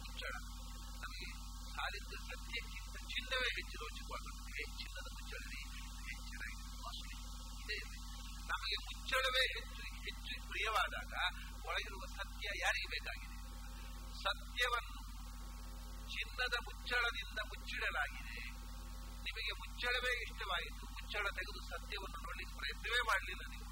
ಮುಚ್ಚಳ. 0.00 0.34
ನಮಗೆ 1.02 1.28
ಸಾಲಿದ್ದ 1.72 2.12
ಸತ್ಯಕ್ಕಿಂತ 2.28 2.96
ಚಿನ್ನವೇ 3.12 3.48
ಹೆಚ್ಚು 3.58 3.78
ರೋಚಕವಾಗುತ್ತದೆ 3.82 4.64
ಚಿನ್ನದ 4.80 5.08
ಮುಚ್ಚಳವೇ 5.16 5.60
ಹೆಚ್ಚು 6.08 6.28
ಚೆನ್ನಾಗಿದೆ. 6.30 6.68
ಕಾಸ್ಟ್ಲಿ 6.82 7.16
ಇದೆ 7.64 7.76
ಇದೆ. 7.84 7.98
ನಮಗೆ 8.52 8.78
ಮುಚ್ಚಳವೇ 8.88 9.44
ಹೆಚ್ಚು 9.56 9.82
ಹೆಚ್ಚು 10.06 10.34
ಪ್ರಿಯವಾದಾಗ 10.50 11.14
ಒಳಗಿರುವ 11.68 12.04
ಸತ್ಯ 12.18 12.44
ಯಾರಿಗೆ 12.64 12.90
ಬೇಕಾಗಿದೆ? 12.96 13.38
ಸತ್ಯವನ್ನು 14.24 15.01
ಚಿನ್ನದ 16.12 16.54
ಮುಚ್ಚಳದಿಂದ 16.66 17.38
ಮುಚ್ಚಿಡಲಾಗಿದೆ. 17.50 18.38
ನಿಮಗೆ 19.26 19.52
ಮುಚ್ಚಳವೇ 19.60 20.12
ಇಷ್ಟವಾಯಿತು. 20.22 20.84
ಮುಚ್ಚಳ 20.94 21.24
ತೆಗೆದು 21.38 21.60
ಸತ್ಯವನ್ನು 21.70 22.18
ನೋಡಿ 22.26 22.44
ಪ್ರಯತ್ನವೇ 22.58 23.00
ಮಾಡಲಿಲ್ಲ 23.10 23.44
ನೀವು. 23.50 23.68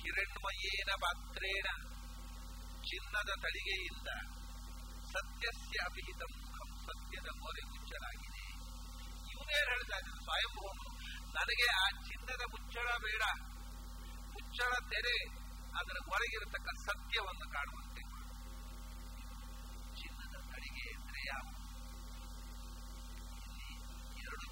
ಹಿರಣ್ಮಯೇನ 0.00 0.90
ಪಾತ್ರೇಣ 1.02 1.68
ಚಿನ್ನದ 2.88 3.30
ತಳಿಗೆಯಿಂದ 3.42 4.08
ಸತ್ಯಸ್ಯ 5.12 5.78
ಅಭಿಹಿತ 5.84 6.22
ಮುಖಂ 6.34 6.68
ಸತ್ಯದ 6.86 7.28
ಮೊರೆ 7.40 7.62
ಮುಚ್ಚಲಾಗಿದೆ. 7.70 8.44
ಇವನೇನು 9.32 9.68
ಹೇಳ್ತಾ 9.72 9.96
ಇದ್ದಾನೆ 9.98 10.20
ಸ್ವಯಂಭೂಮನು 10.24 10.90
ನನಗೆ 11.36 11.66
ಆ 11.82 11.86
ಚಿನ್ನದ 12.08 12.42
ಮುಚ್ಚಳ 12.52 12.88
ಬೇಡ. 13.04 13.22
ಮುಚ್ಚಳ 14.34 14.72
ತೆರೆ 14.92 15.16
ಅದರ 15.78 15.98
ಹೊರಗಿರತಕ್ಕ 16.08 16.68
ಸತ್ಯವನ್ನು 16.86 17.46
ಕಾಣುವಂತೆ 17.54 18.02
ಚಿನ್ನದ 20.00 20.36
ಎರಡು 24.20 24.44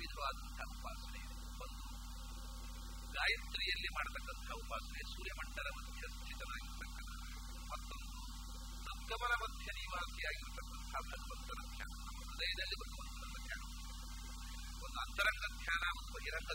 ಉಪಾಸನೆ 0.75 1.21
ಒಂದು, 1.65 1.85
ಗಾಯತ್ರಿಯಲ್ಲಿ 3.13 3.91
ಮಾಡತಕ್ಕಂತಹ 3.95 4.53
ಉಪಾಸನೆ 4.55 4.99
ಮತ್ತೊಂದು 7.71 8.21
ಸದ್ಗಮನ 8.87 9.35
ಮಧ್ಯ 9.43 9.69
ಹೃದಯದಲ್ಲಿ 12.29 12.77
ಒಂದು 14.85 14.99
ಅಂತರಂಗ 15.01 15.45
ಧ್ಯಾನ, 15.61 15.85
ಒಂದು 15.99 16.11
ಬಹಿರಂಗ 16.15 16.51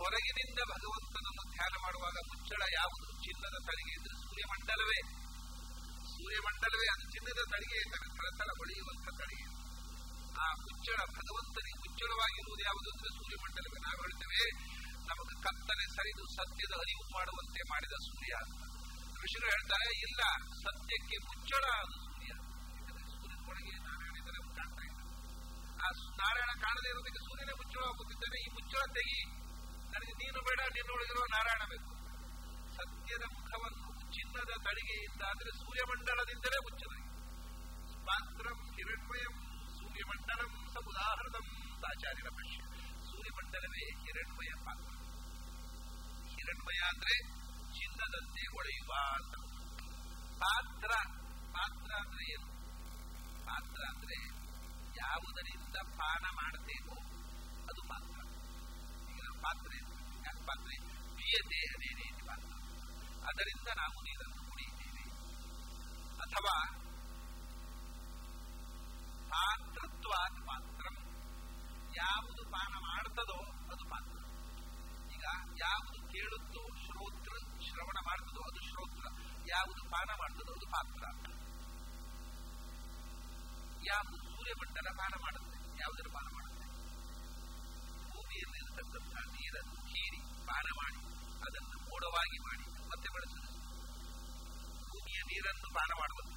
ಹೊರಗಿನಿಂದ 0.00 0.58
ಭಗವಂತನನ್ನು 0.72 1.44
ಧ್ಯಾನ 1.54 1.72
ಮಾಡುವಾಗ 1.84 2.16
ಮುಚ್ಚಳ 2.28 2.62
ಯಾವುದು? 2.72 3.08
ಚಿನ್ನದ 3.24 3.56
ಇದ್ರೆ 3.98 4.14
ಸೂರ್ಯಮಂಡಲವೇ. 4.22 5.27
ಸೂರ್ಯಮಂಡಲವೇ 6.18 6.86
ಅದು 6.94 7.04
ಚಿನ್ನದ 7.14 7.40
ತಳಿಗೆ 7.52 7.78
ಥಳಥಳ 8.16 8.50
ಹೊಳೆಯುವಂತ 8.60 9.08
ತಳಿಗೆ 9.20 9.46
ಆ 10.44 10.48
ಮುಚ್ಚಳ 10.64 10.98
ಭಗವಂತನಿಗೆ 11.16 11.78
ಮುಚ್ಚಳವಾಗಿರುವುದು 11.84 12.62
ಯಾವುದು 12.68 12.88
ಅಂದ್ರೆ 12.94 13.10
ಸೂರ್ಯಮಂಡಲವೇ 13.18 13.78
ನಾವು 13.86 13.98
ಹೇಳ್ತೇವೆ. 14.02 14.42
ನಮಗೆ 15.08 15.34
ಕತ್ತಲೆ 15.44 15.86
ಸರಿದು 15.96 16.24
ಸತ್ಯದ 16.36 16.72
ಅರಿವು 16.84 17.04
ಮಾಡುವಂತೆ 17.16 17.60
ಮಾಡಿದ 17.70 17.96
ಸೂರ್ಯ. 18.06 18.34
ಋಷಿಗಳು 19.22 19.50
ಹೇಳ್ತಾರೆ, 19.50 19.88
ಇಲ್ಲ, 20.06 20.20
ಸತ್ಯಕ್ಕೆ 20.64 21.16
ಮುಚ್ಚಳ 21.28 21.64
ಅದು 21.82 21.96
ಸೂರ್ಯ. 22.06 22.30
ಸೂರ್ಯನೊಳಗೆ 23.14 23.74
ನಾರಾಯಣ 23.86 24.14
ಇದ್ದಾರೆ 24.20 24.40
ಕಾಣ್ತಾ 24.58 24.82
ಇಲ್ಲ 24.90 25.00
ಆ 25.84 25.88
ನಾರಾಯಣ 26.22 26.52
ಕಾಣದೇ 26.64 26.88
ಇರೋದಕ್ಕೆ 26.88 27.22
ಸೂರ್ಯನೇ 27.28 27.54
ಮುಚ್ಚಳವಾಗುತ್ತಿದ್ದಾನೆ 27.60 28.38
ಈ 28.44 28.48
ಮುಚ್ಚಳ 28.56 28.82
ತೆಗಿ. 28.98 29.20
ನನಗೆ 29.92 30.14
ನೀನು 30.22 30.40
ಬೇಡ, 30.48 30.60
ನಿನ್ನೊಳಗಿರುವ 30.76 31.26
ನಾರಾಯಣ 31.36 31.64
ಬೇಕು. 31.74 31.92
ಸತ್ಯದ 32.76 33.24
ಮುಖವನ್ನು 33.36 33.87
ಚಿನ್ನದ 34.12 34.52
ತಳಿಗೆಯಿಂದ 34.64 35.22
ಅಂದ್ರೆ 35.22 35.50
ಸೂರ್ಯಮಂಡಲದಿಂದಲೇ 35.58 36.58
ಮುಚ್ಚಲಾಗಿದೆ. 36.58 37.08
ಪಾತ್ರಂ 38.06 38.58
ಹಿರಣ್ಮಯಂ 38.76 39.34
ಸೂರ್ಯಮಂಡಲಂ 39.78 40.68
ಸ 40.72 40.76
ಉದಾಹರಣಂ 40.88 41.46
ಆಚಾರ್ಯರ 41.88 42.28
ಭಾಷ್ಯ. 42.28 42.60
ಸೂರ್ಯಮಂಡಲವೇ 43.10 43.84
ಹಿರಣ್ಮಯ 44.02 44.52
ಪಾತ್ರ. 44.64 44.92
ಹಿರಣ್ಮಯ 46.28 46.80
ಅಂದ್ರೆ 46.88 47.14
ಚಿನ್ನದಂತೆ 47.78 48.42
ಹೊಳೆಯುವ 48.46 48.92
ಅಂತ. 49.14 49.34
ಪಾತ್ರ 50.38 50.90
ಪಾತ್ರ 51.52 51.90
ಅಂದ್ರೆ 51.94 52.32
ಏನು? 52.32 52.48
ಪಾತ್ರ 53.46 53.82
ಅಂದ್ರೆ 53.94 54.18
ಯಾವುದರಿಂದ 54.96 55.76
ಪಾನ 55.76 56.24
ಮಾಡ್ತೇವೋ 56.34 56.96
ಅದು 57.70 57.88
ಪಾತ್ರ. 57.88 58.18
ಈಗ 59.12 59.42
ಪಾತ್ರೆ 59.42 59.78
ಯಾಕೆ 60.26 60.46
ಪಾತ್ರೆ 60.46 60.76
ಬಿಯತೆ 61.16 61.60
ಅದೇ 61.74 61.94
ರೀತಿ 61.94 62.26
ಪಾತ್ರ. 62.26 62.67
ಅದರಿಂದ 63.28 63.68
ನಾವು 63.76 63.98
ನೀರನ್ನು 64.02 64.42
ಕುಡಿಯುತ್ತೇವೆ 64.50 65.04
ಅಥವಾ 66.24 66.54
ಪಾತ್ರತ್ವ 69.32 70.12
ಪಾತ್ರ 70.46 70.86
ಯಾವುದು 71.96 72.42
ಪಾನ 72.50 72.72
ಮಾಡ್ತದೋ 72.86 73.38
ಅದು 73.72 73.84
ಪಾತ್ರ. 73.88 74.18
ಈಗ 75.14 75.24
ಯಾವುದು 75.60 75.98
ಕೇಳುತ್ತೋ 76.12 76.62
ಶ್ರೋತ್ರ 76.84 77.34
ಶ್ರವಣ 77.66 77.98
ಮಾಡ್ತದೋ 78.06 78.42
ಅದು 78.42 78.60
ಶ್ರೋತ್ರ. 78.70 79.04
ಯಾವುದು 79.48 79.82
ಪಾನ 79.90 80.10
ಮಾಡ್ತದೋ 80.18 80.52
ಅದು 80.52 80.66
ಪಾತ್ರ. 80.66 81.04
ಯಾವುದು 83.86 84.16
ಸೂರ್ಯಮಂಡಲ 84.28 84.88
ಪಾನ 84.96 85.12
ಮಾಡುತ್ತೆ 85.24 85.56
ಯಾವುದರ 85.82 86.08
ಪಾನ 86.12 86.26
ಮಾಡುತ್ತೆ? 86.34 86.66
ಭೂಮಿಯಲ್ಲಿರತಕ್ಕಂತಹ 88.10 89.24
ನೀರನ್ನು 89.34 89.80
ಹೀರಿ, 89.86 90.20
ಪಾನ 90.46 90.66
ಮಾಡಿ, 90.80 91.00
ಅದನ್ನು 91.46 91.77
ಮೋಡವಾಗಿ 91.98 92.38
ಮಾಡಿ 92.46 92.64
ಮತ್ತೆ 92.90 93.08
ಬಳಸಿದೆ 93.14 93.48
ಭೂಮಿಯ 94.90 95.20
ನೀರನ್ನು 95.30 95.68
ಪಾನ 95.76 95.90
ಮಾಡುವುದು. 96.00 96.32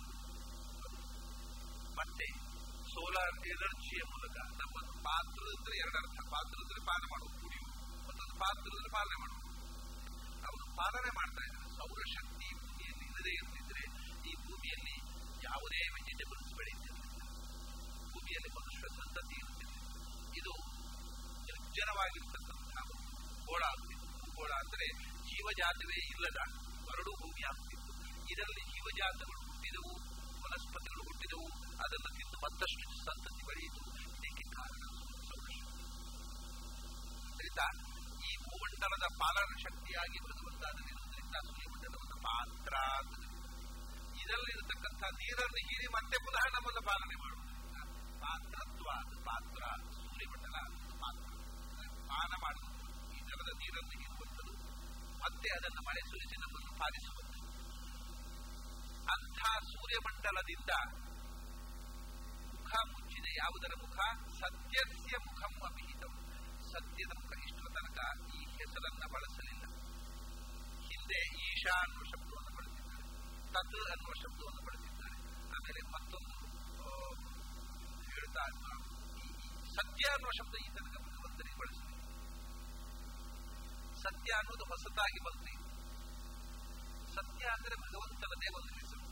ಮತ್ತೆ 1.99 2.27
ಸೋಲಾರ್ 2.93 3.37
ಎನರ್ಜಿಯ 3.51 4.01
ಮೂಲಕ 4.13 4.37
ನಮ್ಮ 4.61 4.77
ಪಾತ್ರದಂದ್ರೆ 5.07 5.75
ಎರಡರ್ಥ 5.83 6.17
ಪಾತ್ರದಲ್ಲಿ 6.33 6.85
ಪಾನ 6.89 7.01
ಮಾಡುವುದು. 7.11 7.35
ಕುಡಿಯುವುದು 7.41 7.75
ಮತ್ತೊಂದು 8.07 8.35
ಪಾತ್ರದಲ್ಲಿ 8.43 8.91
ಪಾಲನೆ 8.97 9.17
ಮಾಡುವುದು. 9.23 9.49
ಅವರು 10.47 10.65
ಪಾಲನೆ 10.81 11.11
ಮಾಡ್ತಾ 11.19 11.43
ಇದ್ದಾರೆ. 11.47 11.69
ಸೌರಶಕ್ತಿ 11.79 12.47
ಭೂಮಿಯಲ್ಲಿ 12.63 13.05
ಇಲ್ಲದೆ 13.09 13.85
ಈ 14.29 14.33
ಭೂಮಿಯಲ್ಲಿ 14.47 14.95
ಯಾವುದೇ 15.47 15.81
ವೆಜಿಟೇಬಲ್ಸ್ 15.97 16.51
ಬೆಳೆಯುತ್ತಿಲ್ಲ. 16.59 16.99
ಭೂಮಿಯಲ್ಲಿ 18.13 18.51
ಮನುಷ್ಯ 18.57 18.89
ಸಂತತಿ 18.99 19.37
ಇರುತ್ತಿದೆ 19.43 19.77
ಇದು 20.41 20.53
ನಿರ್ಜನವಾಗಿರ್ತಕ್ಕಂತಹ 21.45 22.83
ಗೋಳ 23.47 23.63
ಆಗ್ತಿತ್ತು 23.73 24.07
ಗೋಳ 24.37 24.51
ಅಂದ್ರೆ 24.63 24.87
ಜೀವಜಾತವೇ 25.41 25.99
ಇಲ್ಲದ 26.09 26.39
ಮರಳು 26.87 27.11
ಭೂಮಿ 27.19 27.43
ಆಗ್ತಿತ್ತು 27.49 27.93
ಇದರಲ್ಲಿ 28.31 28.63
ಜೀವಜಾತಗಳು 28.73 29.39
ಹುಟ್ಟಿದವು, 29.47 29.93
ವನಸ್ಪತಿಗಳು 30.43 31.03
ಹುಟ್ಟಿದವು, 31.07 31.47
ಅದನ್ನು 31.83 32.09
ತಿಂದು 32.17 32.37
ಮತ್ತಷ್ಟು 32.43 32.85
ಸಂತತಿ 33.05 33.43
ಬೆಳೆಯಿತು 33.47 33.81
ಇದಕ್ಕೆ 34.17 34.45
ಕಾರಣ 34.57 34.81
ಆದ್ದರಿಂದ 37.29 37.63
ಈ 38.27 38.31
ಭೂಮಂಡಲದ 38.45 39.05
ಪಾಲನ 39.21 39.51
ಶಕ್ತಿಯಾಗಿ 39.65 40.19
ಅದನ್ನಿರುವುದರಿಂದ 40.63 41.35
ಸೂರ್ಯಮಂಡಲವನ್ನು 41.47 42.17
ಪಾತ್ರ 42.27 42.73
ಇದರಲ್ಲಿರತಕ್ಕಂಥ 44.21 45.03
ನೀರನ್ನು 45.21 45.61
ಹೀರಿ 45.69 45.87
ಮತ್ತೆ 45.97 46.17
ಪುನಃ 46.25 46.45
ನಮ್ಮನ್ನು 46.55 46.83
ಪಾಲನೆ 46.89 47.17
ಮಾಡುವುದರಿಂದ 47.23 47.79
ಪಾತ್ರತ್ವ 48.25 48.87
ಪಾತ್ರ 49.29 49.61
ಸೂರ್ಯಮಂಡಲ 49.97 50.57
ಪಾತ್ರ 51.03 51.31
ಪಾನ 52.11 52.31
ಮಾಡುವುದು. 52.43 52.77
ಈ 53.15 53.19
ಜಲದ 53.29 53.51
ನೀರನ್ನು 53.61 53.95
ಹೀರುವಂಥದ್ದು 54.01 54.53
ಮತ್ತೆ 55.23 55.49
ಅದನ್ನು 55.57 55.81
ಮಳೆ 55.87 56.01
ಸುರಿಸಿ 56.09 56.35
ನಮ್ಮನ್ನು 56.43 56.71
ಪಾಲಿಸುವಂಥದ್ದು 56.79 57.49
ಅಂಥ 59.13 59.39
ಸೂರ್ಯಮಂಡಲದಿಂದ 59.73 60.71
ಮುಖ 62.53 62.71
ಮುಚ್ಚಿದೆ. 62.91 63.31
ಯಾವುದರ 63.37 63.73
ಮುಖ? 63.83 63.97
ಸತ್ಯಸ್ಯ 64.41 65.17
ಮುಖಂ 65.27 65.53
ಅಭಿಹಿತವು 65.69 66.17
ಸತ್ಯದ 66.71 67.13
ಮುಖ 67.19 67.31
ಇಷ್ಟರ 67.47 67.67
ತನಕ 67.77 67.99
ಈ 68.35 68.39
ಹೆಸರನ್ನ 68.59 69.03
ಬಳಸಲಿಲ್ಲ. 69.13 69.63
ಹಿಂದೆ 70.87 71.19
ಈಶಾ 71.47 71.75
ಅನ್ನುವ 71.81 72.03
ಶಬ್ದವನ್ನು 72.03 72.51
ಬಳಸಿದ್ದಾರೆ. 72.57 73.05
ತತ್ 73.53 73.79
ಅನ್ನುವ 73.93 74.13
ಶಬ್ದವನ್ನು 74.23 74.61
ಬಳಸಿದ್ದಾರೆ. 74.67 75.17
ಆಮೇಲೆ 75.55 75.81
ಮತ್ತೊಂದು 75.95 76.35
ಹೇಳ್ತಾ 78.09 78.43
ಸತ್ಯ 79.77 80.03
ಅನ್ನುವ 80.15 80.31
ಶಬ್ದ 80.39 80.55
ಈ 80.65 80.69
ತನಕ 80.77 80.95
ಭಗವಂತನಿಗೆ 81.07 81.57
ಸತ್ಯ 84.01 84.33
ಅನ್ನೋದು 84.33 84.65
ಹೊಸತಾಗಿ 84.69 85.19
ಬಂತು 85.25 85.53
ಸತ್ಯ 87.15 87.43
ಅಂದರೆ 87.53 87.75
ಭಗವಂತನದೇ 87.83 88.49
ಒಂದು 88.57 88.71
ಹೆಸರು 88.77 89.05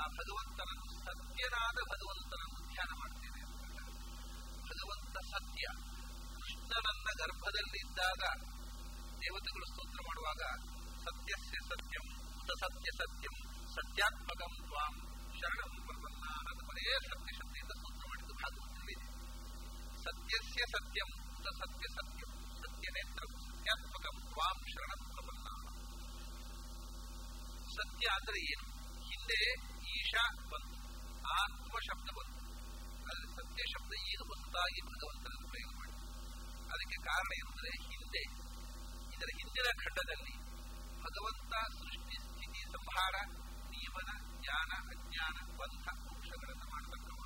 ಆ 0.00 0.06
ಭಗವಂತನನ್ನು 0.18 0.86
ಸತ್ಯನಾದ 1.06 1.78
ಭಗವಂತನನ್ನು 1.92 2.60
ಧ್ಯಾನ 2.72 2.90
ಮಾಡ್ತೇನೆ 3.00 3.42
ಭಗವಂತ 4.68 5.16
ಸತ್ಯ. 5.32 5.64
ಕೃಷ್ಣನನ್ನ 6.36 7.08
ಗರ್ಭದಲ್ಲಿದ್ದಾಗ 7.20 8.22
ದೇವತೆಗಳು 9.22 9.66
ಸ್ತೋತ್ರ 9.72 10.00
ಮಾಡುವಾಗ 10.08 10.42
ಸತ್ಯಸ್ಯ 11.04 11.58
ಸತ್ಯಂ 11.70 12.06
ಸತ್ಯ 12.60 12.88
ಸತ್ಯಂ, 12.98 13.34
ಸತ್ಯಾತ್ಮಕಂ 13.74 14.54
ತ್ವಾಂ, 14.62 14.94
ಶರಣಂ 15.38 15.74
ಪ್ರಪನ್ನ 15.86 16.24
ಅದು 16.50 16.62
ಬರೇ 16.68 16.84
ಸತ್ಯ 17.10 17.30
ಶಕ್ತಿಯಿಂದ 17.38 17.72
ಸ್ತೋತ್ರ 17.80 18.04
ಮಾಡಿದ್ದು 18.10 18.34
ಭಾಗವತದಲ್ಲಿ. 18.40 18.96
ಸತ್ಯಸ್ಯ 20.04 20.62
ಸತ್ಯಂ 20.74 21.10
ಸತ್ಯ 21.60 21.84
ಸತ್ಯಂ 21.96 22.32
ಸತ್ಯನೇತ್ರ 22.62 23.22
ಸತ್ಯಾತ್ಮಕಂ 23.46 24.16
ತ್ವಾಂ, 24.32 24.58
ಶರಣಂ 24.72 25.02
ಪ್ರಪನ್ನ 25.14 25.46
ಸತ್ಯ 27.76 28.06
ಅಂದ್ರೆ 28.18 28.40
ಏನು? 28.52 28.66
ಹಿಂದೆ 29.20 29.40
ಈಶಾ 29.94 30.22
ಬಂತು. 30.50 30.76
ಆತ್ಮ 31.38 31.74
ಶಬ್ದ 31.86 32.08
ಬಂತು. 32.18 32.38
ಅಲ್ಲಿ 33.08 33.26
ಸತ್ಯ 33.38 33.62
ಶಬ್ದ 33.72 33.92
ಏನು 34.10 34.24
ಹೊಸದಾಗಿ 34.30 34.80
ಭಗವಂತನನ್ನು 34.90 35.48
ಪ್ರಯೋಗ 35.52 35.72
ಮಾಡಿ 35.80 35.94
ಅದಕ್ಕೆ 36.72 36.98
ಕಾರಣ 37.08 37.30
ಎಂದರೆ 37.42 37.72
ಹಿಂದೆ, 37.88 38.22
ಇದರ 39.14 39.28
ಹಿಂದಿನ 39.38 39.68
ಖಂಡದಲ್ಲಿ 39.82 40.34
ಭಗವಂತ 41.04 41.52
ಸೃಷ್ಟಿ, 41.78 42.16
ಸ್ಥಿತಿ, 42.26 42.62
ಸಂಹಾರ 42.74 43.14
ನಿಯಮನ 43.72 44.10
ಜ್ಞಾನ, 44.38 44.70
ಅಜ್ಞಾನ, 44.94 45.36
ಬಂಧ, 45.60 45.86
ಮೋಕ್ಷಗಳನ್ನು 46.06 46.66
ಮಾಡತಕ್ಕವ 46.74 47.20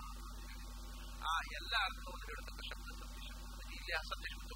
ಆ 1.32 1.36
ಎಲ್ಲ 1.61 1.74
ಅರ್ಥವನ್ನು 1.88 2.26
ಹೇಳತಕ್ಕ 2.30 2.61
ಶಬ್ದ, 2.70 2.88
ಸತ್ಯ 3.03 3.20
ಶಬ್ದ. 3.28 3.61
ಇಲ್ಲಿ 3.76 3.95
ಆ 4.01 4.03
ಸತ್ಯ 4.11 4.28
ಶಬ್ದ 4.34 4.53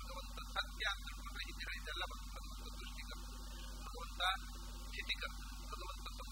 ಭಗವಂತ 0.00 0.38
ಸತ್ಯ 0.56 0.84
ಅಂತ 0.94 1.08
ಹೇಳಿದ್ರೆ 1.38 1.76
ಇದೆಲ್ಲ 1.80 2.02
ಭಗವಂತ 2.34 2.66
ಸೃಷ್ಟಿಕರ್ತ 2.80 3.30
ಭಗವಂತ 3.86 4.22
ಸ್ಥಿತಿಕರ್ತ 4.88 5.49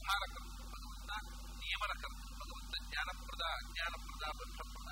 ಸಂಹಾರಕರ್ತ 0.09 0.61
ಭಗವಂತ 0.75 1.11
ನಿಯಮನಕರ್ತ 1.63 2.23
ಭಗವಂತ 2.43 2.75
ಜ್ಞಾನಪ್ರದ 2.89 3.43
ಅಜ್ಞಾನಪ್ರದ 3.57 4.25
ಬಂಧಪ್ರದ 4.39 4.91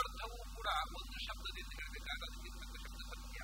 ಅರ್ಥವೂ 0.00 0.38
ಕೂಡ 0.56 0.68
ಒಂದು 0.98 1.16
ಶಬ್ದದಿಂದ 1.26 1.72
ಹೇಳಬೇಕಾಗೋದಕ್ಕಿಂತ 1.78 2.62
ಶಬ್ದ 2.74 3.00
ಸತ್ಯ. 3.10 3.38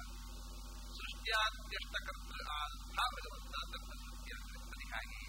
ಆ 2.53 2.59
ಆದಂತಹ 2.65 3.07
ಭಗವಂತ 3.17 3.55
ಸತ್ಯ 4.05 4.33
ಹಾಗೆ. 4.93 5.23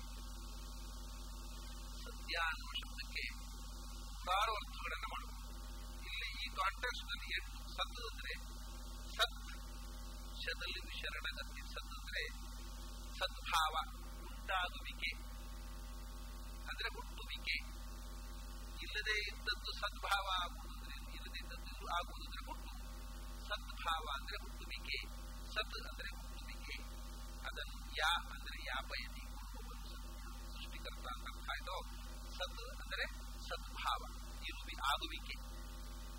ಸತ್ಯ 2.03 2.35
ಅನ್ನುವ 2.49 2.73
ಶಬ್ದಕ್ಕೆ 2.81 3.23
ನೂರಾರು 4.27 4.53
ಅರ್ಥಗಳನ್ನು 4.53 5.09
ಮಾಡಬಹುದು 5.13 5.47
ಇಲ್ಲಿ 6.09 6.29
ಈ 6.43 6.49
ಕಾಂಟೆಕ್ಸ್ಟ್ನಲ್ಲಿ 6.59 7.29
ಎಷ್ಟು 7.37 7.59
ಸತ್ತು 7.77 8.03
ಅಂದ್ರೆ 8.09 8.33
ಸತ್. 9.15 9.39
ಶದಲ್ಲಿ 10.43 10.81
ವಿಶರಣಗತಿ 10.89 11.61
ಸತ್ 11.73 11.95
ಅಂದ್ರೆ 11.99 12.23
ಸದ್ಭಾವ. 13.19 14.06
ಉಂಟಾಗುವಿಕೆ. 14.47 15.15
ಅಂದ್ರೆ 16.69 16.89
ಹುಟ್ಟುವಿಕೆ. 16.95 17.55
ಇಲ್ಲದೆ 18.83 19.27
ಇದ್ದದ್ದು 19.27 19.71
ಸದ್ಭಾವ 19.71 20.27
ಆಗುವುದಂದ್ರೆ, 20.43 20.95
ಇಲ್ಲದೆ 20.95 21.39
ಇದ್ದದ್ದು 21.39 21.87
ಆಗುವುದಂದ್ರೆ 21.95 22.45
ಹುಟ್ಟು. 22.45 22.71
ಸದ್ಭಾವ 23.47 24.05
ಅಂದ್ರೆ 24.13 24.37
ಹುಟ್ಟುವಿಕೆ. 24.37 24.99
ಸದ್ 25.53 25.87
ಅಂದ್ರೆ 25.87 26.09
ಹುಟ್ಟುವಿಕೆ. 26.17 26.83
ಅದನ್ನು 27.47 27.91
ಯಾ 27.91 28.15
ಅಂದ್ರೆ 28.15 28.63
ಯಾಪಯತಿ 28.63 29.21
ಸೃಷ್ಟಿಕರ್ತ 30.53 31.07
ಅಂತ 31.07 31.27
ಅರ್ಥ 31.27 31.69
ಸತ್ 32.35 32.81
ಅಂದ್ರೆ 32.81 33.05
ಸದ್ಭಾವ. 33.49 34.03
ಇರುವಿ, 34.45 34.75
ಆಗುವಿಕೆ. 34.87 35.35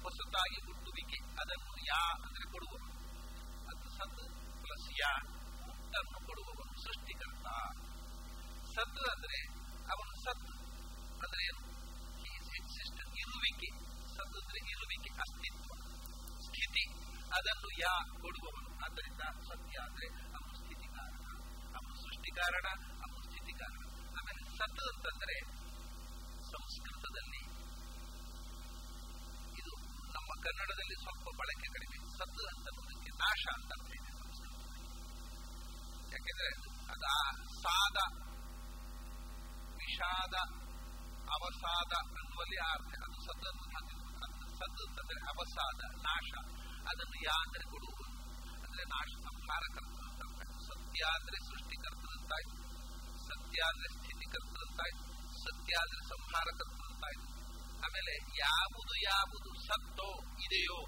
ಹೊಸತಾಗಿ 0.02 0.72
ಹುಟ್ಟುವಿಕೆ. 0.72 1.24
ಅದನ್ನು 1.24 1.76
ಯಾ 1.86 2.12
ಅಂದ್ರೆ 2.12 2.52
ಕೊಡುವವನು 2.52 2.98
ಅದು 3.68 3.90
ಸದ್ 3.90 4.30
ಪ್ಲಸ್ 4.62 5.00
ಯಾ. 5.00 5.16
ಹುಟ್ಟನ್ನು 5.66 6.26
ಕೊಡುವವರು 6.26 6.82
ಸೃಷ್ಟಿಕರ್ತ. 6.82 7.46
ಸತ್ 8.78 8.98
ಅಂದ್ರೆ 9.12 9.38
ಅವನು 9.92 10.12
ಸತ್ 10.24 10.50
ಅಂದ್ರೆ 11.24 11.42
ಏನು? 11.44 11.62
ಎಕ್ಸಿಸ್ಟೆನ್ಸ್ 12.58 13.16
ಇರುವಿಕೆ 13.22 13.68
ಸತ್ 14.16 14.36
ಅಂದ್ರೆ 14.40 14.60
ಇರುವಿಕೆ 14.72 15.10
ಅಸ್ತಿತ್ವ, 15.24 15.70
ಸ್ಥಿತಿ. 16.46 16.84
ಅದನ್ನು 17.38 17.70
ಯಾ 17.80 17.92
ಕೊಡುವವನು? 18.22 18.70
ಆದ್ದರಿಂದ 18.84 19.22
ಸತ್ಯ 19.48 19.76
ಅಂದ್ರೆ 19.78 20.06
ಅವನು 20.36 20.54
ಸ್ಥಿತಿ 20.54 20.88
ಕಾರಣ 20.96 21.24
ಅವನು 21.76 21.94
ಸೃಷ್ಟಿ 22.04 22.30
ಕಾರಣ 22.30 22.66
ಅವನು 23.04 23.22
ಸ್ಥಿತಿ 23.28 23.52
ಕಾರಣ 23.52 23.82
ಆಮೇಲೆ 24.18 24.42
ಸತ್ 24.58 24.80
ಅಂತಂದ್ರೆ 24.88 25.36
ಸಂಸ್ಕೃತದಲ್ಲಿ 26.52 27.42
ಇದು 29.60 29.72
ನಮ್ಮ 30.16 30.30
ಕನ್ನಡದಲ್ಲಿ 30.46 30.96
ಸ್ವಲ್ಪ 31.04 31.28
ಬಳಕೆ 31.40 31.68
ಕಡಿಮೆ. 31.74 31.98
ಸತ್ 32.18 32.40
ಅಂತನ್ನೋದಕ್ಕೆ 32.52 33.12
ನಾಶ 33.24 33.44
ಅಂತ 33.54 33.72
ಯಾಕೆಂದ್ರೆ 36.12 36.50
ಅದ 36.94 37.06
ಸಾದ 37.62 37.98
ವಿಷಾದ 39.98 40.36
ಅವಸಾದ 41.36 41.92
ಅನ್ನುವಲ್ಲಿ 42.00 42.58
ಆ 42.64 42.68
ಅರ್ಥ 42.74 42.92
ಅದು 43.04 43.18
ಸದ್ದನ್ನು 43.26 43.64
ಸದ್ದು 44.58 44.84
ಅಂದರೆ 45.00 45.20
ಅವಸಾದ, 45.30 45.80
ನಾಶ. 46.04 46.30
ಅದನ್ನು 46.90 47.16
ಯಾ 47.24 47.38
ಕೊಡುವುದು? 47.72 48.04
ಅಂದರೆ 48.64 48.84
ನಾಶ 48.92 49.10
ಸಂಹಾರಕರ್ತ 49.26 49.98
ಅಂತ 50.08 50.20
ಅರ್ಥ. 50.26 50.54
ಸತ್ಯ 50.68 51.00
ಅಂದ್ರೆ 51.16 51.38
ಸೃಷ್ಟಿಕರ್ತದಂತಾಯ್ತು 51.48 52.54
ಸತ್ಯ 53.26 53.58
ಅಂದರೆ 53.70 53.88
ಸ್ಥಿತಿಕರ್ತದಂತಾಯ್ತು 53.96 55.04
ಸತ್ಯ 55.42 55.74
ಅಂದರೆ 55.82 56.02
ಸಂಹಾರಕರ್ತದಂತಾಯ್ತು 56.12 57.26
ಆಮೇಲೆ 57.86 58.14
ಯಾವುದು 58.38 58.94
ಯಾವುದು 59.10 59.50
ಸತ್ತೋ 59.66 60.08
ಇದೆಯೋ, 60.46 60.78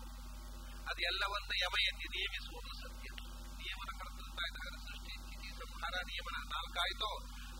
ಅದೆಲ್ಲವನ್ನ 0.90 1.52
ಯಮಯತಿ 1.64 2.06
ನಿಯಮಿಸುವುದು 2.14 2.72
ಸತ್ಯ. 2.84 3.08
ನಿಯಮನ 3.60 3.90
ಕರ್ತದಂತಾಯ್ತು 4.00 4.58
ಹಾಗಾದ್ರೆ 4.60 4.82
ಸೃಷ್ಟಿ, 4.88 5.14
ಸ್ಥಿತಿ, 5.22 5.50
ಸಂಹಾರ, 5.62 5.94
ನಿಯಮನ 6.12 6.38
ನಾಲ್ಕಾಯ್ತೋ 6.54 7.12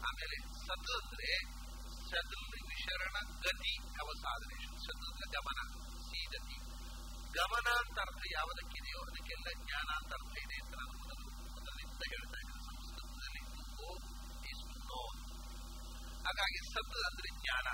ಆಮೇಲೆ 0.07 0.37
ಸದ್ದು 0.67 0.93
ಅಂದ್ರೆ 0.99 1.61
ಸದಲ್ 2.11 2.69
ವಿಶರಣ, 2.69 3.17
ಗತಿ 3.41 3.79
ಅವಸಾಧನೆ 3.79 4.67
ಸತ್ 4.79 5.05
ಅಂದ್ರೆ 5.05 5.31
ಗಮನ 5.33 5.61
ಸೀದತಿ 6.01 6.71
ಗಮನ 7.33 7.71
ಅಂತ 7.71 7.99
ಅರ್ಥ 8.01 8.23
ಯಾವುದಕ್ಕಿದೆಯೋ 8.33 8.99
ಅದಕ್ಕೆಲ್ಲ 8.99 9.67
ಜ್ಞಾನ 9.67 9.89
ಅಂತ 9.97 10.13
ಅರ್ಥ 10.13 10.39
ಇದೆ 10.39 10.55
ಅಂತ 10.55 10.75
ನಾನು 10.75 10.99
ಮೊದಲು 10.99 11.53
ಮೊದಲಿಂದ 11.53 12.03
ಹೇಳ್ತಾ 12.09 12.39
ಇದ್ದೇನೆ. 12.39 12.65
ಸಂಸ್ಕೃತದಲ್ಲಿ 12.67 13.51
known. 14.81 15.17
ಹಾಗಾಗಿ 16.27 16.73
ಸದ್ 16.73 17.05
ಅಂದ್ರೆ 17.05 17.29
ಜ್ಞಾನ. 17.43 17.69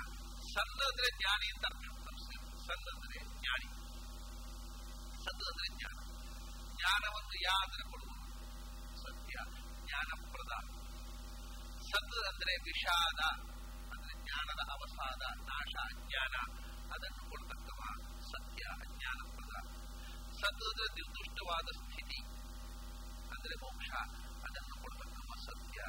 ಸದ್ 0.53 0.83
ಅಂದ್ರೆ 0.83 1.17
ಜ್ಞಾನಿ 1.17 1.47
ಅಂತ 1.55 1.65
ಅರ್ಥ 1.65 1.83
ಸದ್ 2.67 2.95
ಅಂದ್ರೆ 2.95 3.41
ಜ್ಞಾನಿ. 3.41 3.67
ಸದ್ 5.25 5.45
ಅಂದ್ರೆ 5.47 5.67
ಜ್ಞಾನ. 5.67 5.97
ಜ್ಞಾನವನ್ನು 6.75 7.41
ಯಾ 7.41 7.55
ಅಂದ್ರೆ 7.63 7.83
ಕೊಡುವುದು? 7.91 8.25
ಸತ್ಯ. 8.97 9.35
ಜ್ಞಾನಪ್ರದ 9.85 10.86
ಸತ್ 11.89 12.17
ಅಂದ್ರೆ 12.29 12.53
ವಿಷಾದ 12.65 13.21
ಅಂದ್ರೆ 13.93 14.13
ಜ್ಞಾನದ 14.21 14.61
ಅವಸಾದ 14.73 15.23
ನಾಶ 15.49 15.73
ಅಜ್ಞಾನ 15.91 16.35
ಅದನ್ನು 16.91 17.23
ಕೊಡ್ತಕ್ಕವ 17.31 17.81
ಸತ್ಯ 18.31 18.63
ಅಜ್ಞಾನಪ್ರದ 18.85 19.55
ಸತ್ 20.39 20.63
ಅಂದ್ರೆ 20.67 20.87
ನಿರ್ದುಷ್ಟವಾದ 20.97 21.67
ಸ್ಥಿತಿ 21.79 22.19
ಅಂದ್ರೆ 23.35 23.55
ಮೋಕ್ಷ 23.63 23.89
ಅದನ್ನು 24.47 24.75
ಕೊಡ್ತಕ್ಕವ 24.83 25.31
ಸತ್ಯ 25.47 25.79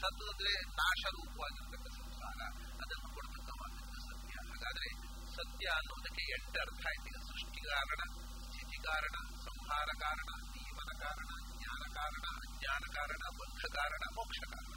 ಸತ್ 0.00 0.24
ಅಂದ್ರೆ 0.26 0.52
ನಾಶ 0.80 1.02
ರೂಪವಾಗಿರ್ತಕ್ಕ 1.16 1.88
ಸಂಸಾರ 1.98 2.40
ಅದನ್ನು 2.82 3.08
ಕೊಡ್ತಕ್ಕವ 3.16 3.62
ಸತ್ಯ 4.08 4.34
ಹಾಗಾದ್ರೆ 4.48 4.90
ಸತ್ಯ 5.36 5.66
ಅನ್ನೋದಕ್ಕೆ 5.78 6.24
ಎಂಟು 6.34 6.58
ಅರ್ಥ 6.60 6.84
ಆಯ್ತು 6.90 7.08
ಈಗ 7.10 7.20
ಸೃಷ್ಟಿ 7.28 7.62
ಕಾರಣ 7.68 8.02
ಸ್ಥಿತಿ 8.46 8.78
ಕಾರಣ 8.84 9.16
ಸಂಹಾರ 9.46 9.88
ಕಾರಣ 10.04 10.30
ಜೀವನ 10.54 10.90
ಕಾರಣ 11.02 11.30
ಜ್ಞಾನ 11.52 11.82
ಕಾರಣ 11.98 12.24
ಅಜ್ಞಾನ 12.44 12.84
ಕಾರಣ 12.96 13.22
ಬಂಧ 13.40 13.62
ಕಾರಣ 13.76 14.02
ಮೋಕ್ಷ 14.16 14.40
ಕಾರಣ 14.46 14.72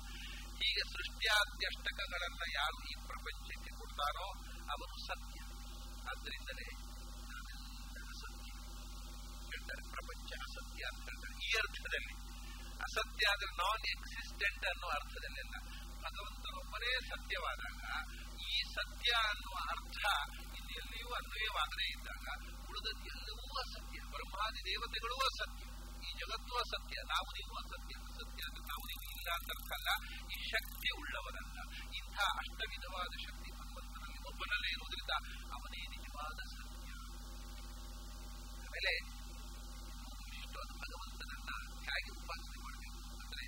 ಹೀಗೆ 0.59 0.83
ಸೃಷ್ಟಿಯಾದ್ಯಷ್ಟಕಗಳನ್ನು 0.91 2.53
ಯಾರು 2.53 2.77
ಈ 2.87 2.95
ಪ್ರಪಂಚಕ್ಕೆ 3.07 3.79
ಕೊಡ್ತಾರೋ 3.79 4.27
ಅವನು 4.71 5.07
ಸತ್ಯ. 5.07 5.39
ಆದ್ರಿಂದಲೇ 6.09 6.67
ಸತ್ಯ. 8.13 8.51
ಹೇಳ್ತಾರೆ 9.49 9.91
ಪ್ರಪಂಚ 9.91 10.31
ಅಸತ್ಯ 10.33 10.83
ಅಂತ 10.85 11.03
ಹೇಳ್ತಾರೆ. 11.03 11.47
ಈ 11.47 11.51
ಅರ್ಥದಲ್ಲಿ 11.51 12.13
ಅಸತ್ಯ 12.81 13.31
ಆದರೆ 13.31 13.55
ನಾನ್ 13.55 13.85
ಎಕ್ಸಿಸ್ಟೆಂಟ್ 13.85 14.65
ಅನ್ನೋ 14.65 14.87
ಅರ್ಥದಲ್ಲೆಲ್ಲ. 14.87 15.55
ಭಗವಂತನೊಬ್ಬನೇ 16.03 16.91
ಸತ್ಯವಾದಾಗ, 17.09 17.81
ಈ 18.39 18.63
ಸತ್ಯ 18.75 19.11
ಅನ್ನುವ 19.11 19.55
ಅರ್ಥ 19.69 19.99
ಇನ್ನೆಲ್ಲಿಯೂ 20.55 21.07
ಅನ್ವಯವಾಗದೇ 21.07 21.87
ಇದ್ದಾಗ 21.91 22.27
ಉಳಿದ 22.69 22.87
ಎಲ್ಲವೂ 23.05 23.59
ಅಸತ್ಯ. 23.59 23.99
ಬ್ರಹ್ಮಾದಿ 23.99 24.65
ದೇವತೆಗಳೂ 24.65 25.15
ಅಸತ್ಯ. 25.15 25.68
ಜಗತ್ತು 26.19 26.53
ಅಸತ್ಯ 26.57 26.95
ನಾವು 27.07 27.27
ನೀವು 27.31 27.53
ಅಸತ್ಯ 27.57 27.95
ಸತ್ಯ 27.95 28.43
ಅಂದ್ರೆ 28.43 28.63
ನಾವು 28.65 28.83
ನೀವು 28.87 29.03
ಇಲ್ಲ 29.11 29.29
ಅಂತ 29.33 29.49
ಈ 30.31 30.49
ಶಕ್ತಿ 30.49 30.89
ಉಳ್ಳವನಲ್ಲ. 30.99 31.59
ಇಂಥ 31.95 32.17
ಅಷ್ಟ 32.19 32.61
ವಿಧವಾದ 32.69 33.13
ಶಕ್ತಿ 33.27 33.51
ಭಗವಂತನಲ್ಲಿ 33.51 34.19
ಒಬ್ಬನಲ್ಲೇ 34.27 34.69
ಇರುವುದರಿಂದ 34.69 35.13
ಅವನೇ 35.51 35.81
ನಿಜವಾದ 35.87 36.39
ಸತ್ಯ. 36.57 36.91
ಆಮೇಲೆ 38.65 38.91
ವಿಶಿಷ್ಟವಾದ 40.25 40.69
ಭಗವಂತನನ್ನ 40.77 41.51
ಹೇಗೆ 41.81 42.11
ಉಪಾಸನೆ 42.11 42.63
ಮಾಡಬೇಕು 42.63 43.19
ಅಂದ್ರೆ, 43.19 43.45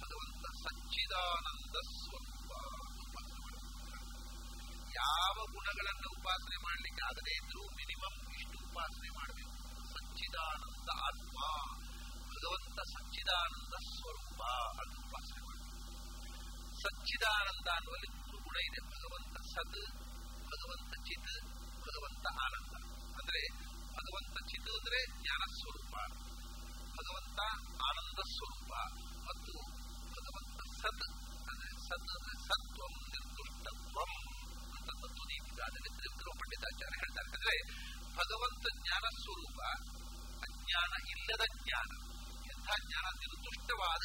ಭಗವಂತ 0.00 0.44
ಸಚ್ಚಿದಾನಂದ 0.56 1.76
ಸ್ವರೂಪ. 2.02 2.50
ಯಾವ 4.94 5.34
ಗುಣಗಳನ್ನು 5.52 6.08
ಉಪಾಸನೆ 6.20 6.56
ಮಾಡಲಿಕ್ಕೆ 6.56 7.04
ಆಗದೇ 7.04 7.34
ಇದ್ರೂ 7.36 7.62
ಮಿನಿಮಮ್ 7.74 8.34
ಇಷ್ಟು 8.34 8.70
ಉಪಾಸನೆ 8.70 9.08
ಮಾಡಬೇಕು. 9.08 9.56
ಸಚ್ಚಿದಾನಂದ 9.92 10.88
ಆತ್ಮ. 11.06 11.36
ಭಗವಂತ 12.36 12.80
ಸಚ್ಚಿದಾನಂದ 12.80 13.74
ಸ್ವರೂಪ 13.96 14.42
ಅದು 14.80 14.98
ಉಪಾಸನೆ 15.06 15.46
ಸಚ್ಚಿದಾನಂದ 16.82 17.68
ಅನ್ನುವಲ್ಲಿ 17.68 18.08
ಮೂರು 18.16 18.38
ಗುಣ 18.38 18.56
ಇದೆ. 18.56 18.80
ಭಗವಂತ 18.86 19.36
ಸದ್, 19.54 19.80
ಭಗವಂತ 20.50 20.92
ಚಿತ್, 21.06 21.44
ಭಗವಂತ 21.80 22.26
ಆನಂದ. 22.42 22.74
ಅಂದ್ರೆ 23.18 23.40
ಭಗವಂತ 23.92 24.36
ಚಿತ್ 24.50 24.68
ಅಂದ್ರೆ 24.68 25.22
ಜ್ಞಾನ 25.22 25.42
ಸ್ವರೂಪ. 25.60 25.94
ಭಗವಂತ 26.98 27.40
ಆನಂದ 27.88 28.18
ಸ್ವರೂಪ. 28.36 28.72
ಮತ್ತು 29.28 29.52
ಭಗವಂತ 30.16 30.60
ಸತ್ 30.82 31.04
ಅಂದ್ರೆ 31.50 31.70
ಸತ್ 31.88 32.10
ಅಂದ್ರೆ 32.16 32.34
ಸತ್ವಂ 32.48 32.94
ಅಂತ 34.76 34.90
ತತ್ವದೀಪಿಕಾದಲ್ಲಿ 34.90 35.88
ತ್ರಿವಿಕ್ರಮ 35.88 36.32
ಪಂಡಿತಾಚಾರ್ಯ 36.34 36.98
ಹೇಳ್ತಾರೆ 36.98 37.56
ಭಗವಂತ 38.16 38.64
ಜ್ಞಾನ 38.82 39.04
ಸ್ವರೂಪ, 39.22 39.58
ಅಜ್ಞಾನ 40.42 40.92
ಇಲ್ಲದ 41.08 41.44
ಜ್ಞಾನ. 41.64 42.05
ಜ್ಞಾನ 42.84 43.06
ನಿರ್ದುಷ್ಟವಾದ 43.20 44.02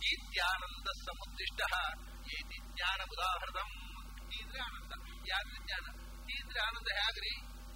ನಿತ್ಯಾನಂದ 0.00 0.88
ಸಮುದ್ದಿಷ್ಟ 1.04 1.60
ಏತಿ 2.34 2.58
ಜ್ಞಾನ 2.74 3.00
ಉದಾಹರಣಂ. 3.12 3.70
ಇದ್ರೆ 4.32 4.60
ಆನಂದ 4.60 4.92
ಯಾದ್ರೆ 5.26 5.58
ಜ್ಞಾನ 5.66 5.86
ಇದ್ರೆ 6.30 6.60
ಆನಂದ 6.60 6.88
ಹೇಗ್ರಿ? 7.00 7.34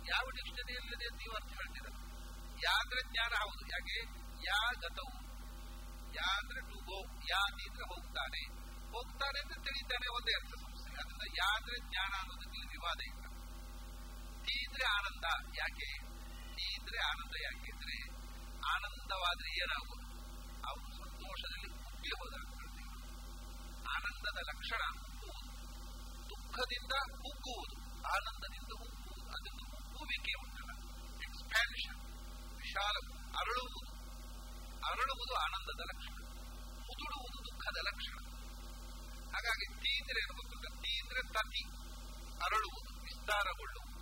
ಯಾವ 0.08 0.24
ಡಿಕ್ಷನರಿಯಲ್ಲಿದೆ 0.30 1.08
ನೀವು 1.16 1.34
ಅರ್ಥ 1.34 1.48
ಹೇಳ್ತೀರ 1.48 1.86
ಯಾದ್ರೆ 2.64 3.00
ಜ್ಞಾನ 3.12 3.32
ಹೌದು. 3.34 3.62
ಯಾಕೆ? 3.68 3.98
ಯಾ 4.44 4.72
ಗತವು 4.72 5.16
ಯಾ 6.14 6.28
ಅಂದ್ರೆ 6.38 6.60
ಟು 6.60 6.78
ಗೋ 6.80 6.98
ಯಾ 7.28 7.40
ನೀದ್ರೆ 7.48 7.84
ಹೋಗ್ತಾನೆ. 7.94 8.42
ಹೋಗ್ತಾನೆ 8.92 9.38
ಅಂತ 9.40 9.52
ತಿಳಿತಾನೆ 9.66 10.06
ಒಂದೇ 10.16 10.32
ಅರ್ಥ 10.32 10.52
ಸಂಸ್ಥೆ 10.54 10.90
ಅದರಿಂದ 10.92 11.26
ಯಾದ್ರೆ 11.38 11.76
ಜ್ಞಾನ 11.90 12.12
ಅನ್ನೋದಕ್ಕೆ 12.20 12.60
ವಿವಾದ 12.66 13.00
ಇಲ್ಲ 13.00 13.24
ಟಿ 14.44 14.84
ಆನಂದ 14.96 15.26
ಯಾಕೆ? 15.56 15.90
ಟಿ 16.56 16.68
ಆನಂದ 16.98 17.34
ಯಾಕೆ 17.42 17.72
ಅಂದ್ರೆ 17.72 18.09
ಆನಂದವಾದ್ರೆ 18.66 19.50
ಏನಾಗುವುದು? 19.50 20.10
ಅವನು 20.68 20.92
ಸಂತೋಷದಲ್ಲಿ 20.92 21.68
ಕುಗ್ಗಿ 21.84 22.10
ಆನಂದದ 23.88 24.38
ಲಕ್ಷಣ 24.48 25.00
ಕುಗ್ಗುವುದು. 25.02 25.50
ದುಃಖದಿಂದ 26.30 26.92
ಕುಗ್ಗುವುದು. 27.08 27.76
ಆನಂದದಿಂದ 28.08 28.72
ಕುಗ್ಗುವುದು. 28.72 29.32
ಅದನ್ನು 29.32 29.70
ಕುಗ್ಗುವಿಕೆ 29.70 30.32
ಉಂಟಲ್ಲ. 30.32 30.70
ಎಕ್ಸ್ಪ್ಯಾನ್ಷನ್ 31.22 31.96
ವಿಶಾಲ 32.56 32.96
ಅರಳುವುದು. 33.38 33.90
ಅರಳುವುದು 34.86 35.34
ಆನಂದದ 35.34 35.80
ಲಕ್ಷಣ. 35.80 36.14
ಮುದುಡುವುದು 36.80 37.44
ದುಃಖದ 37.44 37.76
ಲಕ್ಷಣ. 37.76 38.16
ಹಾಗಾಗಿ 39.34 39.66
ತೀಂದ್ರೆ 39.66 40.20
ಏನು 40.20 40.34
ಗೊತ್ತಿಲ್ಲ 40.34 40.80
ತೀ 40.80 41.00
ಅಂದ್ರೆ 41.00 41.22
ತತಿ 41.22 41.64
ಅರಳುವುದು, 42.44 43.02
ವಿಸ್ತಾರಗೊಳ್ಳುವುದು. 43.02 43.98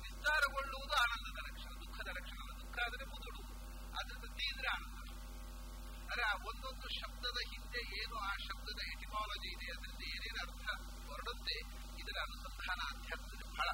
ವಿಸ್ತಾರಗೊಳ್ಳುವುದು 0.00 0.94
ಆನಂದದ 0.94 1.38
ಲಕ್ಷಣ. 1.46 1.70
ದುಃಖದ 1.80 2.08
ಲಕ್ಷಣ. 2.08 2.60
ದುಃಖ 2.60 2.78
ಆದರೆ 2.78 3.04
ಅದರಿಂದ 3.98 4.28
ತೀ 4.38 4.46
ಅಂದ್ರೆ 4.52 4.68
ಆನಂದ 4.76 4.96
ಅರೆ, 6.12 6.22
ಆ 6.22 6.34
ಒಂದೊಂದು 6.50 6.88
ಶಬ್ದದ 6.98 7.38
ಹಿಂದೆ 7.50 7.80
ಏನು 8.00 8.16
ಆ 8.28 8.32
ಶಬ್ದದ 8.46 8.80
ಎಟಿಮಾಲಜಿ 8.92 9.48
ಇದೆ 9.54 9.66
ಅದರಿಂದ 9.72 10.02
ಏನೇನು 10.14 10.40
ಅರ್ಥ 10.44 10.66
ಹೊರಡುತ್ತೆ 11.08 11.56
ಇದರ 12.00 12.16
ಅನುಸಂಧಾನ 12.26 12.80
ಅಧ್ಯಾತ್ಮದಲ್ಲಿ 12.92 13.46
ಬಹಳ 13.52 13.68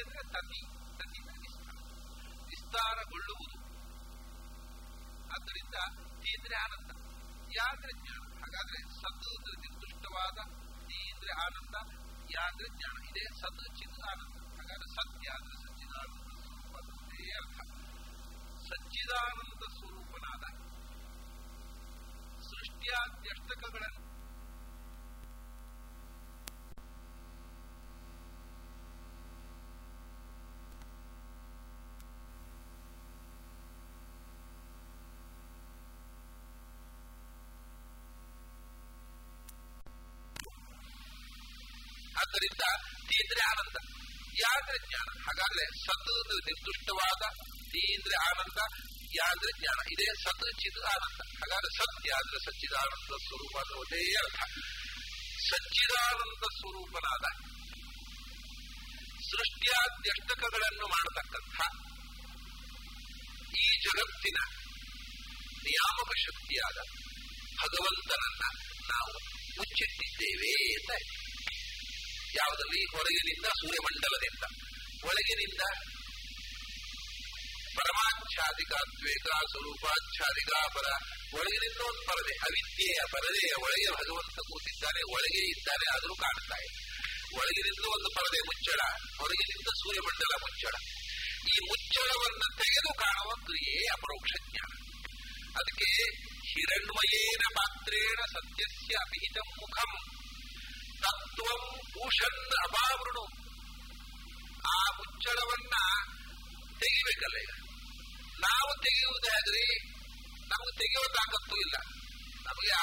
ಅಂದ್ರೆ 0.00 0.22
ತತಿ 0.34 0.60
ತತಿ 0.98 1.20
ವಿಸ್ತಾರ 1.42 1.76
ವಿಸ್ತಾರಗೊಳ್ಳುವುದು. 2.46 3.58
ಆದ್ದರಿಂದ 5.34 5.76
ಅಂದ್ರೆ 6.34 6.56
ಆನಂದ 6.64 6.90
ಯಾ 7.56 7.66
ಜ್ಞಾನ 8.00 8.22
ಹಾಗಾದ್ರೆ 8.40 8.80
ಸದ್ದು 9.02 9.30
ಅಂದ್ರೆ 9.36 9.56
ನಿರ್ದುಷ್ಟವಾದ 9.64 10.38
ಆನಂದ 11.46 11.76
ಯಾ 12.34 12.44
ಜ್ಞಾನ 12.76 12.96
ಇದೇ 13.10 13.24
ಸದ್ದು 13.42 13.64
ಚಿನ್ನ 13.78 14.02
ಆನಂದ 14.12 14.36
ಹಾಗಾದ್ರೆ 14.58 14.88
ಸತ್ಯ 14.94 15.28
ಅಂದ್ರೆ 15.38 15.56
ಸಚ್ಚಿದಾನಂದ 15.64 16.28
ಅರ್ಥ. 17.40 17.58
ಸಚ್ಚಿದಾನಂದ 18.70 19.64
ಸ್ವರೂಪನಾದ 19.76 20.44
ಸೃಷ್ಟಿಯಾದ್ಯಷ್ಟಕಗಳನ್ನು 22.50 24.04
ಆದ್ದರಿಂದ 42.20 42.64
ತೀಂದ್ರೆ 43.08 43.42
ಆನಂದ 43.50 43.76
ಯಾಂದ್ರೆ 44.40 44.78
ಜ್ಞಾನ 44.86 45.08
ಹಾಗಾದ್ರೆ 45.26 45.64
ಸದ್ದು 45.82 46.14
ಅಂದ್ರೆ 46.20 46.40
ನಿರ್ದುಷ್ಟವಾದ 46.48 47.22
ತೀ 47.72 47.82
ಅಂದ್ರೆ 47.96 48.16
ಆನಂದ 48.28 48.60
ಯಾ 49.16 49.24
ಅಂದ್ರೆ 49.30 49.50
ಜ್ಞಾನ 49.60 49.80
ಇದೇ, 49.92 50.06
ಸತ್ 50.24 50.44
ಚಿದ್ 50.62 50.82
ಆನಂದ. 50.94 51.20
ಹಾಗಾದ್ರೆ 51.40 51.70
ಸತ್ಯ 51.78 52.10
ಅಂದ್ರೆ 52.20 52.38
ಸಚ್ಚಿದಾನಂದ 52.44 53.12
ಸ್ವರೂಪ 53.26 53.54
ಅಂದ್ರೆ 53.62 53.76
ಒಂದೇ 53.80 54.02
ಅರ್ಥ. 54.22 54.40
ಸಚ್ಚಿದಾನಂದ 55.50 56.44
ಸ್ವರೂಪನಾದ 56.58 57.26
ಸೃಷ್ಟಿಯಾದ್ಯಷ್ಟಕಗಳನ್ನು 59.30 60.86
ಮಾಡತಕ್ಕಂಥ 60.94 61.58
ಈ 63.64 63.66
ಜಗತ್ತಿನ 63.84 64.38
ನಿಯಾಮಕ 65.64 66.10
ಶಕ್ತಿಯಾದ 66.26 66.78
ಭಗವಂತನನ್ನ 67.60 68.44
ನಾವು 68.92 69.12
ಮುಚ್ಚಿಟ್ಟಿದ್ದೇವೆ 69.58 70.52
ಅಂತ 70.78 70.90
ಯಾವುದರಲ್ಲಿ 72.34 72.82
ಹೊರಗಿನಿಂದ 72.94 73.46
ಸೂರ್ಯಮಂಡಲದಿಂದ, 73.60 74.44
ಒಳಗಿನಿಂದ 75.04 75.62
ಪರಮಾಚ್ಛಾದಿಕಾತ್ವೇಕ 77.76 79.26
ಸ್ವರೂಪಾಚ್ಛಾದಿಕ 79.50 80.52
ಪರ 80.74 80.88
ಒಳಗಿನಿಂದ 81.34 81.80
ಒಂದು 81.80 82.02
ಪರದೆ, 82.06 82.34
ಅವಿದ್ಯೆಯ 82.38 82.98
ಪರದೆಯ 83.12 83.52
ಒಳಗೆ 83.62 83.90
ಭಗವಂತ 83.90 84.38
ಕೂತಿದ್ದಾನೆ, 84.48 85.12
ಒಳಗೆ 85.12 85.50
ಇದ್ದಾನೆ, 85.50 85.94
ಆದರೂ 85.94 86.14
ಕಾಣ್ತಾ 86.14 86.56
ಇದೆ 86.56 86.80
ಒಳಗಿನಿಂದ 87.36 87.84
ಒಂದು 87.94 88.08
ಪರದೆ 88.14 88.40
ಮುಚ್ಚಳ, 88.40 88.80
ಹೊರಗಿನಿಂದ 89.18 89.68
ಸೂರ್ಯಮಂಡಲ 89.68 90.32
ಮುಚ್ಚಳ. 90.40 90.74
ಈ 91.40 91.56
ಮುಚ್ಚಳವನ್ನು 91.68 92.56
ತೆಗೆದು 92.56 92.92
ಕಾಣುವ 92.94 93.30
ಕ್ರಿಯೆ 93.46 93.92
ಅಪರೋಕ್ಷ 93.92 94.32
ಜ್ಞಾನ. 94.50 94.72
ಅದಕ್ಕೆ 95.60 95.90
ಹಿರಣ್ಮಯೇನ 96.50 97.44
ಪಾತ್ರೇಣ 97.54 98.18
ಸತ್ಯಸ್ಯ 98.26 98.94
ಅಭಿಹಿತ 98.94 99.38
ಮುಖಂ. 99.38 99.92
ತತ್ವಂ 101.00 101.62
ಭೂಷನ್ 101.76 102.52
ಅಪಾವೃಣು 102.66 103.24
ಆ 104.66 104.96
ಮುಚ್ಚಳವನ್ನ 104.96 105.74
ತೆಗಿಬೇಕಲ್ಲ 106.82 107.36
ಈಗ 107.44 107.52
ನಾವು 108.46 108.70
ತೆಗೆಯುವುದಾದ್ರೆ 108.84 109.64
ನಮಗೆ 110.52 110.72
ತೆಗೆಯುವ 110.78 111.06
ತಾಕತ್ತು 111.18 111.56
ಇಲ್ಲ. 111.64 111.76
ನಮಗೆ 112.48 112.76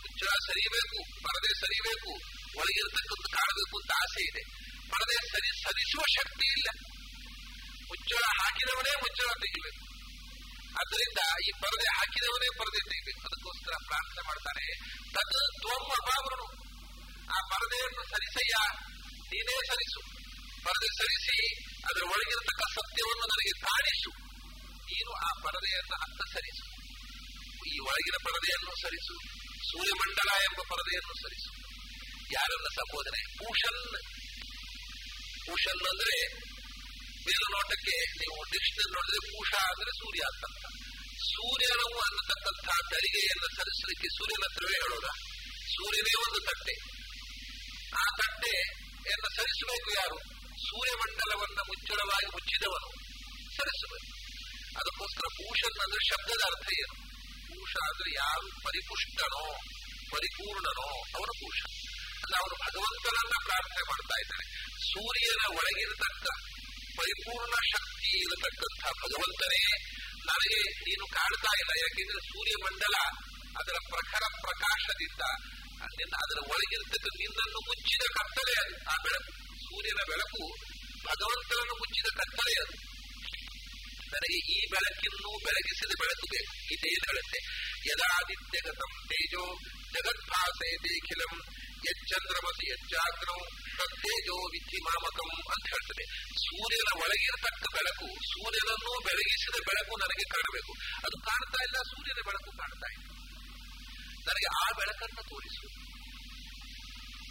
ಮುಚ್ಚಳ 0.00 0.30
ಸರಿಬೇಕು, 0.46 0.98
ಪರದೆ 1.24 1.52
ಸರಿಬೇಕು, 1.60 2.10
ಒಳಗಿರ್ತಕ್ಕಂಥ 2.58 3.26
ಕಾಣಬೇಕು 3.36 3.74
ಅಂತ 3.80 3.92
ಆಸೆ 4.02 4.22
ಇದೆ. 4.30 4.42
ಪರದೆ 4.92 5.16
ಸರಿ, 5.32 5.50
ಸರಿಸುವ 5.62 6.02
ಶಕ್ತಿ 6.16 6.46
ಇಲ್ಲ. 6.56 6.68
ಮುಚ್ಚಳ 7.88 8.24
ಹಾಕಿದವನೇ 8.40 8.92
ಮುಚ್ಚಳ 9.02 9.30
ತೆಗಿಬೇಕು. 9.44 9.82
ಅದರಿಂದ 10.80 11.20
ಈ 11.46 11.50
ಪರದೆ 11.62 11.88
ಹಾಕಿದವನೇ 11.98 12.48
ಪರದೆ 12.58 12.80
ತೆಗಿಬೇಕು. 12.90 13.20
ಅದಕ್ಕೋಸ್ಕರ 13.28 13.74
ಪ್ರಾರ್ಥನೆ 13.86 14.22
ಮಾಡ್ತಾರೆ. 14.26 14.66
ತದ್ 15.14 15.38
ತೋಮ 15.64 15.92
ಬಾಬರು 16.08 16.46
ಆ 17.36 17.38
ಪರದೆಯನ್ನು 17.52 18.02
ಸರಿಸಯ್ಯ, 18.12 18.56
ನೀನೇ 19.32 19.56
ಸರಿಸು. 19.68 20.19
ಪರದೆ 20.64 20.88
ಸರಿಸಿ, 20.96 21.38
ಅದರ 21.84 22.02
ಒಳಗಿರತಕ್ಕ 22.02 22.62
ಸತ್ಯವನ್ನು 22.74 23.26
ನನಗೆ 23.26 23.60
ಕಾಣಿಸು 23.60 24.10
ನೀನು 24.90 25.12
ಆ 25.12 25.30
ಪರದೆಯನ್ನು 25.42 25.96
ಹತ್ತ 25.96 26.36
ಸರಿಸು. 26.36 26.66
ಈ 27.74 27.78
ಒಳಗಿನ 27.78 28.16
ಪರದೆಯನ್ನು 28.24 28.82
ಸರಿಸು. 28.82 29.14
ಸೂರ್ಯಮಂಡಲ 29.70 30.30
ಎಂಬ 30.42 30.60
ಪರದೆಯನ್ನು 30.62 31.14
ಸರಿಸು. 31.22 31.50
ಯಾರನ್ನ 32.32 32.68
ಸಂಬೋಧನೆ? 32.74 33.20
ಪೂಷನ್ 33.38 33.92
ಪೂಷನ್ 35.46 35.86
ಅಂದ್ರೆ 35.88 36.34
ಮೇಲುನೋಟಕ್ಕೆ 37.26 37.96
ನೀವು 38.12 38.42
ಡಿಕ್ಷನರಿ 38.42 38.92
ನೋಡಿದ್ರೆ 38.92 39.32
ಪೂಷ 39.32 39.54
ಅಂದ್ರೆ 39.54 39.90
ಸೂರ್ಯ 39.90 40.20
ಅಂತ 40.26 40.66
ಸೂರ್ಯನು 41.16 41.98
ಅನ್ನತಕ್ಕಂತಹ 41.98 42.78
ತಳಿಗೆಯನ್ನು 42.90 43.56
ಸರಿಸಲಿಕ್ಕೆ 43.56 44.08
ಸೂರ್ಯನ 44.08 44.44
ಹತ್ರವೇ 44.50 44.72
ಹೇಳೋದ? 44.72 45.08
ಸೂರ್ಯನೇ 45.66 46.12
ಒಂದು 46.18 46.40
ತಟ್ಟೆ. 46.46 46.74
ಆ 47.98 48.04
ತಟ್ಟೆಯನ್ನು 48.16 49.36
ಸರಿಸಬೇಕು 49.36 49.90
ಯಾರು? 49.90 50.39
ಸೂರ್ಯಮಂಡಲವನ್ನ 50.68 51.60
ಮುಚ್ಚಳವಾಗಿ 51.66 52.26
ಮುಚ್ಚಿದವನು. 52.26 52.88
ಸರಸ್ವತಿ. 53.56 54.10
ಅದಕ್ಕೋಸ್ಕರ 54.76 55.26
ಭೂಷನ್ 55.34 55.80
ಅಂದ್ರೆ 55.80 56.08
ಶಬ್ದದ 56.08 56.42
ಅರ್ಥ 56.46 56.68
ಏನು? 56.78 56.94
ಭೂಷ 57.50 57.72
ಅಂದ್ರೆ 57.88 58.10
ಯಾರು? 58.14 58.62
ಪರಿಪುಷ್ಟನೋ? 58.62 59.42
ಪರಿಪೂರ್ಣನೋ? 60.10 60.88
ಅವನು 61.16 61.32
ಭೂಷ 61.40 61.60
ಅಂದ್ರೆ 62.22 62.38
ಅವನು 62.38 62.54
ಭಗವಂತನನ್ನ 62.64 63.36
ಪ್ರಾರ್ಥನೆ 63.44 63.82
ಮಾಡ್ತಾ 63.88 64.14
ಇದ್ದಾನೆ. 64.20 64.46
ಸೂರ್ಯನ 64.92 65.58
ಒಳಗಿರತಕ್ಕ 65.58 66.26
ಪರಿಪೂರ್ಣ 66.96 67.52
ಶಕ್ತಿ 67.52 68.18
ಇರತಕ್ಕಂಥ 68.18 68.84
ಭಗವಂತನೇ 68.84 69.62
ನನಗೆ 70.24 70.60
ನೀನು 70.62 71.06
ಕಾಣ್ತಾ 71.06 71.52
ಇಲ್ಲ. 71.58 71.72
ಯಾಕೆಂದ್ರೆ 71.80 72.20
ಸೂರ್ಯಮಂಡಲ 72.28 72.96
ಅದರ 73.60 73.76
ಪ್ರಖರ 73.88 74.24
ಪ್ರಕಾಶದಿಂದ 74.40 75.22
ಅದರ 76.14 76.38
ಒಳಗಿರ್ತಕ್ಕ 76.48 77.06
ನಿನ್ನನ್ನು 77.18 77.60
ಮುಚ್ಚಿದ 77.60 78.02
ಕತ್ತಲೆ 78.14 78.84
ಆ 78.84 78.96
ಬೆಳಕು. 79.02 79.49
ಸೂರ್ಯನ 79.70 80.00
ಬೆಳಕು 80.10 80.42
ಭಗವಂತನನ್ನು 81.08 81.74
ಮುಚ್ಚಿದ 81.80 82.08
ಕತ್ತಲೆ 82.18 82.54
ಅದು 82.62 82.76
ನನಗೆ 84.12 84.38
ಈ 84.54 84.58
ಬೆಳಕನ್ನು 84.72 85.30
ಬೆಳಗಿಸಿದ 85.46 85.92
ಬೆಳಕು 86.02 86.24
ಬೇಕು. 86.32 86.52
ಇದೇನು 86.74 87.04
ಹೇಳುತ್ತೆ? 87.10 87.40
ಯದಾದಿತ್ಯಗತಂ 87.90 88.92
ತೇಜೋ 89.10 89.44
ಜಗದ್ಭಾಸೇಖಿಲಂ 89.94 91.32
ಯಚ್ಚಂದ್ರಮಸಿ 91.86 92.66
ಯಜ್ಜಾಗ್ರಂ 92.72 93.40
ತತ್ತೇಜೋ 93.78 94.36
ವಿಧಿ 94.52 94.78
ಮಾಮಕಂ 94.86 95.30
ಅಂತ 95.54 95.64
ಹೇಳ್ತದೆ. 95.74 96.04
ಸೂರ್ಯನ 96.44 96.90
ಒಳಗಿರತಕ್ಕ 97.02 97.64
ಬೆಳಕು, 97.76 98.08
ಸೂರ್ಯನನ್ನು 98.32 98.92
ಬೆಳಗಿಸಿದ 99.06 99.56
ಬೆಳಕು 99.68 99.92
ನನಗೆ 100.02 100.26
ಕಾಣಬೇಕು. 100.34 100.72
ಅದು 101.06 101.16
ಕಾಣ್ತಾ 101.28 101.60
ಇಲ್ಲ, 101.66 101.78
ಸೂರ್ಯನ 101.92 102.20
ಬೆಳಕು 102.28 102.50
ಕಾಣ್ತಾ 102.60 102.88
ಇಲ್ಲ. 102.96 103.06
ನನಗೆ 104.28 104.48
ಆ 104.62 104.66
ಬೆಳಕನ್ನು 104.78 105.22
ತೋರಿಸು. 105.30 105.89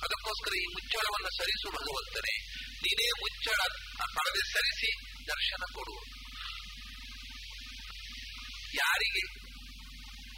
ಅದಕ್ಕೋಸ್ಕರ 0.04 0.54
ಈ 0.56 0.66
ಮುಚ್ಚಳವನ್ನು 0.66 1.32
ಸರಿಸು 1.38 1.70
ಭಗವಂತನೇ 1.70 2.36
ನೀನೇ 2.84 3.08
ಮುಚ್ಚಳ 3.22 3.60
ಪರದೆ 4.16 4.44
ಸರಿಸಿ 4.54 4.90
ದರ್ಶನ 5.28 5.64
ಕೊಡು. 5.74 5.96
ಯಾರಿಗೆ, 8.74 9.24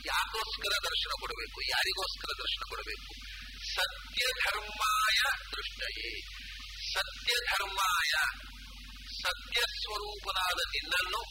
ಯಾಕೋಸ್ಕರ 0.05 0.74
ದರ್ಶನ 0.84 1.12
ಕೊಡಬೇಕು? 1.20 1.62
ಯಾರಿಗೋಸ್ಕರ 1.70 2.30
ದರ್ಶನ 2.39 2.64
ಕೊಡಬೇಕು? 2.70 3.14
ಸತ್ಯ 3.76 4.26
ಧರ್ಮಾಯ 4.45 5.20
ದೃಷ್ಟಯೇ. 5.51 6.12
ಸತ್ಯ 6.93 7.34
ಧರ್ಮಾಯ 7.51 8.14
ಸತ್ಯ 9.22 9.62
ಸ್ವರೂಪನಾದ 9.62 10.59
ನಿನ್ನನ್ನು 10.76 11.22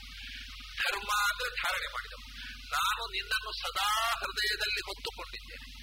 ಧರ್ಮ 0.78 1.10
ಅಂದ್ರೆ 1.28 1.50
ಧಾರಣೆ 1.62 1.88
ಮಾಡಿದವು. 1.92 2.24
ನಾನು 2.70 3.12
ನಿನ್ನನ್ನು 3.12 3.52
ಸದಾ 3.62 3.88
ಹೃದಯದಲ್ಲಿ 4.20 4.80
ಹೊತ್ತುಕೊಂಡಿದ್ದೇನೆ. 4.80 5.79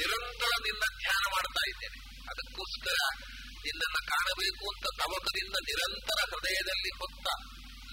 ನಿರಂತರ 0.00 0.52
ನಿನ್ನ 0.66 0.84
ಧ್ಯಾನ 0.98 1.24
ಮಾಡ್ತಾ 1.30 1.62
ಇದ್ದೇನೆ. 1.68 1.98
ಅದಕ್ಕೋಸ್ಕರ 2.30 2.98
ನಿನ್ನನ್ನು 3.66 4.00
ಕಾಣಬೇಕು 4.06 4.64
ಅಂತ 4.72 4.86
ತವಕದಿಂದ 5.02 5.56
ನಿರಂತರ 5.70 6.20
ಹೃದಯದಲ್ಲಿ 6.30 6.90
ಹೊತ್ತ 6.98 7.26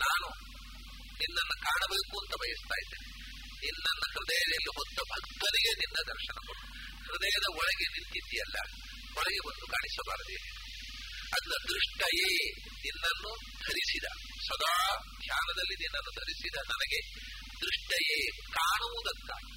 ನಾನು 0.04 0.28
ನಿನ್ನನ್ನು 1.22 1.56
ಕಾಣಬೇಕು 1.62 2.20
ಅಂತ 2.20 2.34
ಬಯಸ್ತಾ 2.42 2.76
ಇದ್ದೇನೆ. 2.82 3.08
ನಿನ್ನನ್ನ 3.66 4.04
ಹೃದಯದಲ್ಲಿ 4.14 4.72
ಹೊತ್ತ 4.76 5.00
ಭಕ್ತರಿಗೆ 5.12 5.72
ನಿನ್ನ 5.72 5.98
ದರ್ಶನ 6.08 6.38
ಕೊಡು. 6.48 6.62
ಹೃದಯದ 7.08 7.46
ಒಳಗೆ 7.56 7.86
ನಿಂತಿದ್ದೀಯಲ್ಲ 7.86 8.58
ಒಳಗೆ 9.18 9.40
ಬಂದು 9.48 9.66
ಕಾಣಿಸಬಾರದೆ. 9.68 10.38
ಅದನ್ನ 11.36 11.56
ದೃಷ್ಟಯೇ 11.70 12.30
ನಿನ್ನನ್ನು 12.86 13.32
ಧರಿಸಿದ. 13.68 14.08
ಸದಾ 14.48 14.76
ಧ್ಯಾನದಲ್ಲಿ 15.22 15.76
ನಿನ್ನನ್ನು 15.76 16.12
ಧರಿಸಿದ. 16.12 16.56
ನನಗೆ 16.70 17.00
ದೃಷ್ಟಯೇ 17.62 18.20
ಕಾಣುವುದಕ್ಕಾಗಿ 18.52 19.57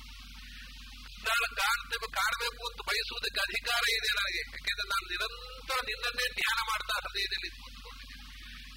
ನಾನು 1.29 1.57
ಕಾಣ್ತೇವೆ 1.57 2.13
ಕಾಣಬೇಕು 2.13 2.71
ಅಂತ 2.71 2.81
ಬಯಸುವುದಕ್ಕೆ 2.89 3.41
ಅಧಿಕಾರ 3.41 3.83
ಇದೆ 3.91 4.09
ನನಗೆ. 4.09 4.39
ಯಾಕೆಂದ್ರೆ 4.39 4.89
ನಾನು 4.89 5.07
ನಿರಂತರ 5.09 5.75
ನಿನ್ನನ್ನೇ 5.75 6.29
ಧ್ಯಾನ 6.35 6.59
ಮಾಡ್ತಾ 6.63 6.95
ಹೃದಯದಲ್ಲಿ 7.01 7.51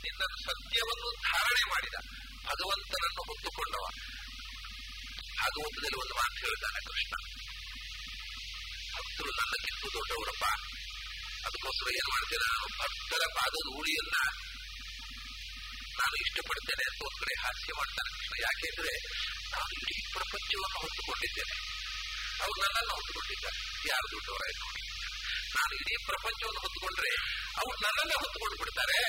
ನಿನ್ನನ್ನು 0.05 0.37
ಸತ್ಯವನ್ನು 0.43 1.09
ಧಾರಣೆ 1.21 1.63
ಮಾಡಿದ. 1.69 1.95
ಭಗವಂತನನ್ನು 2.45 3.21
ಹೊತ್ತುಕೊಂಡವ. 3.23 3.85
ಭಾಗವತದಲ್ಲಿ 5.39 5.99
ಒಂದು 6.01 6.13
ಮಾತು 6.13 6.39
ಹೇಳಿದ್ದಾನೆ 6.41 6.79
ಕೃಷ್ಣ. 6.85 7.13
ಭಕ್ತರು 8.95 9.31
ನನ್ನಕ್ಕಿಂತ 9.31 9.93
ದೊಡ್ಡವರಪ್ಪ. 9.93 10.45
ಅದಕ್ಕೋಸ್ಕರ 11.45 11.87
ಏನ್ 11.91 12.09
ಮಾಡ್ತೇನೆ 12.09 12.45
ನಾನು? 12.53 12.67
ಭಕ್ತರ 12.83 13.23
ಪಾದದ 13.33 13.67
ಊಳಿಯನ್ನ 13.79 14.17
ನಾನು 15.99 16.15
ಇಷ್ಟಪಡ್ತೇನೆ 16.15 16.93
ಅಂತ 16.93 17.01
ಒಂದ್ 17.01 17.19
ಕಡೆ 17.19 17.33
ಹಾಸ್ಯ 17.41 17.73
ಮಾಡ್ತಾನೆ 17.77 18.17
ಕೃಷ್ಣ. 18.17 18.33
ಯಾಕೆಂದ್ರೆ 18.39 18.93
ನಾನು 19.51 19.71
ಇಡೀ 19.81 20.13
ಪ್ರಪಂಚವನ್ನು 20.13 20.79
ಹೊತ್ತುಕೊಂಡಿದ್ದೇನೆ. 20.79 21.72
ಅವ್ರು 22.43 22.57
ನನ್ನನ್ನು 22.63 22.93
ಹೊತ್ತುಕೊಂಡಿದ್ದಾರೆ 22.97 23.59
ಯಾರು 23.91 24.07
ದೊಡ್ಡವರಾಯ್ತು 24.13 24.61
ನೋಡಿ 24.65 24.81
ನಾನು 25.55 25.73
ಇಡೀ 25.81 25.95
ಪ್ರಪಂಚವನ್ನು 26.09 26.61
ಹೊತ್ತುಕೊಂಡ್ರೆ 26.65 27.11
ಅವ್ರು 27.61 27.75
ನನ್ನನ್ನೇ 27.85 28.15
ಹೊತ್ತುಕೊಂಡು 28.23 28.55
ಬಿಡ್ತಾರೆ. 28.61 28.99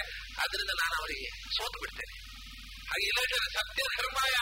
ಅದರಿಂದ 0.45 0.73
ನಾನು 0.83 0.95
ಅವರಿಗೆ 1.01 1.31
ಸೋತು 1.57 1.79
ಬಿಡ್ತೇನೆ. 1.83 2.15
ಹಾಗೆ 2.91 3.07
ಇಲ್ಲ 3.11 3.21
ಸತ್ಯ 3.57 3.83
ಧರ್ಮಾಯ 3.97 4.37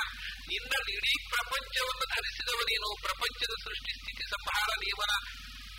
ನಿನ್ನ 0.50 0.72
ಇಡೀ 0.96 1.14
ಪ್ರಪಂಚವನ್ನು 1.34 2.06
ಧರಿಸಿದವ 2.14 2.60
ನೀನು. 2.70 2.88
ಪ್ರಪಂಚದ 3.04 3.54
ಸೃಷ್ಟಿ, 3.64 3.92
ಸ್ಥಿತಿ, 4.00 4.24
ಸಂಹಾರ, 4.34 4.70
ನಿಯಮನ, 4.82 5.12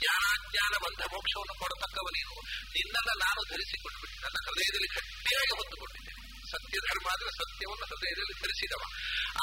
ಜ್ಞಾನಾಜ್ಞಾನ 0.02 0.74
ಬಂಧ 0.86 1.02
ಮೋಕ್ಷವನ್ನು 1.14 1.56
ಕೊಡತಕ್ಕವ 1.62 2.08
ನೀನು. 2.18 2.34
ನಿನ್ನನ್ನ 2.76 3.12
ನಾನು 3.26 3.42
ಧರಿಸಿಕೊಂಡು 3.52 3.98
ಬಿಟ್ಟೆ 4.04 4.18
ನನ್ನ 4.26 4.38
ಹೃದಯದಲ್ಲಿ 4.48 4.90
ಗಟ್ಟಿಯಾಗಿ 4.96 5.54
ಹೊತ್ತುಕೊಂಡಿದ್ದೇನೆ 5.60 6.13
ಸತ್ಯ 6.54 6.78
ಧರ್ಮ 6.88 7.08
ಅಂದ್ರೆ 7.14 7.32
ಸತ್ಯವನ್ನು 7.40 7.86
ಹೃದಯದಲ್ಲಿ 7.92 8.36
ಧರಿಸಿದವ. 8.42 8.84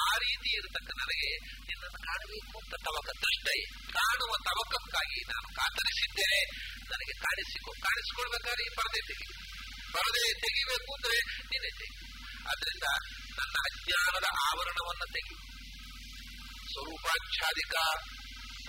ಆ 0.04 0.08
ರೀತಿ 0.24 0.48
ಇರತಕ್ಕ 0.58 0.90
ನನಗೆ 1.02 1.30
ನಿನ್ನನ್ನು 1.68 2.00
ಕಾಣಬೇಕು 2.08 2.54
ಅಂತ 2.58 2.74
ತವಕ 2.86 3.08
ದೃಷ್ಟೈ 3.22 3.58
ಕಾಣುವ 3.92 4.32
ತವಕಕ್ಕಾಗಿ 4.48 5.18
ನಾನು 5.32 5.48
ಕಾತರಿಸಿದ್ದೇನೆ 5.54 6.40
ನನಗೆ 6.92 7.14
ಕಾಣಿಸಿಕೊ, 7.24 7.70
ಕಾಣಿಸಿಕೊಳ್ಬೇಕಾದ್ರೆ 7.80 8.62
ಈ 8.66 8.72
ಪರದೆ 8.74 9.00
ತೆಗಿ 9.08 9.26
ಪರದೆ 9.92 10.22
ತೆಗಿಬೇಕು 10.40 10.90
ಅಂದ್ರೆ 10.94 11.18
ನೀನೆ 11.50 11.70
ತೆಗಿ. 11.78 11.96
ಆದ್ರಿಂದ 12.50 12.86
ನನ್ನ 13.38 13.56
ಅಜ್ಞಾನದ 13.68 14.26
ಆವರಣವನ್ನ 14.48 15.04
ತೆಗಿ. 15.14 15.36
ಸ್ವರೂಪಾಚ್ಛಾದಿಕ 16.72 17.74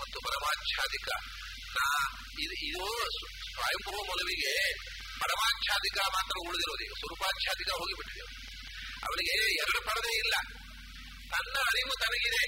ಮತ್ತು 0.00 0.18
ಪರಮಾಚ್ಛಾದಿಕ. 0.26 1.08
ನಾ 1.76 1.86
ಇದು 2.40 2.54
ಇದು 2.68 2.86
ಸ್ವಯಂಭೂ 3.52 3.94
ಮೊದಲಿಗೆ 4.04 4.54
ಪರಮಾಚ್ಛಾದಿಕ 5.22 5.98
ಮಾತ್ರ 5.98 6.34
ಉಳಿದಿರೋದು 6.48 6.84
ಈಗ 6.84 6.92
ಸ್ವರೂಪಾಚ್ಛಾದಿಕ 6.98 7.70
ಹೋಗಿಬಿಟ್ಟಿದೆ 7.72 8.24
ಅವನಿಗೆ 9.02 9.54
ಎರಡು 9.54 9.80
ಪರದೆ 9.86 10.18
ಇಲ್ಲ. 10.18 10.34
ತನ್ನ 11.30 11.56
ಅರಿವು 11.58 11.94
ತನಗಿದೆ. 12.00 12.44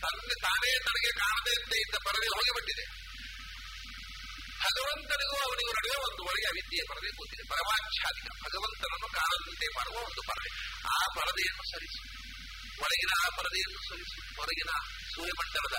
ತನ್ನ 0.00 0.32
ತಾನೇ 0.42 0.78
ತನಗೆ 0.78 1.10
ಕಾಣದೆ 1.12 1.62
ಅಂತ 1.62 1.74
ಇದ್ದ 1.74 1.94
ಪರದೆ 2.04 2.26
ಹೋಗಿಬಿಟ್ಟಿದೆ. 2.26 3.04
ಭಗವಂತನಿಗೂ 4.64 5.36
ಅವನಿಗೂ 5.36 5.72
ನಡುವೆ 5.72 5.96
ಒಂದು 5.96 6.22
ಒಳಗೆ 6.24 6.46
ಅವಿದ್ಯೆ 6.46 6.82
ಪರದೆ 6.88 7.10
ಕೂತಿದೆ. 7.16 7.42
ಪರಮಾಚ್ಛಾದಿಕ 7.48 8.28
ಭಗವಂತನನ್ನು 8.42 9.08
ಕಾಣದಂತೆ 9.08 9.66
ಮಾಡುವ 9.66 9.96
ಒಂದು 9.96 10.22
ಪರದೆ. 10.22 10.50
ಆ 10.94 11.06
ಪರದೆಯನ್ನು 11.14 11.64
ಸರಿಸು. 11.70 12.00
ಒಳಗಿನ 12.82 13.12
ಆ 13.24 13.36
ಪರದೆಯನ್ನು 13.36 13.88
ಸರಿಸು. 13.88 14.36
ಹೊರಗಿನ 14.36 14.72
ಸೂರ್ಯಮಂಡಲದ 15.14 15.76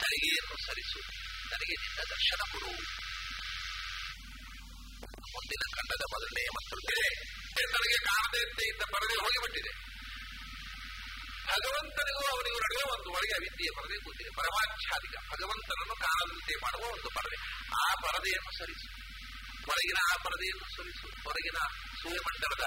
ತಳಿಗೆಯನ್ನು 0.00 0.66
ಸರಿಸು. 0.66 0.98
ನನಗೆ 1.50 1.74
ನಿನ್ನ 1.80 2.00
ದರ್ಶನ 2.10 2.52
ಕೊಡು. 2.52 2.96
ಮುಂದಿನ 5.32 5.65
ಖಂಡದ 5.76 6.04
ಮೊದಲನೇ 6.12 6.44
ಮಂತ್ರದಲ್ಲಿ 6.56 7.10
ನನಗೆ 7.72 7.98
ಕಾಣದೇ 8.04 8.40
ಅಂತ 8.40 8.60
ಇದ್ದ 8.62 8.82
ಪರದೆ 8.82 9.14
ಹೋಗಿಬಿಟ್ಟಿದೆ. 9.14 9.86
ಭಗವಂತನಿಗೂ 11.46 12.26
ಅವನಿಗೂ 12.34 12.58
ನಡುವೆ 12.58 12.92
ಒಂದು 12.92 13.10
ಒಳಗೆ 13.10 13.34
ಅವಿದ್ಯೆಯ 13.34 13.70
ಪರದೆ 13.76 14.04
ಕೂತಿದೆ. 14.04 14.30
ಪರಮಾಚ್ಛಾದಿಕ 14.30 15.14
ಭಗವಂತನನ್ನು 15.32 15.96
ಕಾಣದಂತೆ 15.96 16.54
ಮಾಡುವ 16.54 16.80
ಒಂದು 16.80 17.10
ಪರದೆ. 17.14 17.36
ಆ 17.82 17.94
ಪರದೆಯನ್ನು 17.94 18.58
ಸರಿಸು. 18.58 18.88
ಹೊರಗಿನ 19.66 19.98
ಆ 20.12 20.16
ಪರದೆಯನ್ನು 20.16 20.76
ಸರಿಸು. 20.76 21.08
ಹೊರಗಿನ 21.24 21.58
ಸೂರ್ಯಮಂಡಲದ 22.02 22.64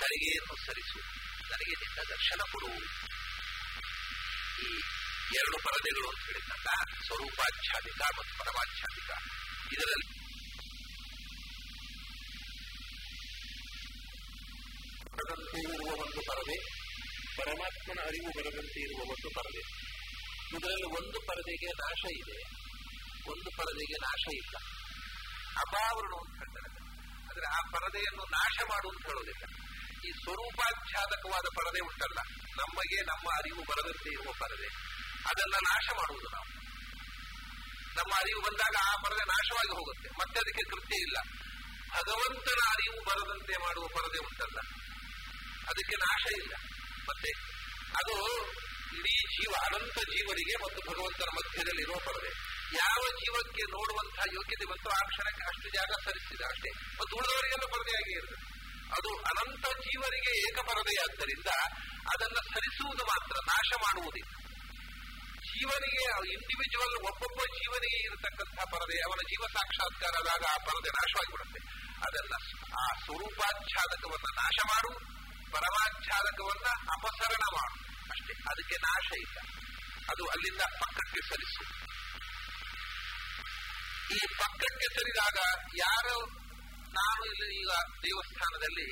ತಳಿಗೆಯನ್ನು 0.00 0.66
ಸರಿಸು. 0.66 0.98
ನನಗೆ 1.50 1.74
ನಿನ್ನ 1.84 1.98
ದರ್ಶನ 2.08 2.40
ಕೊಡು. 2.52 2.68
ಈ 4.62 4.80
ಎರಡು 5.36 5.56
ಪರದೆಗಳು 5.64 6.08
ಅಂತ 6.08 6.26
ಹೇಳಿದಾಗ 6.26 6.68
ಸ್ವರೂಪಾಚ್ಛಾದಿಕ 7.06 8.02
ಮತ್ತು 8.18 8.38
ಪರಮಾಚ್ಛಾದಿಕ. 8.38 9.10
ಇದರಲ್ಲಿ 9.72 10.19
ಬರದಂತೆ 15.12 15.72
ಇರುವ 15.74 15.90
ಒಂದು 16.02 16.20
ಪರದೆ, 16.20 16.56
ಪರಮಾತ್ಮನ 17.36 18.00
ಅರಿವು 18.06 18.30
ಬರದಂತೆ 18.38 18.80
ಇರುವ 18.80 19.00
ಒಂದು 19.02 19.30
ಪರದೆ. 19.34 19.62
ಇದರಲ್ಲಿ 20.56 20.86
ಒಂದು 20.86 21.20
ಪರದೆಗೆ 21.26 21.66
ನಾಶ 21.66 22.02
ಇದೆ, 22.16 22.38
ಒಂದು 23.30 23.50
ಪರದೆಗೆ 23.56 23.98
ನಾಶ 24.02 24.34
ಇಲ್ಲ. 24.34 24.56
ಅಪಾವರಣ 25.56 26.12
ಅಂತ 26.12 26.38
ಹೇಳ್ತಾರೆ 26.38 26.68
ಅಂದ್ರೆ 27.30 27.46
ಆ 27.46 27.60
ಪರದೆಯನ್ನು 27.70 28.24
ನಾಶ 28.24 28.58
ಮಾಡು 28.70 28.88
ಅಂತ 28.88 29.06
ಹೇಳೋದಿಲ್ಲ. 29.06 29.44
ಈ 30.08 30.12
ಸ್ವರೂಪಾಚ್ಛಾದಕವಾದ 30.12 31.46
ಪರದೆ 31.56 31.80
ಉಂಟಲ್ಲ, 31.80 32.18
ನಮಗೆ 32.56 33.00
ನಮ್ಮ 33.00 33.30
ಅರಿವು 33.36 33.62
ಬರದಂತೆ 33.62 34.10
ಇರುವ 34.12 34.32
ಪರದೆ. 34.32 34.66
ಅದನ್ನ 35.26 35.54
ನಾಶ 35.62 35.86
ಮಾಡುವುದು 35.92 36.28
ನಾವು. 36.28 36.50
ನಮ್ಮ 37.98 38.14
ಅರಿವು 38.14 38.40
ಬಂದಾಗ 38.40 38.74
ಆ 38.88 38.96
ಪರದೆ 38.96 39.24
ನಾಶವಾಗಿ 39.24 39.72
ಹೋಗುತ್ತೆ. 39.72 40.08
ಮತ್ತೆ 40.08 40.40
ಅದಕ್ಕೆ 40.40 40.70
ತೃಪ್ತಿ 40.70 41.02
ಇಲ್ಲ. 41.02 41.16
ಭಗವಂತನ 41.90 42.60
ಅರಿವು 42.70 43.04
ಬರದಂತೆ 43.04 43.52
ಮಾಡುವ 43.52 43.86
ಪರದೆ 43.86 44.18
ಉಂಟಲ್ಲ. 44.18 44.79
ಅದಕ್ಕೆ 45.70 45.96
ನಾಶ 45.96 46.22
ಇಲ್ಲ. 46.38 46.52
ಮತ್ತೆ 47.08 47.30
ಅದು 47.96 48.14
ಇಡೀ 48.98 49.16
ಜೀವ 49.22 49.52
ಅನಂತ 49.64 49.98
ಜೀವನಿಗೆ 49.98 50.56
ಮತ್ತು 50.64 50.90
ಭಗವಂತನ 50.90 51.30
ಮಧ್ಯದಲ್ಲಿ 51.34 51.82
ಇರುವ 51.82 51.98
ಪರದೆ 52.06 52.50
ಯಾವ 52.76 53.08
ಜೀವಕ್ಕೆ 53.10 53.62
ನೋಡುವಂತಹ 53.62 54.22
ಯೋಗ್ಯತೆ 54.34 54.64
ಬಂತು 54.64 54.90
ಆ 54.90 55.00
ಕ್ಷಣಕ್ಕೆ 55.08 55.42
ಅಷ್ಟು 55.42 55.68
ಜಾಗ 55.68 55.90
ಸರಿಸಿದ 56.04 56.40
ಅಷ್ಟೇ. 56.40 56.70
ಮತ್ತು 56.70 57.16
ಉಳಿದವರಿಗೆಲ್ಲ 57.16 57.66
ಪರದೆಯಾಗಿ 57.66 58.12
ಇರುತ್ತೆ. 58.12 58.60
ಅದು 58.96 59.10
ಅನಂತ 59.16 59.66
ಜೀವನಿಗೆ 59.66 60.38
ಏಕಪರದೆಯಾದ್ದರಿಂದ 60.38 61.46
ಅದನ್ನ 62.12 62.34
ಸರಿಸುವುದು 62.34 63.04
ಮಾತ್ರ, 63.04 63.36
ನಾಶ 63.46 63.70
ಮಾಡುವುದಿಲ್ಲ. 63.76 64.32
ಜೀವನಿಗೆ 65.38 66.32
ಇಂಡಿವಿಜುವಲ್ 66.32 66.96
ಒಬ್ಬೊಬ್ಬ 66.96 67.44
ಜೀವನಿಗೆ 67.44 68.02
ಇರತಕ್ಕಂತಹ 68.02 68.64
ಪರದೆ 68.64 68.98
ಅವನ 68.98 69.20
ಜೀವ 69.22 69.46
ಸಾಕ್ಷಾತ್ಕಾರ 69.46 70.14
ಆದಾಗ 70.18 70.44
ಆ 70.50 70.56
ಪರದೆ 70.56 70.88
ನಾಶವಾಗಿಬಿಡುತ್ತೆ. 70.88 71.60
ಅದನ್ನ 72.06 72.34
ಆ 72.80 72.86
ಸ್ವರೂಪಾಚ್ಛಾದಕವನ್ನು 73.04 74.34
ನಾಶ 74.34 74.58
ಮಾಡು 74.66 75.19
ಪರಮಾಚ್ಛಾದಕವನ್ನ 75.54 76.68
ಅಪಸರಣ 76.94 77.44
ಮಾಡು 77.56 77.76
ಅಷ್ಟೇ, 78.12 78.34
ಅದಕ್ಕೆ 78.50 78.76
ನಾಶ 78.86 79.08
ಇಲ್ಲ. 79.24 79.38
ಅದು 80.12 80.24
ಅಲ್ಲಿಂದ 80.34 80.62
ಪಕ್ಕಕ್ಕೆ 80.80 81.20
ಸರಿಸು. 81.30 81.64
ಈ 84.16 84.20
ಪಕ್ಕಕ್ಕೆ 84.40 84.86
ಸರಿದಾಗ 84.96 85.38
ಯಾರು? 85.80 86.16
ನಾನು 86.98 87.22
ಇಲ್ಲಿ 87.30 87.48
ಈಗ 87.60 87.72
ದೇವಸ್ಥಾನದಲ್ಲಿ 88.06 88.88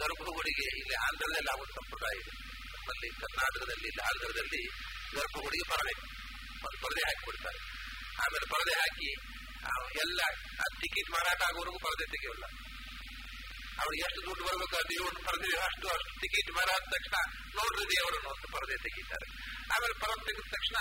ಗರ್ಭಗುಡಿಗೆ 0.00 0.66
ಇಲ್ಲಿ 0.80 0.96
ಆಂಧ್ರದಲ್ಲಿ 1.06 1.50
ಆಗುವ 1.52 1.66
ಸಂಪ್ರದಾಯ 1.78 2.14
ಇದೆ. 2.22 2.32
ನಮ್ಮಲ್ಲಿ 2.74 3.08
ಕರ್ನಾಟಕದಲ್ಲಿ, 3.22 3.86
ಇಲ್ಲಿ 3.90 4.02
ಆಂಧ್ರದಲ್ಲಿ 4.10 4.62
ಗರ್ಭಗುಡಿಗೆ 5.16 5.66
ಪರದೆ 5.72 5.94
ಪರದೆ 6.82 7.02
ಹಾಕಿಬಿಡ್ತಾರೆ 7.08 7.60
ಆಮೇಲೆ 8.22 8.46
ಪರದೆ 8.52 8.74
ಹಾಕಿ 8.80 9.10
ಎಲ್ಲ 10.04 10.20
ಟಿಕೆಟ್ 10.80 11.10
ಮಾರಾಟ 11.14 11.40
ಆಗುವವರೆಗೂ 11.48 11.78
ಪರದೆ 11.86 12.06
ತೆಗೆಯೋಲ್ಲ. 12.14 12.46
ಅವ್ರಿಗೆ 13.82 14.02
ಎಷ್ಟು 14.06 14.20
ದುಡ್ಡು 14.26 14.42
ಬರಬೇಕು 14.48 14.76
ದೇವರನ್ನು 14.90 15.22
ಪರದೆ 15.28 15.48
ಅಷ್ಟು 15.68 15.86
ಅಷ್ಟು 15.88 16.12
ಟಿಕೆಟ್ 16.20 16.50
ಮಾರಾದ 16.50 16.82
ತಕ್ಷಣ 16.94 17.16
ನೋಡ್ರಿ 17.58 17.84
ದೇವರನ್ನು 17.94 18.28
ಒಂದು 18.30 18.48
ಪರದೆ 18.54 18.76
ತೆಗಿತಾರೆ. 18.76 19.26
ಆಮೇಲೆ 19.74 19.94
ಪರದೆ 20.00 20.22
ತೆಗೆದ 20.28 20.46
ತಕ್ಷಣ 20.56 20.76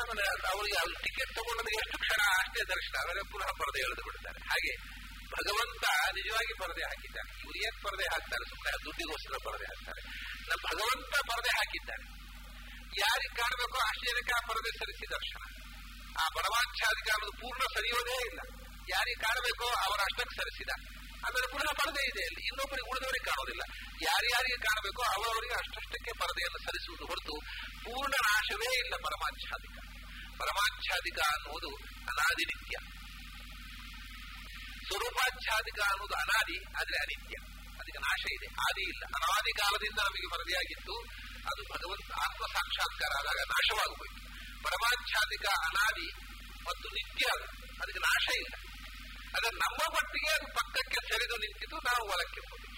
ಆಮೇಲೆ 0.00 0.24
ಅವರಿಗೆ 0.52 0.78
ಅವ್ರು 0.82 0.94
ಟಿಕೆಟ್ 1.04 1.32
ತಗೊಂಡದ್ದು 1.36 1.72
ಎಷ್ಟು 1.82 1.98
ಕ್ಷಣ 1.98 2.20
ಅಷ್ಟೇ 2.38 2.62
ದರ್ಶನ. 2.74 2.94
ಆಮೇಲೆ 3.02 3.22
ಪುನಃ 3.32 3.50
ಪರದೆ 3.60 3.80
ಎಳೆದು 3.80 4.02
ಬಿಡ್ತಾರೆ. 4.02 4.40
ಹಾಗೆ 4.50 4.72
ಭಗವಂತ 5.34 5.84
ನಿಜವಾಗಿ 6.18 6.52
ಪರದೆ 6.60 6.82
ಹಾಕಿದ್ದಾನೆ. 6.82 7.30
ಇವ್ರು 7.42 7.58
ಏನ್ 7.66 7.82
ಪರದೆ 7.82 8.04
ಹಾಕ್ತಾರೆ 8.04 8.44
ಸುಮ್ಮನೆ 8.48 8.84
ದುಡ್ಡಿಗೋಸ್ಕರ 8.84 9.36
ಪರದೆ 9.44 9.64
ಹಾಕ್ತಾರೆ. 9.64 10.02
ನಮ್ಮ 10.50 10.62
ಭಗವಂತ 10.70 11.14
ಪರದೆ 11.30 11.50
ಹಾಕಿದ್ದಾನೆ. 11.58 12.04
ಯಾರಿಗೆ 13.00 13.34
ಕಾಣಬೇಕೋ 13.34 13.78
ಜನಕ್ಕೆ 14.06 14.32
ಆ 14.38 14.40
ಪರದೆ 14.46 14.70
ಸರಿಸಿ 14.78 15.06
ದರ್ಶನ. 15.10 15.42
ಆ 16.22 16.28
ಪರಮಾಚ್ಛಾದಿಕ 16.28 17.08
ಅನ್ನೋದು 17.14 17.32
ಪೂರ್ಣ 17.32 17.62
ಸರಿಯೋದೇ 17.74 18.16
ಇಲ್ಲ. 18.30 18.40
ಯಾರಿಗೆ 18.88 19.20
ಕಾಣಬೇಕೋ 19.20 19.66
ಅವರ 19.86 20.00
ಅಷ್ಟಕ್ಕೆ 20.00 20.36
ಸರಿಸಿದ. 20.36 20.99
ಆಮೇಲೆ 21.24 21.46
ಪುನಃ 21.52 21.72
ಪರದೆ 21.72 22.02
ಇದೆ 22.08 22.22
ಅಲ್ಲಿ. 22.26 22.42
ಇನ್ನೊಬ್ಬರಿಗೆ 22.46 22.90
ಉಳಿದವರಿಗೆ 22.90 23.24
ಕಾಣೋದಿಲ್ಲ 23.24 23.62
ಯಾರ್ಯಾರಿಗೆ 24.02 24.56
ಕಾಣಬೇಕೋ 24.56 25.02
ಅವರವರಿಗೆ 25.02 25.54
ಅಷ್ಟಷ್ಟಕ್ಕೆ 25.54 26.12
ಪರದೆಯನ್ನು 26.18 26.58
ಸರಿಸುವುದು 26.66 27.06
ಹೊರತು 27.06 27.34
ಪೂರ್ಣ 27.84 28.14
ನಾಶವೇ 28.26 28.78
ಇಲ್ಲ 28.78 28.94
ಪರಮಾಚ್ಛಾದಿಕ. 28.96 29.76
ಪರಮಾಚ್ಛಾದಿಕ 30.40 31.18
ಅನ್ನುವುದು 31.18 31.70
ಅನಾದಿ 32.10 32.44
ನಿತ್ಯ 32.44 32.76
ಸ್ವರೂಪಾಚ್ಛಾದಿಕ 34.88 35.80
ಅನ್ನೋದು 35.80 36.14
ಅನಾದಿ, 36.14 36.56
ಆದ್ರೆ 36.64 36.96
ಅನಿತ್ಯ. 36.96 37.34
ಅದಕ್ಕೆ 37.80 37.98
ನಾಶ 37.98 38.22
ಇದೆ, 38.32 38.46
ಆದಿ 38.46 38.82
ಇಲ್ಲ. 38.82 39.02
ಅನಾದಿ 39.16 39.52
ಕಾಲದಿಂದ 39.52 39.98
ನಮಗೆ 39.98 40.28
ಪರದೆಯಾಗಿತ್ತು 40.30 40.94
ಅದು 41.50 41.62
ಭಗವಂತ 41.62 42.12
ಆತ್ಮ 42.12 42.42
ಸಾಕ್ಷಾತ್ಕಾರ 42.52 43.12
ಆದಾಗ 43.18 43.40
ನಾಶವಾಗಬೇಕು. 43.48 44.18
ಪರಮಾಚ್ಛಾದಿಕ, 44.62 45.46
ಅನಾದಿ 45.68 46.08
ಮತ್ತು 46.68 46.88
ನಿತ್ಯ 46.88 47.24
ಅದು. 47.32 47.46
ಅದಕ್ಕೆ 47.82 47.98
ನಾಶ 47.98 48.26
ಇಲ್ಲ. 48.36 48.69
ಅದ 49.34 49.46
ನಮ್ಮ 49.56 49.80
ಮಟ್ಟಿಗೆ 49.94 50.30
ಅದು 50.34 50.46
ಪಕ್ಕಕ್ಕೆ 50.56 51.00
ಸರಿದು 51.08 51.36
ನಿಂತಿದ್ದು 51.36 51.78
ನಾವು 51.88 52.02
ಹೊಲಕ್ಕೆ 52.10 52.40
ಹೋದ್ವಿ 52.46 52.69